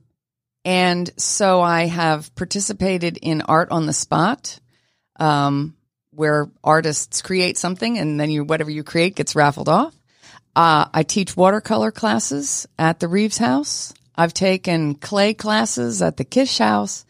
and 0.64 1.10
so 1.18 1.62
I 1.62 1.86
have 1.86 2.34
participated 2.36 3.18
in 3.22 3.42
art 3.42 3.72
on 3.72 3.86
the 3.86 3.94
spot. 3.94 4.60
Um, 5.18 5.76
where 6.12 6.50
artists 6.64 7.22
create 7.22 7.58
something 7.58 7.98
and 7.98 8.20
then 8.20 8.30
you 8.30 8.44
whatever 8.44 8.70
you 8.70 8.84
create 8.84 9.16
gets 9.16 9.36
raffled 9.36 9.70
off. 9.70 9.96
Uh, 10.56 10.86
I 10.94 11.04
teach 11.04 11.38
watercolor 11.38 11.92
classes 11.92 12.68
at 12.78 13.00
the 13.00 13.08
Reeves 13.08 13.38
House. 13.38 13.94
I've 14.16 14.34
taken 14.34 14.96
clay 14.96 15.34
classes 15.34 16.02
at 16.02 16.18
the 16.18 16.26
Kish 16.26 16.58
House. 16.58 17.06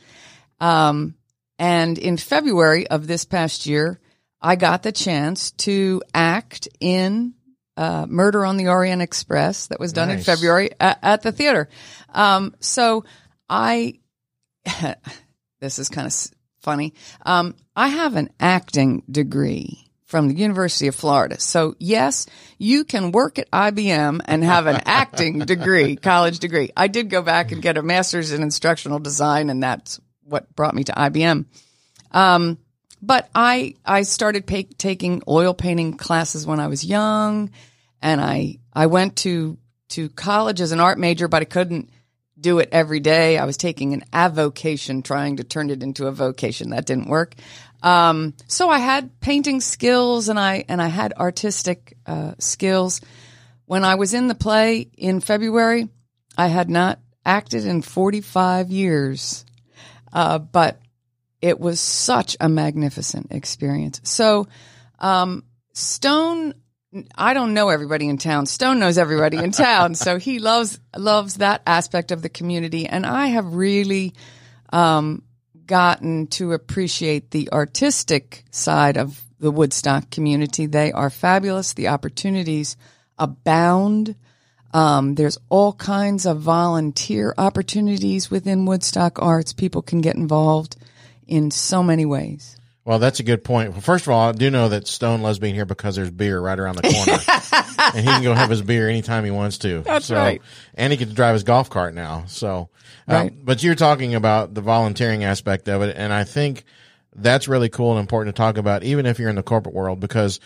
Um, 0.59 1.15
and 1.57 1.97
in 1.97 2.17
February 2.17 2.87
of 2.87 3.07
this 3.07 3.25
past 3.25 3.65
year, 3.65 3.99
I 4.39 4.55
got 4.55 4.83
the 4.83 4.91
chance 4.91 5.51
to 5.51 6.03
act 6.13 6.67
in 6.79 7.33
uh, 7.77 8.05
Murder 8.07 8.45
on 8.45 8.57
the 8.57 8.67
Orient 8.67 9.01
Express 9.01 9.67
that 9.67 9.79
was 9.79 9.93
done 9.93 10.09
nice. 10.09 10.19
in 10.19 10.23
February 10.23 10.71
at, 10.79 10.99
at 11.01 11.21
the 11.23 11.31
theater. 11.31 11.67
Um, 12.13 12.53
so 12.59 13.05
I, 13.51 13.99
this 15.59 15.77
is 15.77 15.89
kind 15.89 16.07
of 16.07 16.13
funny. 16.61 16.93
Um, 17.25 17.55
I 17.75 17.89
have 17.89 18.15
an 18.15 18.29
acting 18.39 19.03
degree 19.11 19.91
from 20.05 20.27
the 20.27 20.35
University 20.35 20.87
of 20.87 20.95
Florida. 20.95 21.39
So 21.39 21.75
yes, 21.79 22.25
you 22.57 22.83
can 22.83 23.11
work 23.11 23.39
at 23.39 23.51
IBM 23.51 24.21
and 24.25 24.43
have 24.43 24.67
an 24.67 24.81
acting 24.85 25.39
degree, 25.39 25.95
college 25.95 26.39
degree. 26.39 26.71
I 26.75 26.87
did 26.87 27.09
go 27.09 27.21
back 27.21 27.51
and 27.51 27.61
get 27.61 27.77
a 27.77 27.83
master's 27.83 28.31
in 28.31 28.41
instructional 28.41 28.99
design 28.99 29.49
and 29.49 29.61
that's 29.61 29.99
what 30.23 30.53
brought 30.55 30.75
me 30.75 30.83
to 30.85 30.93
IBM. 30.93 31.45
Um, 32.11 32.57
but 33.01 33.29
I, 33.33 33.75
I 33.85 34.03
started 34.03 34.45
pay, 34.45 34.63
taking 34.63 35.23
oil 35.27 35.53
painting 35.53 35.97
classes 35.97 36.45
when 36.45 36.59
I 36.59 36.67
was 36.67 36.85
young 36.85 37.51
and 38.01 38.21
I, 38.21 38.59
I 38.73 38.87
went 38.87 39.17
to, 39.17 39.57
to 39.89 40.09
college 40.09 40.61
as 40.61 40.71
an 40.71 40.79
art 40.79 40.99
major, 40.99 41.27
but 41.27 41.41
I 41.41 41.45
couldn't 41.45 41.89
do 42.41 42.59
it 42.59 42.69
every 42.71 42.99
day. 42.99 43.37
I 43.37 43.45
was 43.45 43.57
taking 43.57 43.93
an 43.93 44.03
avocation, 44.11 45.01
trying 45.01 45.37
to 45.37 45.43
turn 45.43 45.69
it 45.69 45.83
into 45.83 46.07
a 46.07 46.11
vocation. 46.11 46.71
That 46.71 46.85
didn't 46.85 47.07
work. 47.07 47.35
Um, 47.83 48.33
so 48.47 48.69
I 48.69 48.79
had 48.79 49.19
painting 49.19 49.61
skills 49.61 50.29
and 50.29 50.39
I 50.39 50.65
and 50.67 50.81
I 50.81 50.87
had 50.87 51.13
artistic 51.13 51.97
uh, 52.05 52.33
skills. 52.39 53.01
When 53.65 53.83
I 53.83 53.95
was 53.95 54.13
in 54.13 54.27
the 54.27 54.35
play 54.35 54.89
in 54.97 55.21
February, 55.21 55.89
I 56.37 56.47
had 56.47 56.69
not 56.69 56.99
acted 57.25 57.65
in 57.65 57.81
45 57.81 58.69
years, 58.71 59.45
uh, 60.11 60.39
but 60.39 60.79
it 61.41 61.59
was 61.59 61.79
such 61.79 62.37
a 62.39 62.49
magnificent 62.49 63.27
experience. 63.31 64.01
So, 64.03 64.47
um, 64.99 65.43
Stone 65.73 66.53
I 67.15 67.33
don't 67.33 67.53
know 67.53 67.69
everybody 67.69 68.09
in 68.09 68.17
town. 68.17 68.45
Stone 68.45 68.79
knows 68.79 68.97
everybody 68.97 69.37
in 69.37 69.51
town, 69.51 69.95
so 69.95 70.17
he 70.17 70.39
loves 70.39 70.79
loves 70.95 71.35
that 71.35 71.61
aspect 71.65 72.11
of 72.11 72.21
the 72.21 72.29
community, 72.29 72.85
and 72.85 73.05
I 73.05 73.27
have 73.27 73.53
really 73.53 74.13
um, 74.73 75.23
gotten 75.65 76.27
to 76.27 76.51
appreciate 76.51 77.31
the 77.31 77.49
artistic 77.53 78.43
side 78.51 78.97
of 78.97 79.23
the 79.39 79.51
Woodstock 79.51 80.09
community. 80.09 80.65
They 80.65 80.91
are 80.91 81.09
fabulous. 81.09 81.73
The 81.73 81.87
opportunities 81.87 82.75
abound. 83.17 84.15
Um, 84.73 85.15
there's 85.15 85.37
all 85.49 85.73
kinds 85.73 86.25
of 86.25 86.39
volunteer 86.39 87.33
opportunities 87.37 88.29
within 88.29 88.65
Woodstock 88.65 89.21
Arts. 89.21 89.53
People 89.53 89.81
can 89.81 90.01
get 90.01 90.15
involved 90.15 90.75
in 91.25 91.51
so 91.51 91.83
many 91.83 92.05
ways. 92.05 92.57
Well, 92.83 92.97
that's 92.97 93.19
a 93.19 93.23
good 93.23 93.43
point. 93.43 93.71
Well, 93.71 93.81
first 93.81 94.07
of 94.07 94.11
all, 94.11 94.29
I 94.29 94.31
do 94.31 94.49
know 94.49 94.69
that 94.69 94.87
Stone 94.87 95.21
loves 95.21 95.37
being 95.37 95.53
here 95.53 95.65
because 95.65 95.95
there's 95.95 96.09
beer 96.09 96.39
right 96.39 96.57
around 96.57 96.77
the 96.77 96.81
corner, 96.81 97.93
and 97.95 98.05
he 98.05 98.11
can 98.11 98.23
go 98.23 98.33
have 98.33 98.49
his 98.49 98.63
beer 98.63 98.89
anytime 98.89 99.23
he 99.23 99.29
wants 99.29 99.59
to. 99.59 99.81
That's 99.81 100.07
so, 100.07 100.15
right. 100.15 100.41
And 100.73 100.91
he 100.91 100.97
gets 100.97 101.11
to 101.11 101.15
drive 101.15 101.33
his 101.33 101.43
golf 101.43 101.69
cart 101.69 101.93
now. 101.93 102.23
So, 102.25 102.69
uh, 103.07 103.13
right. 103.13 103.45
but 103.45 103.61
you're 103.61 103.75
talking 103.75 104.15
about 104.15 104.55
the 104.55 104.61
volunteering 104.61 105.23
aspect 105.23 105.69
of 105.69 105.83
it, 105.83 105.95
and 105.95 106.11
I 106.11 106.23
think 106.23 106.63
that's 107.15 107.47
really 107.47 107.69
cool 107.69 107.91
and 107.91 107.99
important 107.99 108.35
to 108.35 108.39
talk 108.39 108.57
about, 108.57 108.83
even 108.83 109.05
if 109.05 109.19
you're 109.19 109.29
in 109.29 109.35
the 109.35 109.43
corporate 109.43 109.75
world, 109.75 109.99
because 109.99 110.39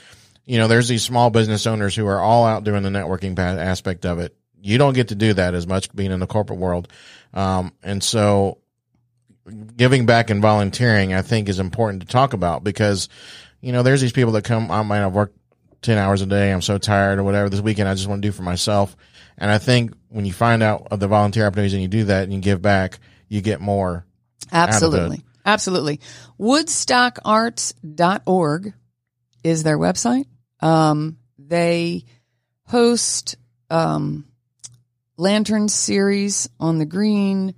you 0.46 0.58
know 0.58 0.68
there's 0.68 0.90
these 0.90 1.04
small 1.04 1.30
business 1.30 1.66
owners 1.66 1.96
who 1.96 2.06
are 2.06 2.20
all 2.20 2.46
out 2.46 2.66
doing 2.66 2.84
the 2.84 2.90
networking 2.90 3.38
aspect 3.40 4.06
of 4.06 4.20
it. 4.20 4.36
You 4.60 4.78
don't 4.78 4.94
get 4.94 5.08
to 5.10 5.16
do 5.16 5.34
that 5.34 5.54
as 5.54 5.68
much 5.68 5.94
being 5.96 6.12
in 6.12 6.20
the 6.20 6.28
corporate 6.28 6.60
world, 6.60 6.90
um, 7.34 7.72
and 7.82 8.04
so 8.04 8.58
giving 9.76 10.06
back 10.06 10.30
and 10.30 10.42
volunteering, 10.42 11.14
I 11.14 11.22
think 11.22 11.50
is 11.50 11.60
important 11.60 12.02
to 12.02 12.08
talk 12.08 12.34
about 12.34 12.64
because, 12.64 13.10
you 13.62 13.72
know, 13.72 13.84
there's 13.84 14.02
these 14.02 14.12
people 14.12 14.34
that 14.34 14.44
come, 14.44 14.72
I 14.72 14.84
might 14.84 14.98
have 14.98 15.14
worked 15.14 15.38
10 15.82 15.98
hours 15.98 16.22
a 16.22 16.26
day. 16.26 16.52
I'm 16.52 16.62
so 16.62 16.78
tired 16.78 17.20
or 17.20 17.24
whatever 17.24 17.50
this 17.50 17.62
weekend. 17.62 17.88
I 17.88 17.94
just 17.94 18.08
want 18.08 18.22
to 18.22 18.28
do 18.28 18.32
for 18.32 18.44
myself. 18.44 18.96
And 19.38 19.52
I 19.52 19.58
think 19.58 19.94
when 20.10 20.26
you 20.26 20.34
find 20.34 20.64
out 20.64 20.88
of 20.92 21.00
the 21.00 21.08
volunteer 21.08 21.46
opportunities 21.46 21.74
and 21.74 21.82
you 21.82 21.88
do 21.88 22.06
that 22.06 22.24
and 22.24 22.34
you 22.34 22.40
give 22.40 22.62
back, 22.62 23.00
you 23.28 23.42
get 23.42 23.62
more. 23.62 24.06
Absolutely. 24.52 25.24
Absolutely. 25.46 26.00
Woodstockarts.org 26.40 28.74
is 29.44 29.64
their 29.64 29.78
website. 29.78 30.26
Um, 30.60 31.18
they 31.38 32.06
host, 32.64 33.36
um, 33.70 34.26
lantern 35.18 35.70
series 35.70 36.50
on 36.60 36.80
the 36.80 36.86
green. 36.86 37.54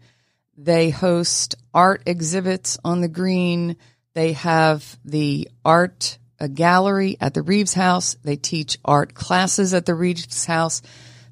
They 0.58 0.90
host 0.90 1.56
art 1.74 2.02
exhibits 2.08 2.80
on 2.84 3.02
the 3.02 3.08
green. 3.08 3.78
They 4.16 4.34
have 4.34 4.98
the 5.06 5.50
art 5.64 6.18
gallery 6.54 7.18
at 7.22 7.36
the 7.36 7.44
Reeves 7.44 7.76
House. 7.76 8.16
They 8.24 8.36
teach 8.36 8.80
art 8.84 9.14
classes 9.14 9.76
at 9.76 9.86
the 9.86 9.94
Reeves 9.94 10.46
House. 10.46 10.82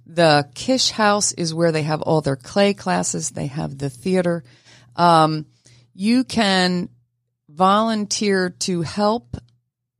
The 0.05 0.47
Kish 0.53 0.91
House 0.91 1.31
is 1.31 1.53
where 1.53 1.71
they 1.71 1.81
have 1.81 2.03
all 2.03 2.21
their 2.21 2.35
clay 2.35 2.75
classes. 2.75 3.31
They 3.31 3.47
have 3.47 3.77
the 3.77 3.89
theater. 3.89 4.43
Um, 4.95 5.47
you 5.95 6.23
can 6.23 6.89
volunteer 7.49 8.51
to 8.51 8.81
help 8.83 9.37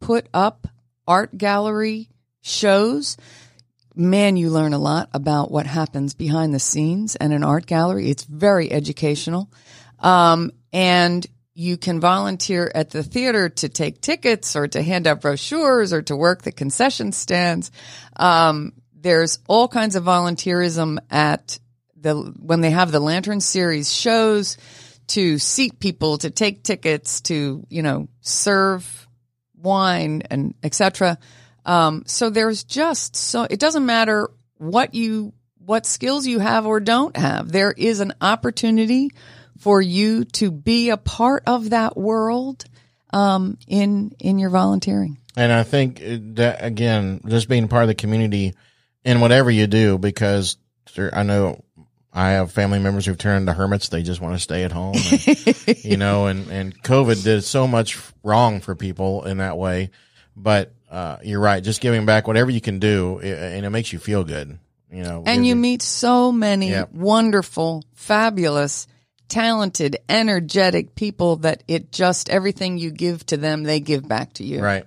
put 0.02 0.28
up 0.34 0.68
art 1.08 1.36
gallery 1.36 2.10
shows 2.42 3.18
man, 3.96 4.38
you 4.38 4.50
learn 4.50 4.74
a 4.74 4.78
lot 4.80 5.10
about 5.14 5.52
what 5.52 5.66
happens 5.66 6.14
behind 6.14 6.54
the 6.54 6.60
scenes 6.60 7.16
and 7.16 7.34
an 7.34 7.44
art 7.44 7.66
gallery. 7.66 8.10
It's 8.10 8.24
very 8.24 8.72
educational. 8.72 9.50
Um, 10.00 10.52
and 10.74 11.26
you 11.54 11.78
can 11.78 12.02
volunteer 12.02 12.70
at 12.76 12.90
the 12.90 13.02
theater 13.02 13.48
to 13.48 13.70
take 13.70 14.02
tickets 14.02 14.56
or 14.56 14.68
to 14.68 14.82
hand 14.82 15.08
out 15.08 15.22
brochures 15.22 15.94
or 15.94 16.02
to 16.04 16.16
work 16.16 16.42
the 16.42 16.52
concession 16.52 17.14
stands. 17.14 17.72
Um, 18.18 18.74
there's 18.94 19.40
all 19.48 19.68
kinds 19.68 19.96
of 19.96 20.04
volunteerism 20.04 20.98
at 21.10 21.58
the, 21.96 22.16
when 22.16 22.62
they 22.62 22.72
have 22.72 22.92
the 22.92 23.00
Lantern 23.00 23.40
Series 23.40 23.92
shows 23.92 24.58
to 25.08 25.38
seat 25.38 25.80
people, 25.80 26.18
to 26.18 26.30
take 26.30 26.64
tickets, 26.64 27.22
to, 27.22 27.66
you 27.70 27.84
know, 27.84 28.10
serve 28.22 29.08
wine 29.56 30.24
and 30.30 30.56
etc. 30.64 31.18
Um, 31.66 32.04
so 32.06 32.30
there's 32.30 32.64
just 32.64 33.16
so 33.16 33.44
it 33.50 33.60
doesn't 33.60 33.86
matter 33.86 34.30
what 34.58 34.94
you 34.94 35.34
what 35.58 35.86
skills 35.86 36.28
you 36.28 36.40
have 36.40 36.66
or 36.66 36.80
don't 36.80 37.16
have. 37.18 37.52
There 37.52 37.72
is 37.72 38.00
an 38.00 38.14
opportunity 38.22 39.10
for 39.60 39.82
you 39.82 40.26
to 40.26 40.52
be 40.52 40.90
a 40.90 40.98
part 40.98 41.44
of 41.48 41.72
that 41.72 41.98
world 41.98 42.66
um, 43.12 43.58
in 43.68 44.12
in 44.20 44.40
your 44.40 44.50
volunteering. 44.50 45.18
And 45.36 45.52
I 45.52 45.64
think 45.64 46.02
that 46.36 46.64
again, 46.64 47.22
just 47.28 47.50
being 47.50 47.68
part 47.68 47.84
of 47.84 47.88
the 47.88 47.96
community 47.96 48.54
in 49.04 49.20
whatever 49.20 49.52
you 49.52 49.68
do, 49.68 49.98
because 49.98 50.58
I 50.98 51.24
know 51.24 51.64
I 52.16 52.32
have 52.32 52.52
family 52.54 52.80
members 52.80 53.06
who've 53.06 53.18
turned 53.18 53.48
to 53.48 53.54
hermits. 53.54 53.90
They 53.90 54.02
just 54.02 54.22
want 54.22 54.36
to 54.36 54.40
stay 54.40 54.64
at 54.64 54.72
home, 54.72 54.96
and, 54.96 55.78
you 55.84 55.98
know, 55.98 56.28
and, 56.28 56.50
and 56.50 56.84
COVID 56.84 57.24
did 57.24 57.44
so 57.44 57.68
much 57.68 58.00
wrong 58.24 58.62
for 58.62 58.74
people 58.74 59.26
in 59.26 59.40
that 59.40 59.58
way. 59.58 59.90
But, 60.36 60.74
uh, 60.96 61.18
you're 61.24 61.42
right. 61.42 61.62
Just 61.62 61.82
giving 61.82 62.06
back 62.06 62.26
whatever 62.26 62.50
you 62.50 62.62
can 62.62 62.80
do 62.80 63.20
and 63.20 63.66
it 63.66 63.70
makes 63.70 63.92
you 63.92 64.00
feel 64.00 64.24
good, 64.24 64.58
you 64.90 65.04
know. 65.04 65.24
And 65.26 65.46
you 65.46 65.54
meet 65.54 65.82
so 65.82 66.32
many 66.32 66.74
wonderful, 66.94 67.84
fabulous, 67.94 68.88
talented, 69.28 69.98
energetic 70.08 70.96
people 70.96 71.36
that 71.38 71.64
it 71.68 71.92
just 71.92 72.30
everything 72.30 72.78
you 72.78 72.92
give 72.92 73.26
to 73.26 73.36
them, 73.36 73.64
they 73.64 73.82
give 73.82 74.08
back 74.08 74.34
to 74.34 74.46
you. 74.46 74.62
Right. 74.62 74.86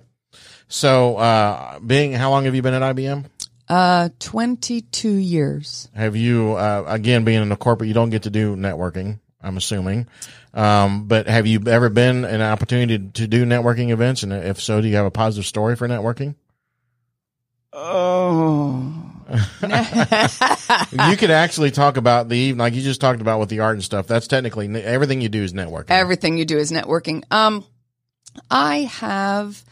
So, 0.67 1.17
uh, 1.17 1.77
being, 1.79 2.13
how 2.13 2.31
long 2.31 2.45
have 2.45 2.55
you 2.55 2.63
been 2.63 2.73
at 2.73 2.95
IBM? 2.95 3.25
Uh, 3.67 4.09
22 4.17 5.09
years. 5.09 5.89
Have 5.93 6.15
you, 6.15 6.53
uh, 6.53 6.85
again, 6.87 7.23
being 7.23 7.41
in 7.43 7.49
the 7.49 7.55
corporate, 7.55 7.87
you 7.87 7.93
don't 7.93 8.09
get 8.09 8.23
to 8.23 8.31
do 8.31 8.55
networking, 8.55 9.19
I'm 9.41 9.57
assuming. 9.57 10.07
Um, 10.53 11.05
but 11.05 11.27
have 11.27 11.47
you 11.47 11.61
ever 11.67 11.89
been 11.89 12.25
an 12.25 12.41
opportunity 12.41 12.97
to, 12.97 13.11
to 13.21 13.27
do 13.27 13.45
networking 13.45 13.89
events? 13.89 14.23
And 14.23 14.33
if 14.33 14.61
so, 14.61 14.81
do 14.81 14.87
you 14.87 14.95
have 14.95 15.05
a 15.05 15.11
positive 15.11 15.45
story 15.45 15.75
for 15.75 15.87
networking? 15.87 16.35
Oh. 17.71 19.05
you 19.61 21.17
could 21.17 21.29
actually 21.29 21.69
talk 21.69 21.97
about 21.97 22.29
the 22.29 22.53
like 22.53 22.73
you 22.73 22.81
just 22.81 22.99
talked 22.99 23.21
about 23.21 23.39
with 23.39 23.49
the 23.49 23.59
art 23.59 23.75
and 23.75 23.83
stuff. 23.83 24.07
That's 24.07 24.27
technically 24.27 24.67
everything 24.83 25.21
you 25.21 25.29
do 25.29 25.43
is 25.43 25.53
networking. 25.53 25.89
Everything 25.89 26.37
you 26.37 26.45
do 26.45 26.57
is 26.57 26.71
networking. 26.71 27.23
Um, 27.31 27.63
I 28.49 28.79
have 28.99 29.63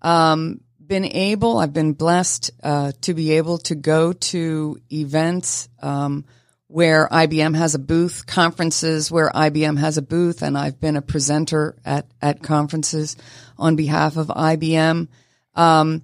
um 0.00 0.60
been 0.90 1.04
able, 1.04 1.58
I've 1.58 1.72
been 1.72 1.92
blessed 1.92 2.50
uh, 2.62 2.92
to 3.02 3.14
be 3.14 3.32
able 3.32 3.58
to 3.58 3.76
go 3.76 4.12
to 4.12 4.78
events 4.92 5.68
um, 5.80 6.24
where 6.70 7.08
IBM 7.08 7.56
has 7.56 7.74
a 7.74 7.80
booth, 7.80 8.26
conferences 8.26 9.10
where 9.10 9.28
IBM 9.30 9.76
has 9.78 9.98
a 9.98 10.02
booth, 10.02 10.40
and 10.40 10.56
I've 10.56 10.80
been 10.80 10.94
a 10.94 11.02
presenter 11.02 11.76
at 11.84 12.06
at 12.22 12.44
conferences 12.44 13.16
on 13.58 13.74
behalf 13.74 14.16
of 14.16 14.28
IBM. 14.28 15.08
Um, 15.56 16.02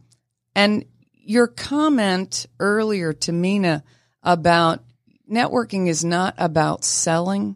and 0.57 0.85
your 1.12 1.47
comment 1.47 2.47
earlier 2.59 3.12
to 3.12 3.33
Meena 3.33 3.85
about 4.25 4.83
networking 5.31 5.87
is 5.87 6.05
not 6.05 6.35
about 6.37 6.85
selling. 6.85 7.55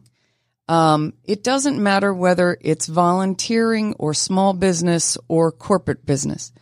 Um, 0.68 1.14
it 1.24 1.42
doesn't 1.42 1.82
matter 1.82 2.14
whether 2.14 2.56
it's 2.60 2.86
volunteering 2.86 3.94
or 3.94 4.14
small 4.14 4.52
business 4.52 5.18
or 5.26 5.50
corporate 5.50 6.06
business. 6.06 6.52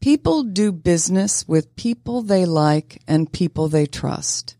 People 0.00 0.42
do 0.42 0.70
business 0.70 1.48
with 1.48 1.74
people 1.76 2.20
they 2.20 2.44
like 2.44 3.00
and 3.08 3.32
people 3.32 3.68
they 3.68 3.86
trust. 3.86 4.57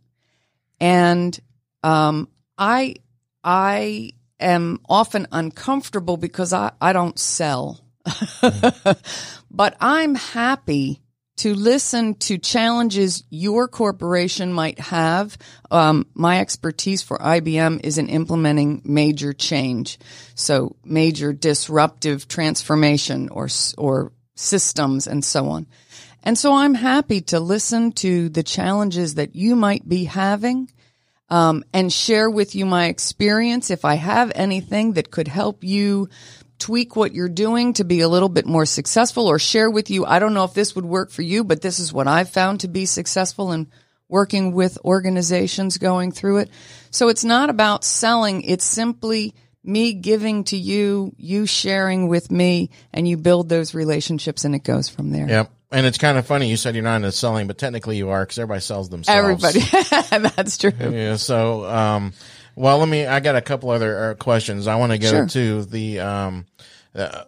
And 0.81 1.39
um, 1.83 2.29
I 2.57 2.97
I 3.43 4.13
am 4.41 4.81
often 4.89 5.27
uncomfortable 5.33 6.17
because 6.17 6.53
I, 6.53 6.73
I 6.81 6.93
don't 6.93 7.19
sell. 7.19 7.81
but 9.51 9.77
I'm 9.81 10.15
happy 10.15 11.03
to 11.39 11.55
listen 11.55 12.15
to 12.15 12.37
challenges 12.37 13.23
your 13.31 13.69
corporation 13.69 14.53
might 14.53 14.79
have. 14.81 15.39
Um, 15.71 16.07
my 16.15 16.41
expertise 16.41 17.03
for 17.03 17.17
IBM 17.19 17.81
is 17.85 17.97
in 17.97 18.09
implementing 18.09 18.83
major 18.85 19.33
change. 19.33 19.99
So 20.35 20.77
major 20.85 21.33
disruptive 21.33 22.27
transformation 22.27 23.29
or, 23.29 23.49
or 23.77 24.13
systems 24.35 25.07
and 25.07 25.25
so 25.25 25.49
on. 25.49 25.67
And 26.23 26.37
so 26.37 26.55
I'm 26.55 26.75
happy 26.75 27.21
to 27.23 27.41
listen 27.41 27.93
to 27.93 28.29
the 28.29 28.43
challenges 28.43 29.15
that 29.15 29.35
you 29.35 29.57
might 29.57 29.89
be 29.89 30.05
having 30.05 30.71
um, 31.31 31.65
and 31.73 31.93
share 31.93 32.29
with 32.29 32.55
you 32.55 32.67
my 32.67 32.87
experience. 32.87 33.71
If 33.71 33.85
I 33.85 33.95
have 33.95 34.33
anything 34.35 34.95
that 34.95 35.11
could 35.11 35.29
help 35.29 35.65
you 35.65 36.09
tweak 36.59 36.97
what 36.97 37.15
you're 37.15 37.29
doing 37.29 37.73
to 37.75 37.85
be 37.85 38.01
a 38.01 38.09
little 38.09 38.29
bit 38.29 38.47
more 38.47 38.67
successful 38.67 39.27
or 39.27 39.39
share 39.39 39.71
with 39.71 39.91
you, 39.91 40.05
I 40.05 40.19
don't 40.19 40.35
know 40.35 40.45
if 40.45 40.55
this 40.55 40.75
would 40.75 40.85
work 40.85 41.11
for 41.11 41.23
you, 41.23 41.45
but 41.45 41.63
this 41.63 41.79
is 41.79 41.93
what 41.93 42.09
I've 42.09 42.31
found 42.31 42.61
to 42.61 42.69
be 42.69 42.87
successful 42.87 43.53
in 43.53 43.69
working 44.09 44.53
with 44.53 44.79
organizations 44.85 45.79
going 45.79 46.13
through 46.13 46.39
it. 46.39 46.51
So 46.91 47.09
it's 47.09 47.25
not 47.25 47.51
about 47.51 47.85
selling. 47.85 48.43
It's 48.43 48.65
simply 48.65 49.35
me 49.63 49.93
giving 49.93 50.45
to 50.45 50.57
you, 50.57 51.13
you 51.19 51.47
sharing 51.47 52.09
with 52.09 52.31
me, 52.31 52.71
and 52.93 53.07
you 53.07 53.17
build 53.19 53.49
those 53.49 53.75
relationships 53.75 54.45
and 54.45 54.55
it 54.55 54.65
goes 54.65 54.89
from 54.89 55.11
there. 55.11 55.29
Yep. 55.29 55.53
And 55.71 55.85
it's 55.85 55.99
kind 55.99 56.17
of 56.17 56.27
funny. 56.27 56.49
You 56.49 56.57
said 56.57 56.75
you're 56.75 56.85
not 56.85 56.97
into 56.97 57.13
selling, 57.13 57.47
but 57.47 57.59
technically 57.59 57.99
you 57.99 58.09
are 58.09 58.23
because 58.25 58.39
everybody 58.39 58.63
sells 58.63 58.89
themselves. 58.89 59.45
Everybody. 59.45 59.61
That's 60.37 60.57
true. 60.57 60.73
Yeah. 60.81 61.17
So, 61.17 61.67
um, 61.67 62.15
well, 62.57 62.79
let 62.79 62.89
me, 62.89 63.07
I 63.07 63.21
got 63.21 63.37
a 63.37 63.43
couple 63.43 63.71
other 63.71 64.11
uh, 64.11 64.15
questions. 64.15 64.67
I 64.67 64.77
want 64.77 64.93
to 64.93 64.99
go 64.99 65.11
sure. 65.11 65.27
to 65.27 65.65
the, 65.65 66.01
um, 66.01 66.47
uh, 66.95 67.25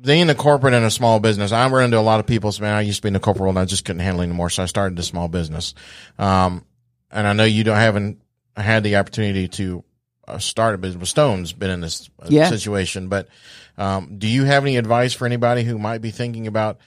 being 0.00 0.28
the 0.28 0.34
corporate 0.34 0.72
in 0.72 0.82
a 0.82 0.90
small 0.90 1.20
business, 1.20 1.52
I 1.52 1.68
run 1.68 1.84
into 1.84 1.98
a 1.98 2.00
lot 2.00 2.20
of 2.20 2.26
people. 2.26 2.52
So, 2.52 2.62
man, 2.62 2.74
I 2.74 2.80
used 2.80 2.98
to 2.98 3.02
be 3.02 3.08
in 3.08 3.14
the 3.14 3.20
corporate 3.20 3.42
world 3.42 3.56
and 3.56 3.62
I 3.62 3.66
just 3.66 3.84
couldn't 3.84 4.00
handle 4.00 4.22
anymore. 4.22 4.48
So 4.48 4.62
I 4.62 4.66
started 4.66 4.98
a 4.98 5.02
small 5.02 5.28
business. 5.28 5.74
Um, 6.18 6.64
and 7.10 7.26
I 7.26 7.34
know 7.34 7.44
you 7.44 7.64
don't 7.64 7.76
haven't 7.76 8.22
had 8.56 8.82
the 8.82 8.96
opportunity 8.96 9.48
to 9.48 9.84
uh, 10.26 10.38
start 10.38 10.74
a 10.74 10.78
business. 10.78 11.10
Stone's 11.10 11.52
been 11.52 11.70
in 11.70 11.80
this 11.80 12.08
uh, 12.18 12.28
yeah. 12.30 12.48
situation, 12.48 13.08
but 13.08 13.28
um, 13.76 14.18
do 14.18 14.26
you 14.26 14.44
have 14.44 14.64
any 14.64 14.76
advice 14.76 15.12
for 15.12 15.26
anybody 15.26 15.64
who 15.64 15.78
might 15.78 16.00
be 16.00 16.10
thinking 16.10 16.46
about 16.46 16.78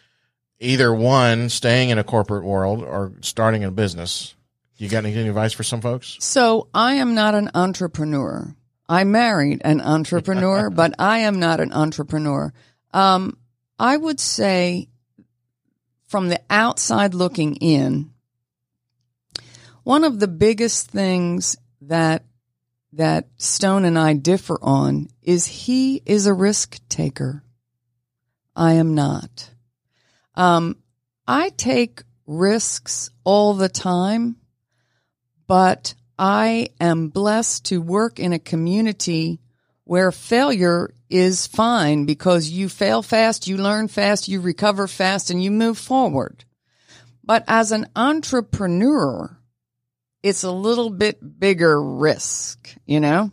either 0.63 0.93
one, 0.93 1.49
staying 1.49 1.89
in 1.89 1.97
a 1.97 2.03
corporate 2.03 2.43
world 2.43 2.83
or 2.83 3.13
starting 3.21 3.63
a 3.63 3.71
business? 3.71 4.35
You 4.77 4.89
got 4.89 5.05
any 5.05 5.27
advice 5.27 5.53
for 5.53 5.63
some 5.63 5.81
folks? 5.81 6.17
So 6.19 6.67
I 6.73 6.95
am 6.95 7.13
not 7.13 7.35
an 7.35 7.51
entrepreneur. 7.53 8.55
I 8.89 9.03
married 9.03 9.61
an 9.63 9.81
entrepreneur, 9.81 10.69
but 10.71 10.95
I 10.99 11.19
am 11.19 11.39
not 11.39 11.59
an 11.59 11.71
entrepreneur. 11.71 12.53
Um, 12.93 13.37
I 13.79 13.97
would 13.97 14.19
say 14.19 14.89
from 16.07 16.29
the 16.29 16.41
outside 16.49 17.13
looking 17.13 17.55
in, 17.55 18.11
one 19.83 20.03
of 20.03 20.19
the 20.19 20.27
biggest 20.27 20.89
things 20.89 21.57
that 21.81 22.23
that 22.93 23.27
Stone 23.37 23.85
and 23.85 23.97
I 23.97 24.13
differ 24.13 24.59
on 24.61 25.07
is 25.23 25.47
he 25.47 26.01
is 26.05 26.27
a 26.27 26.33
risk 26.33 26.79
taker. 26.89 27.43
I 28.55 28.73
am 28.73 28.93
not. 28.93 29.49
Um, 30.35 30.77
I 31.27 31.49
take 31.49 32.03
risks 32.25 33.09
all 33.23 33.53
the 33.53 33.69
time, 33.69 34.37
but 35.47 35.93
I 36.17 36.69
am 36.79 37.09
blessed 37.09 37.65
to 37.65 37.81
work 37.81 38.19
in 38.19 38.33
a 38.33 38.39
community 38.39 39.39
where 39.85 40.11
failure 40.11 40.93
is 41.09 41.47
fine 41.47 42.05
because 42.05 42.49
you 42.49 42.69
fail 42.69 43.01
fast, 43.01 43.47
you 43.47 43.57
learn 43.57 43.87
fast, 43.87 44.27
you 44.27 44.39
recover 44.39 44.87
fast, 44.87 45.29
and 45.29 45.43
you 45.43 45.51
move 45.51 45.77
forward. 45.77 46.45
But 47.23 47.43
as 47.47 47.71
an 47.71 47.87
entrepreneur, 47.95 49.37
it's 50.23 50.43
a 50.43 50.51
little 50.51 50.89
bit 50.89 51.39
bigger 51.39 51.81
risk, 51.81 52.73
you 52.85 52.99
know? 52.99 53.31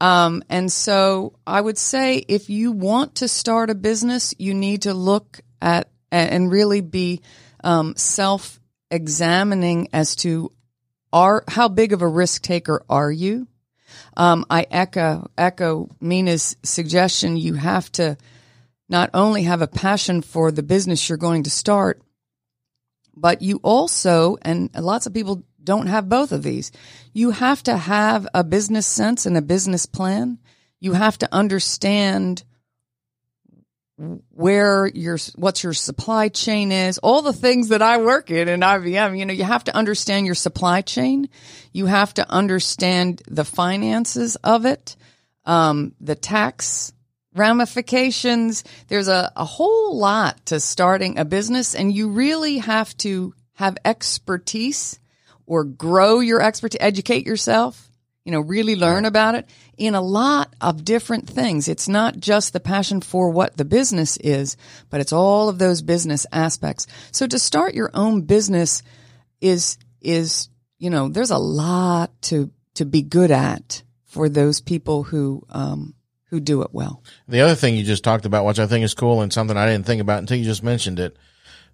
Um, 0.00 0.42
and 0.50 0.70
so 0.70 1.38
I 1.46 1.60
would 1.60 1.78
say 1.78 2.18
if 2.28 2.50
you 2.50 2.72
want 2.72 3.16
to 3.16 3.28
start 3.28 3.70
a 3.70 3.74
business, 3.74 4.34
you 4.38 4.52
need 4.52 4.82
to 4.82 4.92
look 4.92 5.40
at 5.62 5.88
and 6.10 6.50
really 6.50 6.80
be 6.80 7.20
um, 7.64 7.94
self 7.96 8.60
examining 8.90 9.88
as 9.92 10.16
to 10.16 10.52
are 11.12 11.44
how 11.48 11.68
big 11.68 11.92
of 11.92 12.02
a 12.02 12.08
risk 12.08 12.42
taker 12.42 12.84
are 12.88 13.10
you? 13.10 13.48
Um, 14.16 14.44
I 14.50 14.66
echo 14.70 15.30
echo 15.36 15.88
Meena's 16.00 16.56
suggestion. 16.62 17.36
You 17.36 17.54
have 17.54 17.90
to 17.92 18.16
not 18.88 19.10
only 19.14 19.44
have 19.44 19.62
a 19.62 19.66
passion 19.66 20.22
for 20.22 20.52
the 20.52 20.62
business 20.62 21.08
you're 21.08 21.18
going 21.18 21.44
to 21.44 21.50
start, 21.50 22.02
but 23.16 23.42
you 23.42 23.60
also, 23.62 24.36
and 24.42 24.70
lots 24.74 25.06
of 25.06 25.14
people 25.14 25.44
don't 25.62 25.86
have 25.88 26.08
both 26.08 26.32
of 26.32 26.42
these. 26.42 26.70
You 27.12 27.30
have 27.30 27.62
to 27.64 27.76
have 27.76 28.28
a 28.34 28.44
business 28.44 28.86
sense 28.86 29.26
and 29.26 29.36
a 29.36 29.42
business 29.42 29.86
plan. 29.86 30.38
You 30.80 30.92
have 30.92 31.18
to 31.18 31.28
understand 31.32 32.44
where 33.98 34.86
your 34.86 35.18
what's 35.36 35.62
your 35.62 35.72
supply 35.72 36.28
chain 36.28 36.70
is, 36.70 36.98
all 36.98 37.22
the 37.22 37.32
things 37.32 37.68
that 37.68 37.80
I 37.80 37.98
work 37.98 38.30
in 38.30 38.48
in 38.48 38.60
IBM. 38.60 39.18
You 39.18 39.24
know, 39.24 39.32
you 39.32 39.44
have 39.44 39.64
to 39.64 39.76
understand 39.76 40.26
your 40.26 40.34
supply 40.34 40.82
chain. 40.82 41.28
You 41.72 41.86
have 41.86 42.12
to 42.14 42.30
understand 42.30 43.22
the 43.26 43.44
finances 43.44 44.36
of 44.36 44.66
it, 44.66 44.96
um, 45.44 45.94
the 46.00 46.14
tax 46.14 46.92
ramifications. 47.34 48.64
There's 48.88 49.08
a, 49.08 49.32
a 49.34 49.44
whole 49.44 49.96
lot 49.96 50.44
to 50.46 50.60
starting 50.60 51.18
a 51.18 51.24
business, 51.24 51.74
and 51.74 51.92
you 51.92 52.10
really 52.10 52.58
have 52.58 52.94
to 52.98 53.34
have 53.54 53.78
expertise 53.84 54.98
or 55.46 55.64
grow 55.64 56.20
your 56.20 56.42
expertise, 56.42 56.78
educate 56.80 57.26
yourself, 57.26 57.85
you 58.26 58.32
know, 58.32 58.40
really 58.40 58.74
learn 58.74 59.04
about 59.04 59.36
it 59.36 59.46
in 59.78 59.94
a 59.94 60.00
lot 60.00 60.52
of 60.60 60.84
different 60.84 61.28
things. 61.28 61.68
It's 61.68 61.88
not 61.88 62.18
just 62.18 62.52
the 62.52 62.58
passion 62.58 63.00
for 63.00 63.30
what 63.30 63.56
the 63.56 63.64
business 63.64 64.16
is, 64.16 64.56
but 64.90 65.00
it's 65.00 65.12
all 65.12 65.48
of 65.48 65.60
those 65.60 65.80
business 65.80 66.26
aspects. 66.32 66.88
So 67.12 67.28
to 67.28 67.38
start 67.38 67.74
your 67.74 67.92
own 67.94 68.22
business 68.22 68.82
is, 69.40 69.78
is, 70.00 70.48
you 70.76 70.90
know, 70.90 71.08
there's 71.08 71.30
a 71.30 71.38
lot 71.38 72.10
to, 72.22 72.50
to 72.74 72.84
be 72.84 73.02
good 73.02 73.30
at 73.30 73.84
for 74.06 74.28
those 74.28 74.60
people 74.60 75.04
who, 75.04 75.46
um, 75.50 75.94
who 76.30 76.40
do 76.40 76.62
it 76.62 76.70
well. 76.72 77.04
The 77.28 77.42
other 77.42 77.54
thing 77.54 77.76
you 77.76 77.84
just 77.84 78.02
talked 78.02 78.26
about, 78.26 78.44
which 78.44 78.58
I 78.58 78.66
think 78.66 78.84
is 78.84 78.92
cool 78.92 79.20
and 79.20 79.32
something 79.32 79.56
I 79.56 79.70
didn't 79.70 79.86
think 79.86 80.00
about 80.00 80.18
until 80.18 80.36
you 80.36 80.44
just 80.44 80.64
mentioned 80.64 80.98
it, 80.98 81.16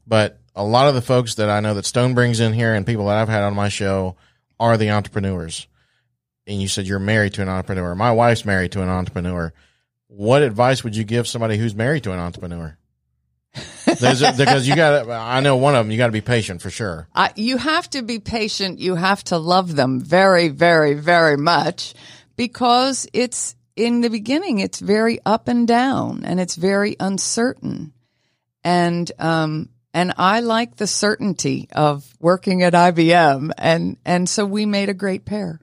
but 0.06 0.38
a 0.54 0.64
lot 0.64 0.86
of 0.86 0.94
the 0.94 1.00
folks 1.00 1.36
that 1.36 1.48
I 1.48 1.60
know 1.60 1.72
that 1.72 1.86
Stone 1.86 2.12
brings 2.12 2.40
in 2.40 2.52
here 2.52 2.74
and 2.74 2.84
people 2.84 3.06
that 3.06 3.16
I've 3.16 3.30
had 3.30 3.42
on 3.42 3.54
my 3.54 3.70
show 3.70 4.16
are 4.60 4.76
the 4.76 4.90
entrepreneurs. 4.90 5.66
And 6.46 6.60
you 6.60 6.68
said 6.68 6.86
you're 6.86 6.98
married 6.98 7.34
to 7.34 7.42
an 7.42 7.48
entrepreneur. 7.48 7.94
My 7.94 8.12
wife's 8.12 8.44
married 8.44 8.72
to 8.72 8.82
an 8.82 8.88
entrepreneur. 8.88 9.52
What 10.08 10.42
advice 10.42 10.82
would 10.84 10.96
you 10.96 11.04
give 11.04 11.28
somebody 11.28 11.56
who's 11.56 11.74
married 11.74 12.04
to 12.04 12.12
an 12.12 12.18
entrepreneur? 12.18 12.76
because 13.86 14.66
you 14.66 14.74
got 14.74 15.08
I 15.08 15.40
know 15.40 15.56
one 15.56 15.74
of 15.74 15.84
them, 15.84 15.90
you 15.90 15.98
got 15.98 16.06
to 16.06 16.12
be 16.12 16.20
patient 16.20 16.62
for 16.62 16.70
sure. 16.70 17.08
You 17.36 17.58
have 17.58 17.88
to 17.90 18.02
be 18.02 18.18
patient. 18.18 18.78
You 18.78 18.94
have 18.94 19.22
to 19.24 19.38
love 19.38 19.76
them 19.76 20.00
very, 20.00 20.48
very, 20.48 20.94
very 20.94 21.36
much 21.36 21.94
because 22.36 23.06
it's 23.12 23.54
in 23.76 24.00
the 24.00 24.10
beginning, 24.10 24.58
it's 24.58 24.80
very 24.80 25.18
up 25.24 25.48
and 25.48 25.66
down 25.66 26.24
and 26.24 26.40
it's 26.40 26.56
very 26.56 26.96
uncertain. 27.00 27.92
And, 28.64 29.10
um, 29.18 29.70
and 29.94 30.12
I 30.16 30.40
like 30.40 30.76
the 30.76 30.86
certainty 30.86 31.68
of 31.72 32.06
working 32.20 32.62
at 32.62 32.74
IBM. 32.74 33.50
And, 33.58 33.96
and 34.04 34.28
so 34.28 34.44
we 34.44 34.66
made 34.66 34.88
a 34.88 34.94
great 34.94 35.24
pair. 35.24 35.60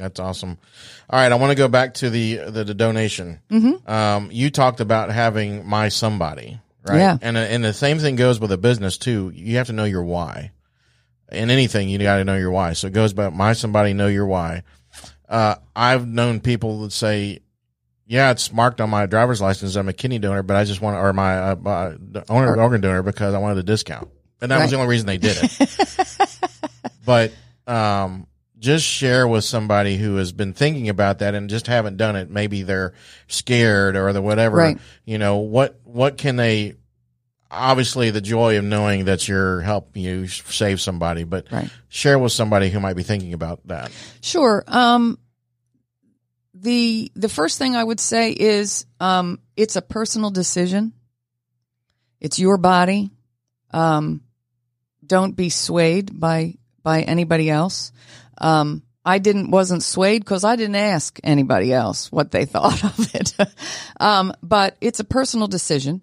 That's 0.00 0.20
awesome. 0.20 0.58
All 1.08 1.18
right. 1.18 1.30
I 1.30 1.34
want 1.34 1.50
to 1.50 1.56
go 1.56 1.68
back 1.68 1.94
to 1.94 2.10
the, 2.10 2.36
the, 2.36 2.64
the 2.64 2.74
donation. 2.74 3.40
Mm-hmm. 3.50 3.90
Um, 3.90 4.30
you 4.32 4.50
talked 4.50 4.80
about 4.80 5.10
having 5.10 5.66
my 5.66 5.88
somebody, 5.88 6.60
right? 6.86 6.98
Yeah. 6.98 7.18
And, 7.20 7.36
uh, 7.36 7.40
and 7.40 7.62
the 7.64 7.72
same 7.72 7.98
thing 7.98 8.16
goes 8.16 8.40
with 8.40 8.52
a 8.52 8.58
business 8.58 8.98
too. 8.98 9.30
You 9.34 9.56
have 9.56 9.66
to 9.66 9.72
know 9.72 9.84
your 9.84 10.04
why. 10.04 10.52
In 11.30 11.50
anything, 11.50 11.88
you 11.88 11.98
got 11.98 12.16
to 12.16 12.24
know 12.24 12.36
your 12.36 12.50
why. 12.50 12.72
So 12.72 12.88
it 12.88 12.92
goes 12.92 13.12
about 13.12 13.34
my 13.34 13.52
somebody, 13.52 13.92
know 13.92 14.08
your 14.08 14.26
why. 14.26 14.64
Uh, 15.28 15.54
I've 15.76 16.08
known 16.08 16.40
people 16.40 16.80
that 16.82 16.92
say, 16.92 17.38
yeah, 18.10 18.32
it's 18.32 18.52
marked 18.52 18.80
on 18.80 18.90
my 18.90 19.06
driver's 19.06 19.40
license. 19.40 19.76
I'm 19.76 19.88
a 19.88 19.92
kidney 19.92 20.18
donor, 20.18 20.42
but 20.42 20.56
I 20.56 20.64
just 20.64 20.80
want, 20.80 20.96
or 20.96 21.12
my 21.12 21.38
uh, 21.38 21.56
uh, 21.64 21.96
owner 22.28 22.60
organ 22.60 22.80
donor 22.80 23.04
because 23.04 23.34
I 23.34 23.38
wanted 23.38 23.58
a 23.58 23.62
discount, 23.62 24.10
and 24.40 24.50
that 24.50 24.56
right. 24.56 24.62
was 24.62 24.72
the 24.72 24.78
only 24.78 24.88
reason 24.88 25.06
they 25.06 25.18
did 25.18 25.38
it. 25.40 26.38
but 27.04 27.32
um, 27.68 28.26
just 28.60 28.84
share 28.84 29.26
with 29.26 29.42
somebody 29.42 29.96
who 29.96 30.16
has 30.16 30.32
been 30.32 30.52
thinking 30.52 30.90
about 30.90 31.20
that 31.20 31.34
and 31.34 31.48
just 31.48 31.66
haven't 31.66 31.96
done 31.96 32.14
it. 32.14 32.30
Maybe 32.30 32.62
they're 32.62 32.92
scared 33.26 33.96
or 33.96 34.12
the 34.12 34.20
whatever. 34.22 34.58
Right. 34.58 34.78
You 35.04 35.18
know 35.18 35.38
what? 35.38 35.80
What 35.84 36.18
can 36.18 36.36
they? 36.36 36.76
Obviously, 37.50 38.10
the 38.10 38.20
joy 38.20 38.58
of 38.58 38.64
knowing 38.64 39.06
that 39.06 39.26
you're 39.26 39.60
helping 39.62 40.04
you 40.04 40.28
save 40.28 40.80
somebody, 40.80 41.24
but 41.24 41.50
right. 41.50 41.68
share 41.88 42.16
with 42.16 42.30
somebody 42.30 42.70
who 42.70 42.78
might 42.78 42.94
be 42.94 43.02
thinking 43.02 43.32
about 43.32 43.66
that. 43.66 43.90
Sure. 44.20 44.62
Um, 44.68 45.18
the 46.54 47.10
the 47.16 47.28
first 47.28 47.58
thing 47.58 47.74
I 47.74 47.82
would 47.82 47.98
say 47.98 48.30
is 48.30 48.86
um, 49.00 49.40
it's 49.56 49.76
a 49.76 49.82
personal 49.82 50.30
decision. 50.30 50.92
It's 52.20 52.38
your 52.38 52.58
body. 52.58 53.10
Um, 53.72 54.20
don't 55.04 55.34
be 55.34 55.48
swayed 55.48 56.20
by 56.20 56.56
by 56.82 57.02
anybody 57.02 57.50
else. 57.50 57.92
Um, 58.40 58.82
I 59.04 59.18
didn't 59.18 59.50
wasn't 59.50 59.82
swayed 59.82 60.22
because 60.22 60.44
I 60.44 60.56
didn't 60.56 60.76
ask 60.76 61.18
anybody 61.24 61.72
else 61.72 62.12
what 62.12 62.30
they 62.30 62.44
thought 62.46 62.84
of 62.84 63.14
it. 63.14 63.34
um, 64.00 64.32
but 64.42 64.76
it's 64.80 65.00
a 65.00 65.04
personal 65.04 65.46
decision. 65.46 66.02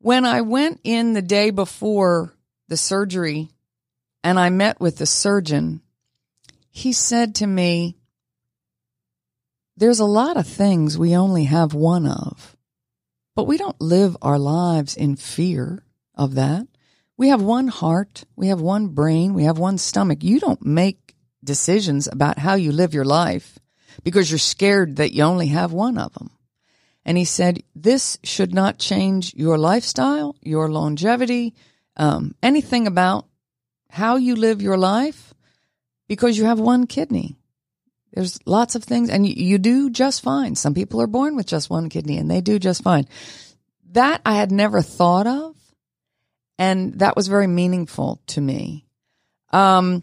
When 0.00 0.24
I 0.24 0.42
went 0.42 0.80
in 0.84 1.12
the 1.12 1.22
day 1.22 1.50
before 1.50 2.32
the 2.68 2.76
surgery, 2.76 3.48
and 4.26 4.40
I 4.40 4.50
met 4.50 4.80
with 4.80 4.98
the 4.98 5.06
surgeon, 5.06 5.82
he 6.68 6.92
said 6.92 7.36
to 7.36 7.46
me, 7.46 7.96
there's 9.76 10.00
a 10.00 10.04
lot 10.04 10.36
of 10.36 10.48
things 10.48 10.98
we 10.98 11.16
only 11.16 11.44
have 11.44 11.74
one 11.74 12.06
of, 12.06 12.56
but 13.36 13.46
we 13.46 13.56
don't 13.56 13.80
live 13.80 14.16
our 14.20 14.38
lives 14.38 14.96
in 14.96 15.14
fear 15.14 15.84
of 16.14 16.34
that. 16.34 16.66
We 17.16 17.28
have 17.28 17.40
one 17.40 17.68
heart, 17.68 18.24
we 18.34 18.48
have 18.48 18.60
one 18.60 18.88
brain, 18.88 19.32
we 19.32 19.44
have 19.44 19.58
one 19.58 19.78
stomach. 19.78 20.24
You 20.24 20.40
don't 20.40 20.66
make 20.66 21.05
decisions 21.46 22.06
about 22.06 22.38
how 22.38 22.54
you 22.54 22.72
live 22.72 22.92
your 22.92 23.06
life 23.06 23.58
because 24.04 24.30
you're 24.30 24.38
scared 24.38 24.96
that 24.96 25.12
you 25.12 25.22
only 25.22 25.48
have 25.48 25.72
one 25.72 25.96
of 25.96 26.12
them. 26.12 26.30
And 27.06 27.16
he 27.16 27.24
said, 27.24 27.62
this 27.74 28.18
should 28.22 28.52
not 28.52 28.78
change 28.78 29.32
your 29.34 29.56
lifestyle, 29.56 30.36
your 30.42 30.68
longevity, 30.68 31.54
um, 31.96 32.34
anything 32.42 32.86
about 32.86 33.26
how 33.88 34.16
you 34.16 34.36
live 34.36 34.60
your 34.60 34.76
life 34.76 35.32
because 36.08 36.36
you 36.36 36.44
have 36.44 36.58
one 36.58 36.86
kidney. 36.86 37.36
There's 38.12 38.38
lots 38.46 38.74
of 38.74 38.82
things, 38.82 39.10
and 39.10 39.26
you, 39.26 39.34
you 39.36 39.58
do 39.58 39.90
just 39.90 40.22
fine. 40.22 40.54
Some 40.54 40.74
people 40.74 41.02
are 41.02 41.06
born 41.06 41.36
with 41.36 41.46
just 41.46 41.68
one 41.68 41.88
kidney, 41.88 42.16
and 42.16 42.30
they 42.30 42.40
do 42.40 42.58
just 42.58 42.82
fine. 42.82 43.06
That 43.92 44.20
I 44.24 44.34
had 44.34 44.50
never 44.50 44.80
thought 44.80 45.26
of, 45.26 45.54
and 46.58 46.98
that 47.00 47.14
was 47.14 47.28
very 47.28 47.46
meaningful 47.46 48.20
to 48.28 48.40
me. 48.40 48.86
Um, 49.52 50.02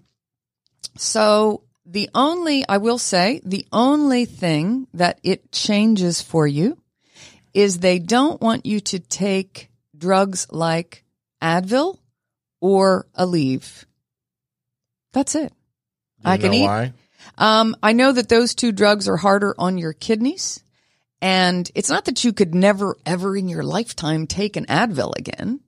so 0.97 1.63
the 1.85 2.09
only, 2.15 2.67
I 2.67 2.77
will 2.77 2.97
say, 2.97 3.41
the 3.43 3.65
only 3.71 4.25
thing 4.25 4.87
that 4.93 5.19
it 5.23 5.51
changes 5.51 6.21
for 6.21 6.47
you 6.47 6.77
is 7.53 7.79
they 7.79 7.99
don't 7.99 8.41
want 8.41 8.65
you 8.65 8.79
to 8.79 8.99
take 8.99 9.69
drugs 9.95 10.47
like 10.49 11.03
Advil 11.41 11.97
or 12.61 13.07
Aleve. 13.17 13.85
That's 15.11 15.35
it. 15.35 15.53
I 16.25 16.37
can 16.37 16.53
eat. 16.53 16.63
Why? 16.63 16.93
Um, 17.37 17.75
I 17.83 17.93
know 17.93 18.11
that 18.11 18.29
those 18.29 18.55
two 18.55 18.71
drugs 18.71 19.07
are 19.07 19.17
harder 19.17 19.53
on 19.57 19.77
your 19.77 19.93
kidneys. 19.93 20.63
And 21.21 21.69
it's 21.73 21.89
not 21.89 22.05
that 22.05 22.23
you 22.23 22.33
could 22.33 22.53
never, 22.53 22.97
ever 23.05 23.37
in 23.37 23.47
your 23.47 23.63
lifetime 23.63 24.27
take 24.27 24.57
an 24.57 24.65
Advil 24.65 25.13
again. 25.17 25.61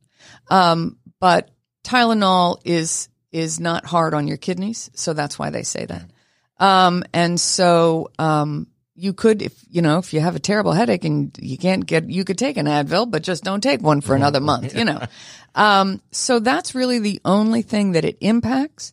Um, 0.50 0.98
but 1.20 1.50
Tylenol 1.84 2.60
is, 2.66 3.08
is 3.36 3.60
not 3.60 3.86
hard 3.86 4.14
on 4.14 4.30
your 4.30 4.38
kidneys. 4.38 4.90
So 4.94 5.12
that's 5.12 5.38
why 5.38 5.50
they 5.50 5.64
say 5.64 5.86
that. 5.86 6.10
Um, 6.58 7.04
and 7.14 7.38
so, 7.38 8.12
um, 8.18 8.68
you 8.96 9.12
could, 9.12 9.42
if, 9.42 9.54
you 9.70 9.82
know, 9.82 9.98
if 9.98 10.14
you 10.14 10.22
have 10.22 10.38
a 10.38 10.40
terrible 10.40 10.72
headache 10.72 11.04
and 11.04 11.38
you 11.42 11.58
can't 11.58 11.86
get, 11.86 12.10
you 12.10 12.24
could 12.24 12.38
take 12.38 12.56
an 12.56 12.66
Advil, 12.66 13.12
but 13.12 13.24
just 13.24 13.44
don't 13.44 13.60
take 13.60 13.82
one 13.82 14.00
for 14.00 14.16
another 14.16 14.40
month, 14.40 14.76
you 14.76 14.86
know. 14.86 15.02
Um, 15.58 16.02
so 16.12 16.40
that's 16.40 16.76
really 16.76 17.00
the 17.00 17.22
only 17.24 17.62
thing 17.62 17.94
that 17.94 18.04
it 18.04 18.18
impacts. 18.20 18.92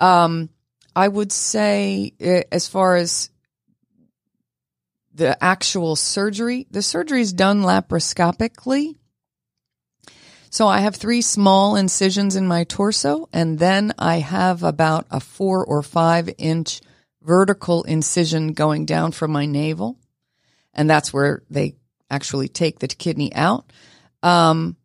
Um, 0.00 0.48
I 0.96 1.06
would 1.06 1.30
say, 1.30 2.14
eh, 2.18 2.42
as 2.50 2.66
far 2.66 2.96
as 2.96 3.30
the 5.14 5.40
actual 5.40 5.94
surgery, 5.94 6.66
the 6.68 6.82
surgery 6.82 7.20
is 7.20 7.32
done 7.32 7.62
laparoscopically. 7.62 8.96
So 10.50 10.66
I 10.66 10.80
have 10.80 10.96
three 10.96 11.22
small 11.22 11.76
incisions 11.76 12.34
in 12.34 12.46
my 12.46 12.64
torso, 12.64 13.28
and 13.32 13.56
then 13.56 13.94
I 13.98 14.16
have 14.18 14.64
about 14.64 15.06
a 15.08 15.20
four 15.20 15.64
or 15.64 15.80
five 15.80 16.28
inch 16.38 16.80
vertical 17.22 17.84
incision 17.84 18.52
going 18.52 18.84
down 18.84 19.12
from 19.12 19.30
my 19.30 19.46
navel. 19.46 19.96
And 20.74 20.90
that's 20.90 21.12
where 21.12 21.44
they 21.50 21.76
actually 22.10 22.48
take 22.48 22.80
the 22.80 22.88
kidney 22.88 23.32
out. 23.32 23.72
Um, 24.24 24.76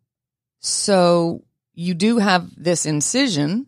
so 0.60 1.44
you 1.74 1.94
do 1.94 2.18
have 2.18 2.48
this 2.56 2.86
incision, 2.86 3.66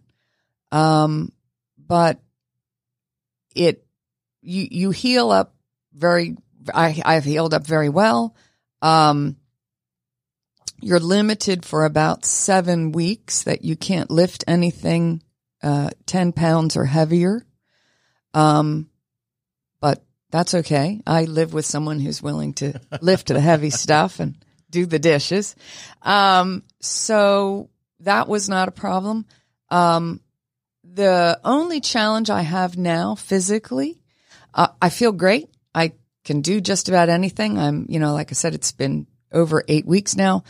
um, 0.70 1.32
but 1.76 2.20
it 3.57 3.84
you 4.40 4.68
you 4.70 4.90
heal 4.92 5.32
up 5.32 5.57
very 5.92 6.36
I 6.72 7.03
I've 7.05 7.24
healed 7.24 7.55
up 7.55 7.66
very 7.66 7.88
well. 7.88 8.36
Um 8.82 9.36
you're 10.81 11.01
limited 11.01 11.64
for 11.64 11.85
about 11.85 12.24
seven 12.24 12.93
weeks 12.93 13.43
that 13.45 13.64
you 13.64 13.76
can't 13.76 14.11
lift 14.11 14.45
anything 14.47 15.22
uh, 15.62 15.91
10 16.07 16.33
pounds 16.33 16.76
or 16.76 16.85
heavier. 16.85 17.45
Um, 18.35 18.89
but 19.81 20.05
that's 20.31 20.55
okay. 20.55 21.01
I 21.07 21.24
live 21.24 21.53
with 21.53 21.66
someone 21.66 22.01
who's 22.01 22.22
willing 22.22 22.55
to 22.55 22.81
lift 23.01 23.29
the 23.29 23.41
heavy 23.41 23.70
stuff 23.70 24.20
and 24.20 24.37
do 24.70 24.87
the 24.87 24.99
dishes. 24.99 25.57
Um, 26.03 26.62
so 26.81 27.70
that 28.01 28.29
was 28.29 28.49
not 28.49 28.68
a 28.68 28.72
problem. 28.72 29.26
Um, 29.70 30.20
the 30.85 31.41
only 31.45 31.81
challenge 31.81 32.31
I 32.31 32.43
have 32.43 32.76
now 32.79 33.14
physically, 33.14 34.01
uh, 34.55 34.68
I 34.81 34.91
feel 34.91 35.12
great. 35.12 35.49
I 35.74 35.93
can 36.24 36.41
do 36.41 36.61
just 36.61 36.89
about 36.89 37.09
anything. 37.09 37.59
I'm, 37.59 37.87
you 37.89 37.99
know, 37.99 38.12
like 38.12 38.31
I 38.31 38.35
said, 38.35 38.55
it's 38.55 38.72
been 38.72 39.07
over 39.33 39.64
eight 39.68 39.87
weeks 39.87 40.16
now. 40.16 40.45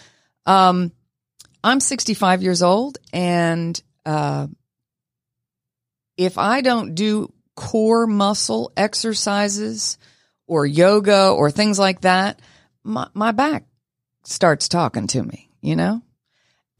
Um, 0.48 0.92
I'm 1.62 1.78
65 1.78 2.42
years 2.42 2.62
old 2.62 2.98
and, 3.12 3.80
uh, 4.06 4.46
if 6.16 6.38
I 6.38 6.62
don't 6.62 6.94
do 6.94 7.32
core 7.54 8.06
muscle 8.06 8.72
exercises 8.76 9.98
or 10.46 10.64
yoga 10.64 11.28
or 11.28 11.50
things 11.50 11.78
like 11.78 12.00
that, 12.00 12.40
my, 12.82 13.08
my 13.12 13.32
back 13.32 13.66
starts 14.24 14.68
talking 14.68 15.06
to 15.08 15.22
me, 15.22 15.50
you 15.60 15.76
know? 15.76 16.00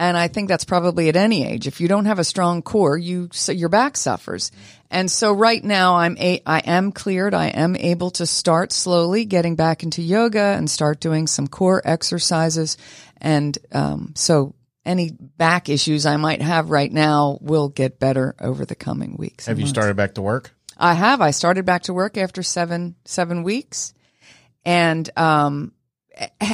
And 0.01 0.16
I 0.16 0.29
think 0.29 0.49
that's 0.49 0.64
probably 0.64 1.09
at 1.09 1.16
any 1.16 1.45
age. 1.45 1.66
If 1.66 1.81
you 1.81 1.89
don't 1.89 2.05
have 2.05 2.21
a 2.21 2.25
strong 2.25 2.62
core, 2.62 2.97
you 2.97 3.31
so 3.33 3.51
your 3.51 3.69
back 3.69 3.97
suffers. 3.97 4.53
And 4.93 5.11
so 5.11 5.33
right 5.33 5.62
now 5.62 5.97
I'm 5.97 6.16
a, 6.19 6.41
I 6.47 6.61
am 6.61 6.93
cleared. 6.93 7.35
I 7.35 7.49
am 7.49 7.75
able 7.75 8.12
to 8.12 8.27
start 8.27 8.71
slowly 8.71 9.25
getting 9.25 9.57
back 9.57 9.83
into 9.83 10.01
yoga 10.01 10.55
and 10.57 10.71
start 10.71 11.01
doing 11.01 11.27
some 11.27 11.49
core 11.49 11.83
exercises. 11.85 12.77
And 13.21 13.57
um, 13.73 14.12
so 14.16 14.55
any 14.85 15.11
back 15.11 15.69
issues 15.69 16.07
I 16.07 16.16
might 16.16 16.41
have 16.41 16.71
right 16.71 16.91
now 16.91 17.39
will 17.41 17.69
get 17.69 18.01
better 18.01 18.35
over 18.41 18.64
the 18.64 18.75
coming 18.75 19.16
weeks. 19.19 19.47
Have 19.47 19.59
you 19.59 19.64
months. 19.64 19.71
started 19.71 19.97
back 19.97 20.14
to 20.14 20.23
work? 20.23 20.55
I 20.77 20.95
have. 20.95 21.21
I 21.21 21.33
started 21.33 21.66
back 21.66 21.83
to 21.85 21.95
work 21.95 22.16
after 22.16 22.43
seven 22.43 22.95
seven 23.05 23.43
weeks, 23.43 23.93
and 24.64 25.09
um, 25.19 25.73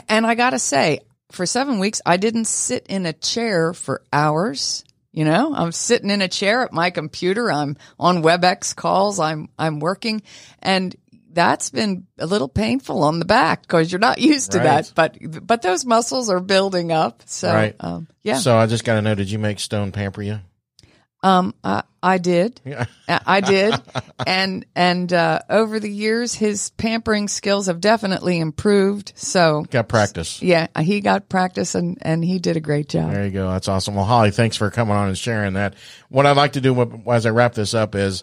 and 0.09 0.27
I 0.27 0.35
gotta 0.35 0.59
say, 0.59 1.01
for 1.31 1.47
seven 1.47 1.79
weeks, 1.79 2.01
I 2.05 2.17
didn't 2.17 2.47
sit 2.47 2.87
in 2.89 3.07
a 3.07 3.13
chair 3.13 3.75
for 3.75 4.03
hours. 4.13 4.85
You 5.13 5.25
know, 5.25 5.55
I'm 5.55 5.71
sitting 5.71 6.11
in 6.11 6.23
a 6.23 6.29
chair 6.29 6.63
at 6.63 6.73
my 6.73 6.91
computer. 6.91 7.53
I'm 7.53 7.77
on 8.01 8.23
WebEx 8.23 8.75
calls. 8.75 9.21
I'm 9.21 9.49
I'm 9.59 9.79
working, 9.79 10.23
and 10.61 10.97
that's 11.35 11.71
been 11.71 12.07
a 12.19 12.27
little 12.27 12.49
painful 12.49 13.03
on 13.03 13.19
the 13.19 13.25
back 13.25 13.63
because 13.63 13.91
you're 13.93 13.99
not 13.99 14.19
used 14.19 14.53
to 14.53 14.59
Right. 14.59 14.85
that. 14.85 14.93
But 14.95 15.47
but 15.47 15.63
those 15.63 15.85
muscles 15.85 16.31
are 16.31 16.41
building 16.41 16.93
up. 16.93 17.23
So 17.27 17.53
Right. 17.53 17.75
um, 17.81 18.09
yeah, 18.23 18.39
So 18.39 18.57
I 18.57 18.67
just 18.67 18.85
got 18.85 18.95
to 18.95 19.03
know, 19.03 19.15
did 19.15 19.31
you 19.31 19.39
make 19.39 19.61
Stone 19.61 19.93
pamper 19.93 20.23
you? 20.23 20.41
um, 21.23 21.55
I, 21.65 21.83
I 22.03 22.19
did. 22.19 22.61
Yeah. 22.67 22.85
I 23.09 23.41
did, 23.41 23.75
and 24.27 24.67
and 24.77 25.11
uh, 25.11 25.39
over 25.49 25.81
the 25.81 25.91
years, 25.91 26.35
his 26.35 26.69
pampering 26.71 27.29
skills 27.29 27.67
have 27.67 27.81
definitely 27.81 28.39
improved. 28.39 29.15
So 29.17 29.65
Got 29.71 29.89
practice. 29.89 30.43
yeah, 30.43 30.67
he 30.81 31.01
got 31.01 31.31
practice, 31.31 31.75
and 31.75 31.97
and 32.03 32.23
he 32.23 32.39
did 32.39 32.59
a 32.59 32.61
great 32.61 32.91
job. 32.91 33.11
There 33.11 33.25
you 33.25 33.31
go. 33.31 33.51
That's 33.51 33.69
awesome. 33.69 33.95
Well, 33.95 34.05
Holly, 34.05 34.33
thanks 34.33 34.57
for 34.57 34.71
coming 34.71 34.95
on 34.95 35.09
and 35.09 35.17
sharing 35.17 35.55
that. 35.55 35.75
What 36.11 36.27
I'd 36.27 36.37
like 36.37 36.53
to 36.55 36.61
do 36.61 37.03
as 37.11 37.25
I 37.25 37.31
wrap 37.31 37.55
this 37.55 37.73
up 37.73 37.95
is, 37.95 38.23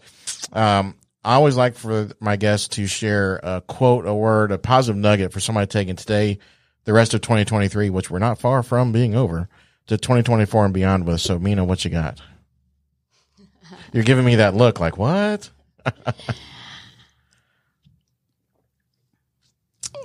um, 0.53 0.93
I 1.23 1.35
always 1.35 1.55
like 1.55 1.75
for 1.75 2.09
my 2.19 2.35
guests 2.35 2.67
to 2.69 2.87
share 2.87 3.39
a 3.43 3.61
quote, 3.61 4.07
a 4.07 4.13
word, 4.13 4.51
a 4.51 4.57
positive 4.57 4.97
nugget 4.97 5.31
for 5.31 5.39
somebody 5.39 5.67
taking 5.67 5.95
today, 5.95 6.39
the 6.85 6.93
rest 6.93 7.13
of 7.13 7.21
2023, 7.21 7.91
which 7.91 8.09
we're 8.09 8.17
not 8.17 8.39
far 8.39 8.63
from 8.63 8.91
being 8.91 9.15
over, 9.15 9.47
to 9.87 9.97
2024 9.97 10.65
and 10.65 10.73
beyond 10.73 11.05
with. 11.05 11.21
So, 11.21 11.37
Meena, 11.37 11.63
what 11.65 11.85
you 11.85 11.91
got? 11.91 12.19
You're 13.93 14.03
giving 14.03 14.25
me 14.25 14.35
that 14.35 14.55
look 14.55 14.79
like, 14.79 14.97
what? 14.97 15.51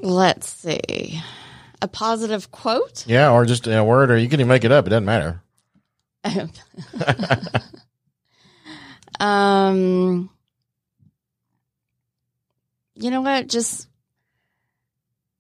Let's 0.02 0.50
see. 0.50 1.22
A 1.80 1.88
positive 1.88 2.50
quote? 2.50 3.06
Yeah, 3.06 3.32
or 3.32 3.46
just 3.46 3.66
a 3.66 3.82
word, 3.82 4.10
or 4.10 4.18
you 4.18 4.28
can 4.28 4.40
even 4.40 4.48
make 4.48 4.64
it 4.64 4.72
up. 4.72 4.86
It 4.86 4.90
doesn't 4.90 5.06
matter. 5.06 5.40
um, 9.20 10.28
you 12.96 13.10
know 13.10 13.20
what? 13.20 13.46
Just 13.46 13.88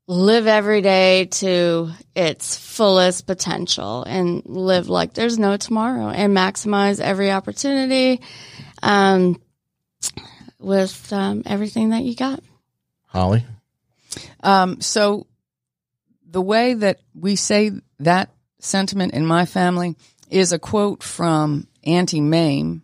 live 0.06 0.46
every 0.46 0.82
day 0.82 1.24
to 1.24 1.90
its 2.14 2.56
fullest 2.56 3.26
potential 3.26 4.04
and 4.04 4.42
live 4.46 4.88
like 4.88 5.14
there's 5.14 5.38
no 5.38 5.56
tomorrow 5.56 6.08
and 6.08 6.36
maximize 6.36 7.00
every 7.00 7.32
opportunity 7.32 8.20
um, 8.82 9.40
with 10.60 11.12
um, 11.12 11.42
everything 11.44 11.90
that 11.90 12.04
you 12.04 12.14
got. 12.14 12.40
Holly? 13.06 13.44
Um, 14.42 14.80
so 14.80 15.26
the 16.28 16.42
way 16.42 16.74
that 16.74 17.00
we 17.14 17.36
say 17.36 17.72
that 18.00 18.30
sentiment 18.60 19.14
in 19.14 19.26
my 19.26 19.46
family 19.46 19.96
is 20.30 20.52
a 20.52 20.58
quote 20.58 21.02
from 21.02 21.66
Auntie 21.84 22.20
Mame. 22.20 22.82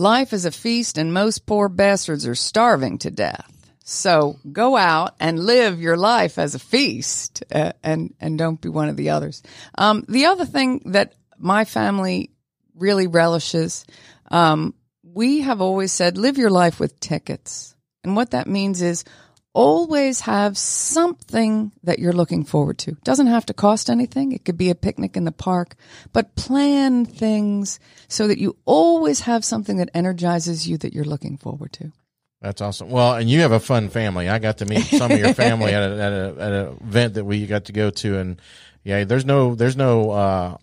Life 0.00 0.32
is 0.32 0.46
a 0.46 0.50
feast 0.50 0.96
and 0.96 1.12
most 1.12 1.44
poor 1.44 1.68
bastards 1.68 2.26
are 2.26 2.34
starving 2.34 2.96
to 3.00 3.10
death. 3.10 3.52
So 3.84 4.38
go 4.50 4.74
out 4.74 5.14
and 5.20 5.38
live 5.38 5.78
your 5.78 5.98
life 5.98 6.38
as 6.38 6.54
a 6.54 6.58
feast 6.58 7.44
uh, 7.52 7.72
and, 7.82 8.14
and 8.18 8.38
don't 8.38 8.58
be 8.58 8.70
one 8.70 8.88
of 8.88 8.96
the 8.96 9.10
others. 9.10 9.42
Um, 9.76 10.06
the 10.08 10.24
other 10.24 10.46
thing 10.46 10.80
that 10.92 11.12
my 11.36 11.66
family 11.66 12.30
really 12.74 13.08
relishes, 13.08 13.84
um, 14.30 14.72
we 15.02 15.42
have 15.42 15.60
always 15.60 15.92
said, 15.92 16.16
live 16.16 16.38
your 16.38 16.48
life 16.48 16.80
with 16.80 16.98
tickets. 16.98 17.76
And 18.02 18.16
what 18.16 18.30
that 18.30 18.46
means 18.46 18.80
is 18.80 19.04
always 19.52 20.20
have 20.20 20.56
something 20.56 21.72
that 21.82 21.98
you're 21.98 22.12
looking 22.12 22.44
forward 22.44 22.78
to. 22.78 22.96
Doesn't 23.04 23.26
have 23.26 23.46
to 23.46 23.54
cost 23.54 23.90
anything. 23.90 24.32
It 24.32 24.44
could 24.44 24.56
be 24.56 24.70
a 24.70 24.74
picnic 24.74 25.16
in 25.16 25.24
the 25.24 25.32
park, 25.32 25.74
but 26.12 26.34
plan 26.36 27.04
things 27.04 27.80
so 28.08 28.26
that 28.28 28.38
you 28.38 28.56
always 28.64 29.20
have 29.20 29.44
something 29.44 29.78
that 29.78 29.90
energizes 29.94 30.68
you 30.68 30.78
that 30.78 30.94
you're 30.94 31.04
looking 31.04 31.36
forward 31.36 31.72
to. 31.74 31.92
That's 32.40 32.62
awesome. 32.62 32.88
Well, 32.88 33.14
and 33.14 33.28
you 33.28 33.40
have 33.40 33.52
a 33.52 33.60
fun 33.60 33.90
family. 33.90 34.28
I 34.28 34.38
got 34.38 34.58
to 34.58 34.66
meet 34.66 34.84
some 34.84 35.10
of 35.10 35.18
your 35.18 35.34
family 35.34 35.74
at 35.74 35.82
a, 35.82 35.94
at 35.94 36.12
a 36.12 36.34
at 36.40 36.52
an 36.52 36.78
event 36.80 37.14
that 37.14 37.24
we 37.24 37.46
got 37.46 37.66
to 37.66 37.72
go 37.72 37.90
to, 37.90 38.18
and 38.18 38.40
yeah, 38.82 39.04
there's 39.04 39.26
no 39.26 39.54
there's 39.54 39.76
no 39.76 40.10
uh, 40.10 40.56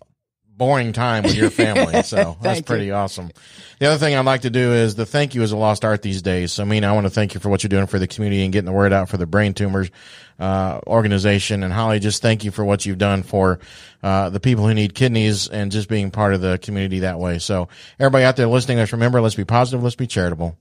boring 0.58 0.92
time 0.94 1.24
with 1.24 1.36
your 1.36 1.50
family. 1.50 1.94
So 2.08 2.16
that's 2.16 2.38
Thank 2.42 2.58
you. 2.58 2.64
pretty 2.64 2.92
awesome. 2.92 3.32
The 3.80 3.88
other 3.88 3.98
thing 3.98 4.16
I'd 4.16 4.26
like 4.26 4.42
to 4.42 4.50
do 4.50 4.74
is 4.74 4.96
the 4.96 5.06
thank 5.06 5.36
you 5.36 5.44
is 5.44 5.52
a 5.52 5.58
lost 5.58 5.84
art 5.84 6.02
these 6.02 6.22
days. 6.22 6.54
So, 6.54 6.64
Meena, 6.64 6.86
I 6.86 6.92
want 6.94 7.06
to 7.06 7.10
thank 7.10 7.34
you 7.34 7.40
for 7.40 7.50
what 7.50 7.64
you're 7.64 7.70
doing 7.70 7.88
for 7.88 8.00
the 8.00 8.08
community 8.08 8.44
and 8.44 8.54
getting 8.54 8.66
the 8.66 8.72
word 8.72 8.94
out 8.94 9.10
for 9.10 9.18
the 9.18 9.26
brain 9.26 9.54
tumors 9.54 9.90
uh, 10.40 10.80
organization. 10.88 11.64
And 11.64 11.74
Holly, 11.74 12.00
just 12.00 12.22
thank 12.22 12.44
you 12.44 12.52
for 12.52 12.64
what 12.64 12.86
you've 12.86 12.98
done 12.98 13.24
for 13.24 13.60
uh, 14.02 14.30
the 14.30 14.40
people 14.40 14.66
who 14.66 14.74
need 14.74 14.96
kidneys 14.96 15.48
and 15.48 15.72
just 15.72 15.90
being 15.90 16.12
part 16.12 16.34
of 16.34 16.42
the 16.42 16.58
community 16.60 17.00
that 17.00 17.20
way. 17.20 17.40
So, 17.40 17.68
everybody 18.00 18.24
out 18.24 18.36
there 18.38 18.48
listening, 18.48 18.78
let's 18.78 18.94
remember, 18.94 19.20
let's 19.22 19.36
be 19.36 19.46
positive, 19.46 19.84
let's 19.84 19.96
be 19.96 20.08
charitable. 20.08 20.58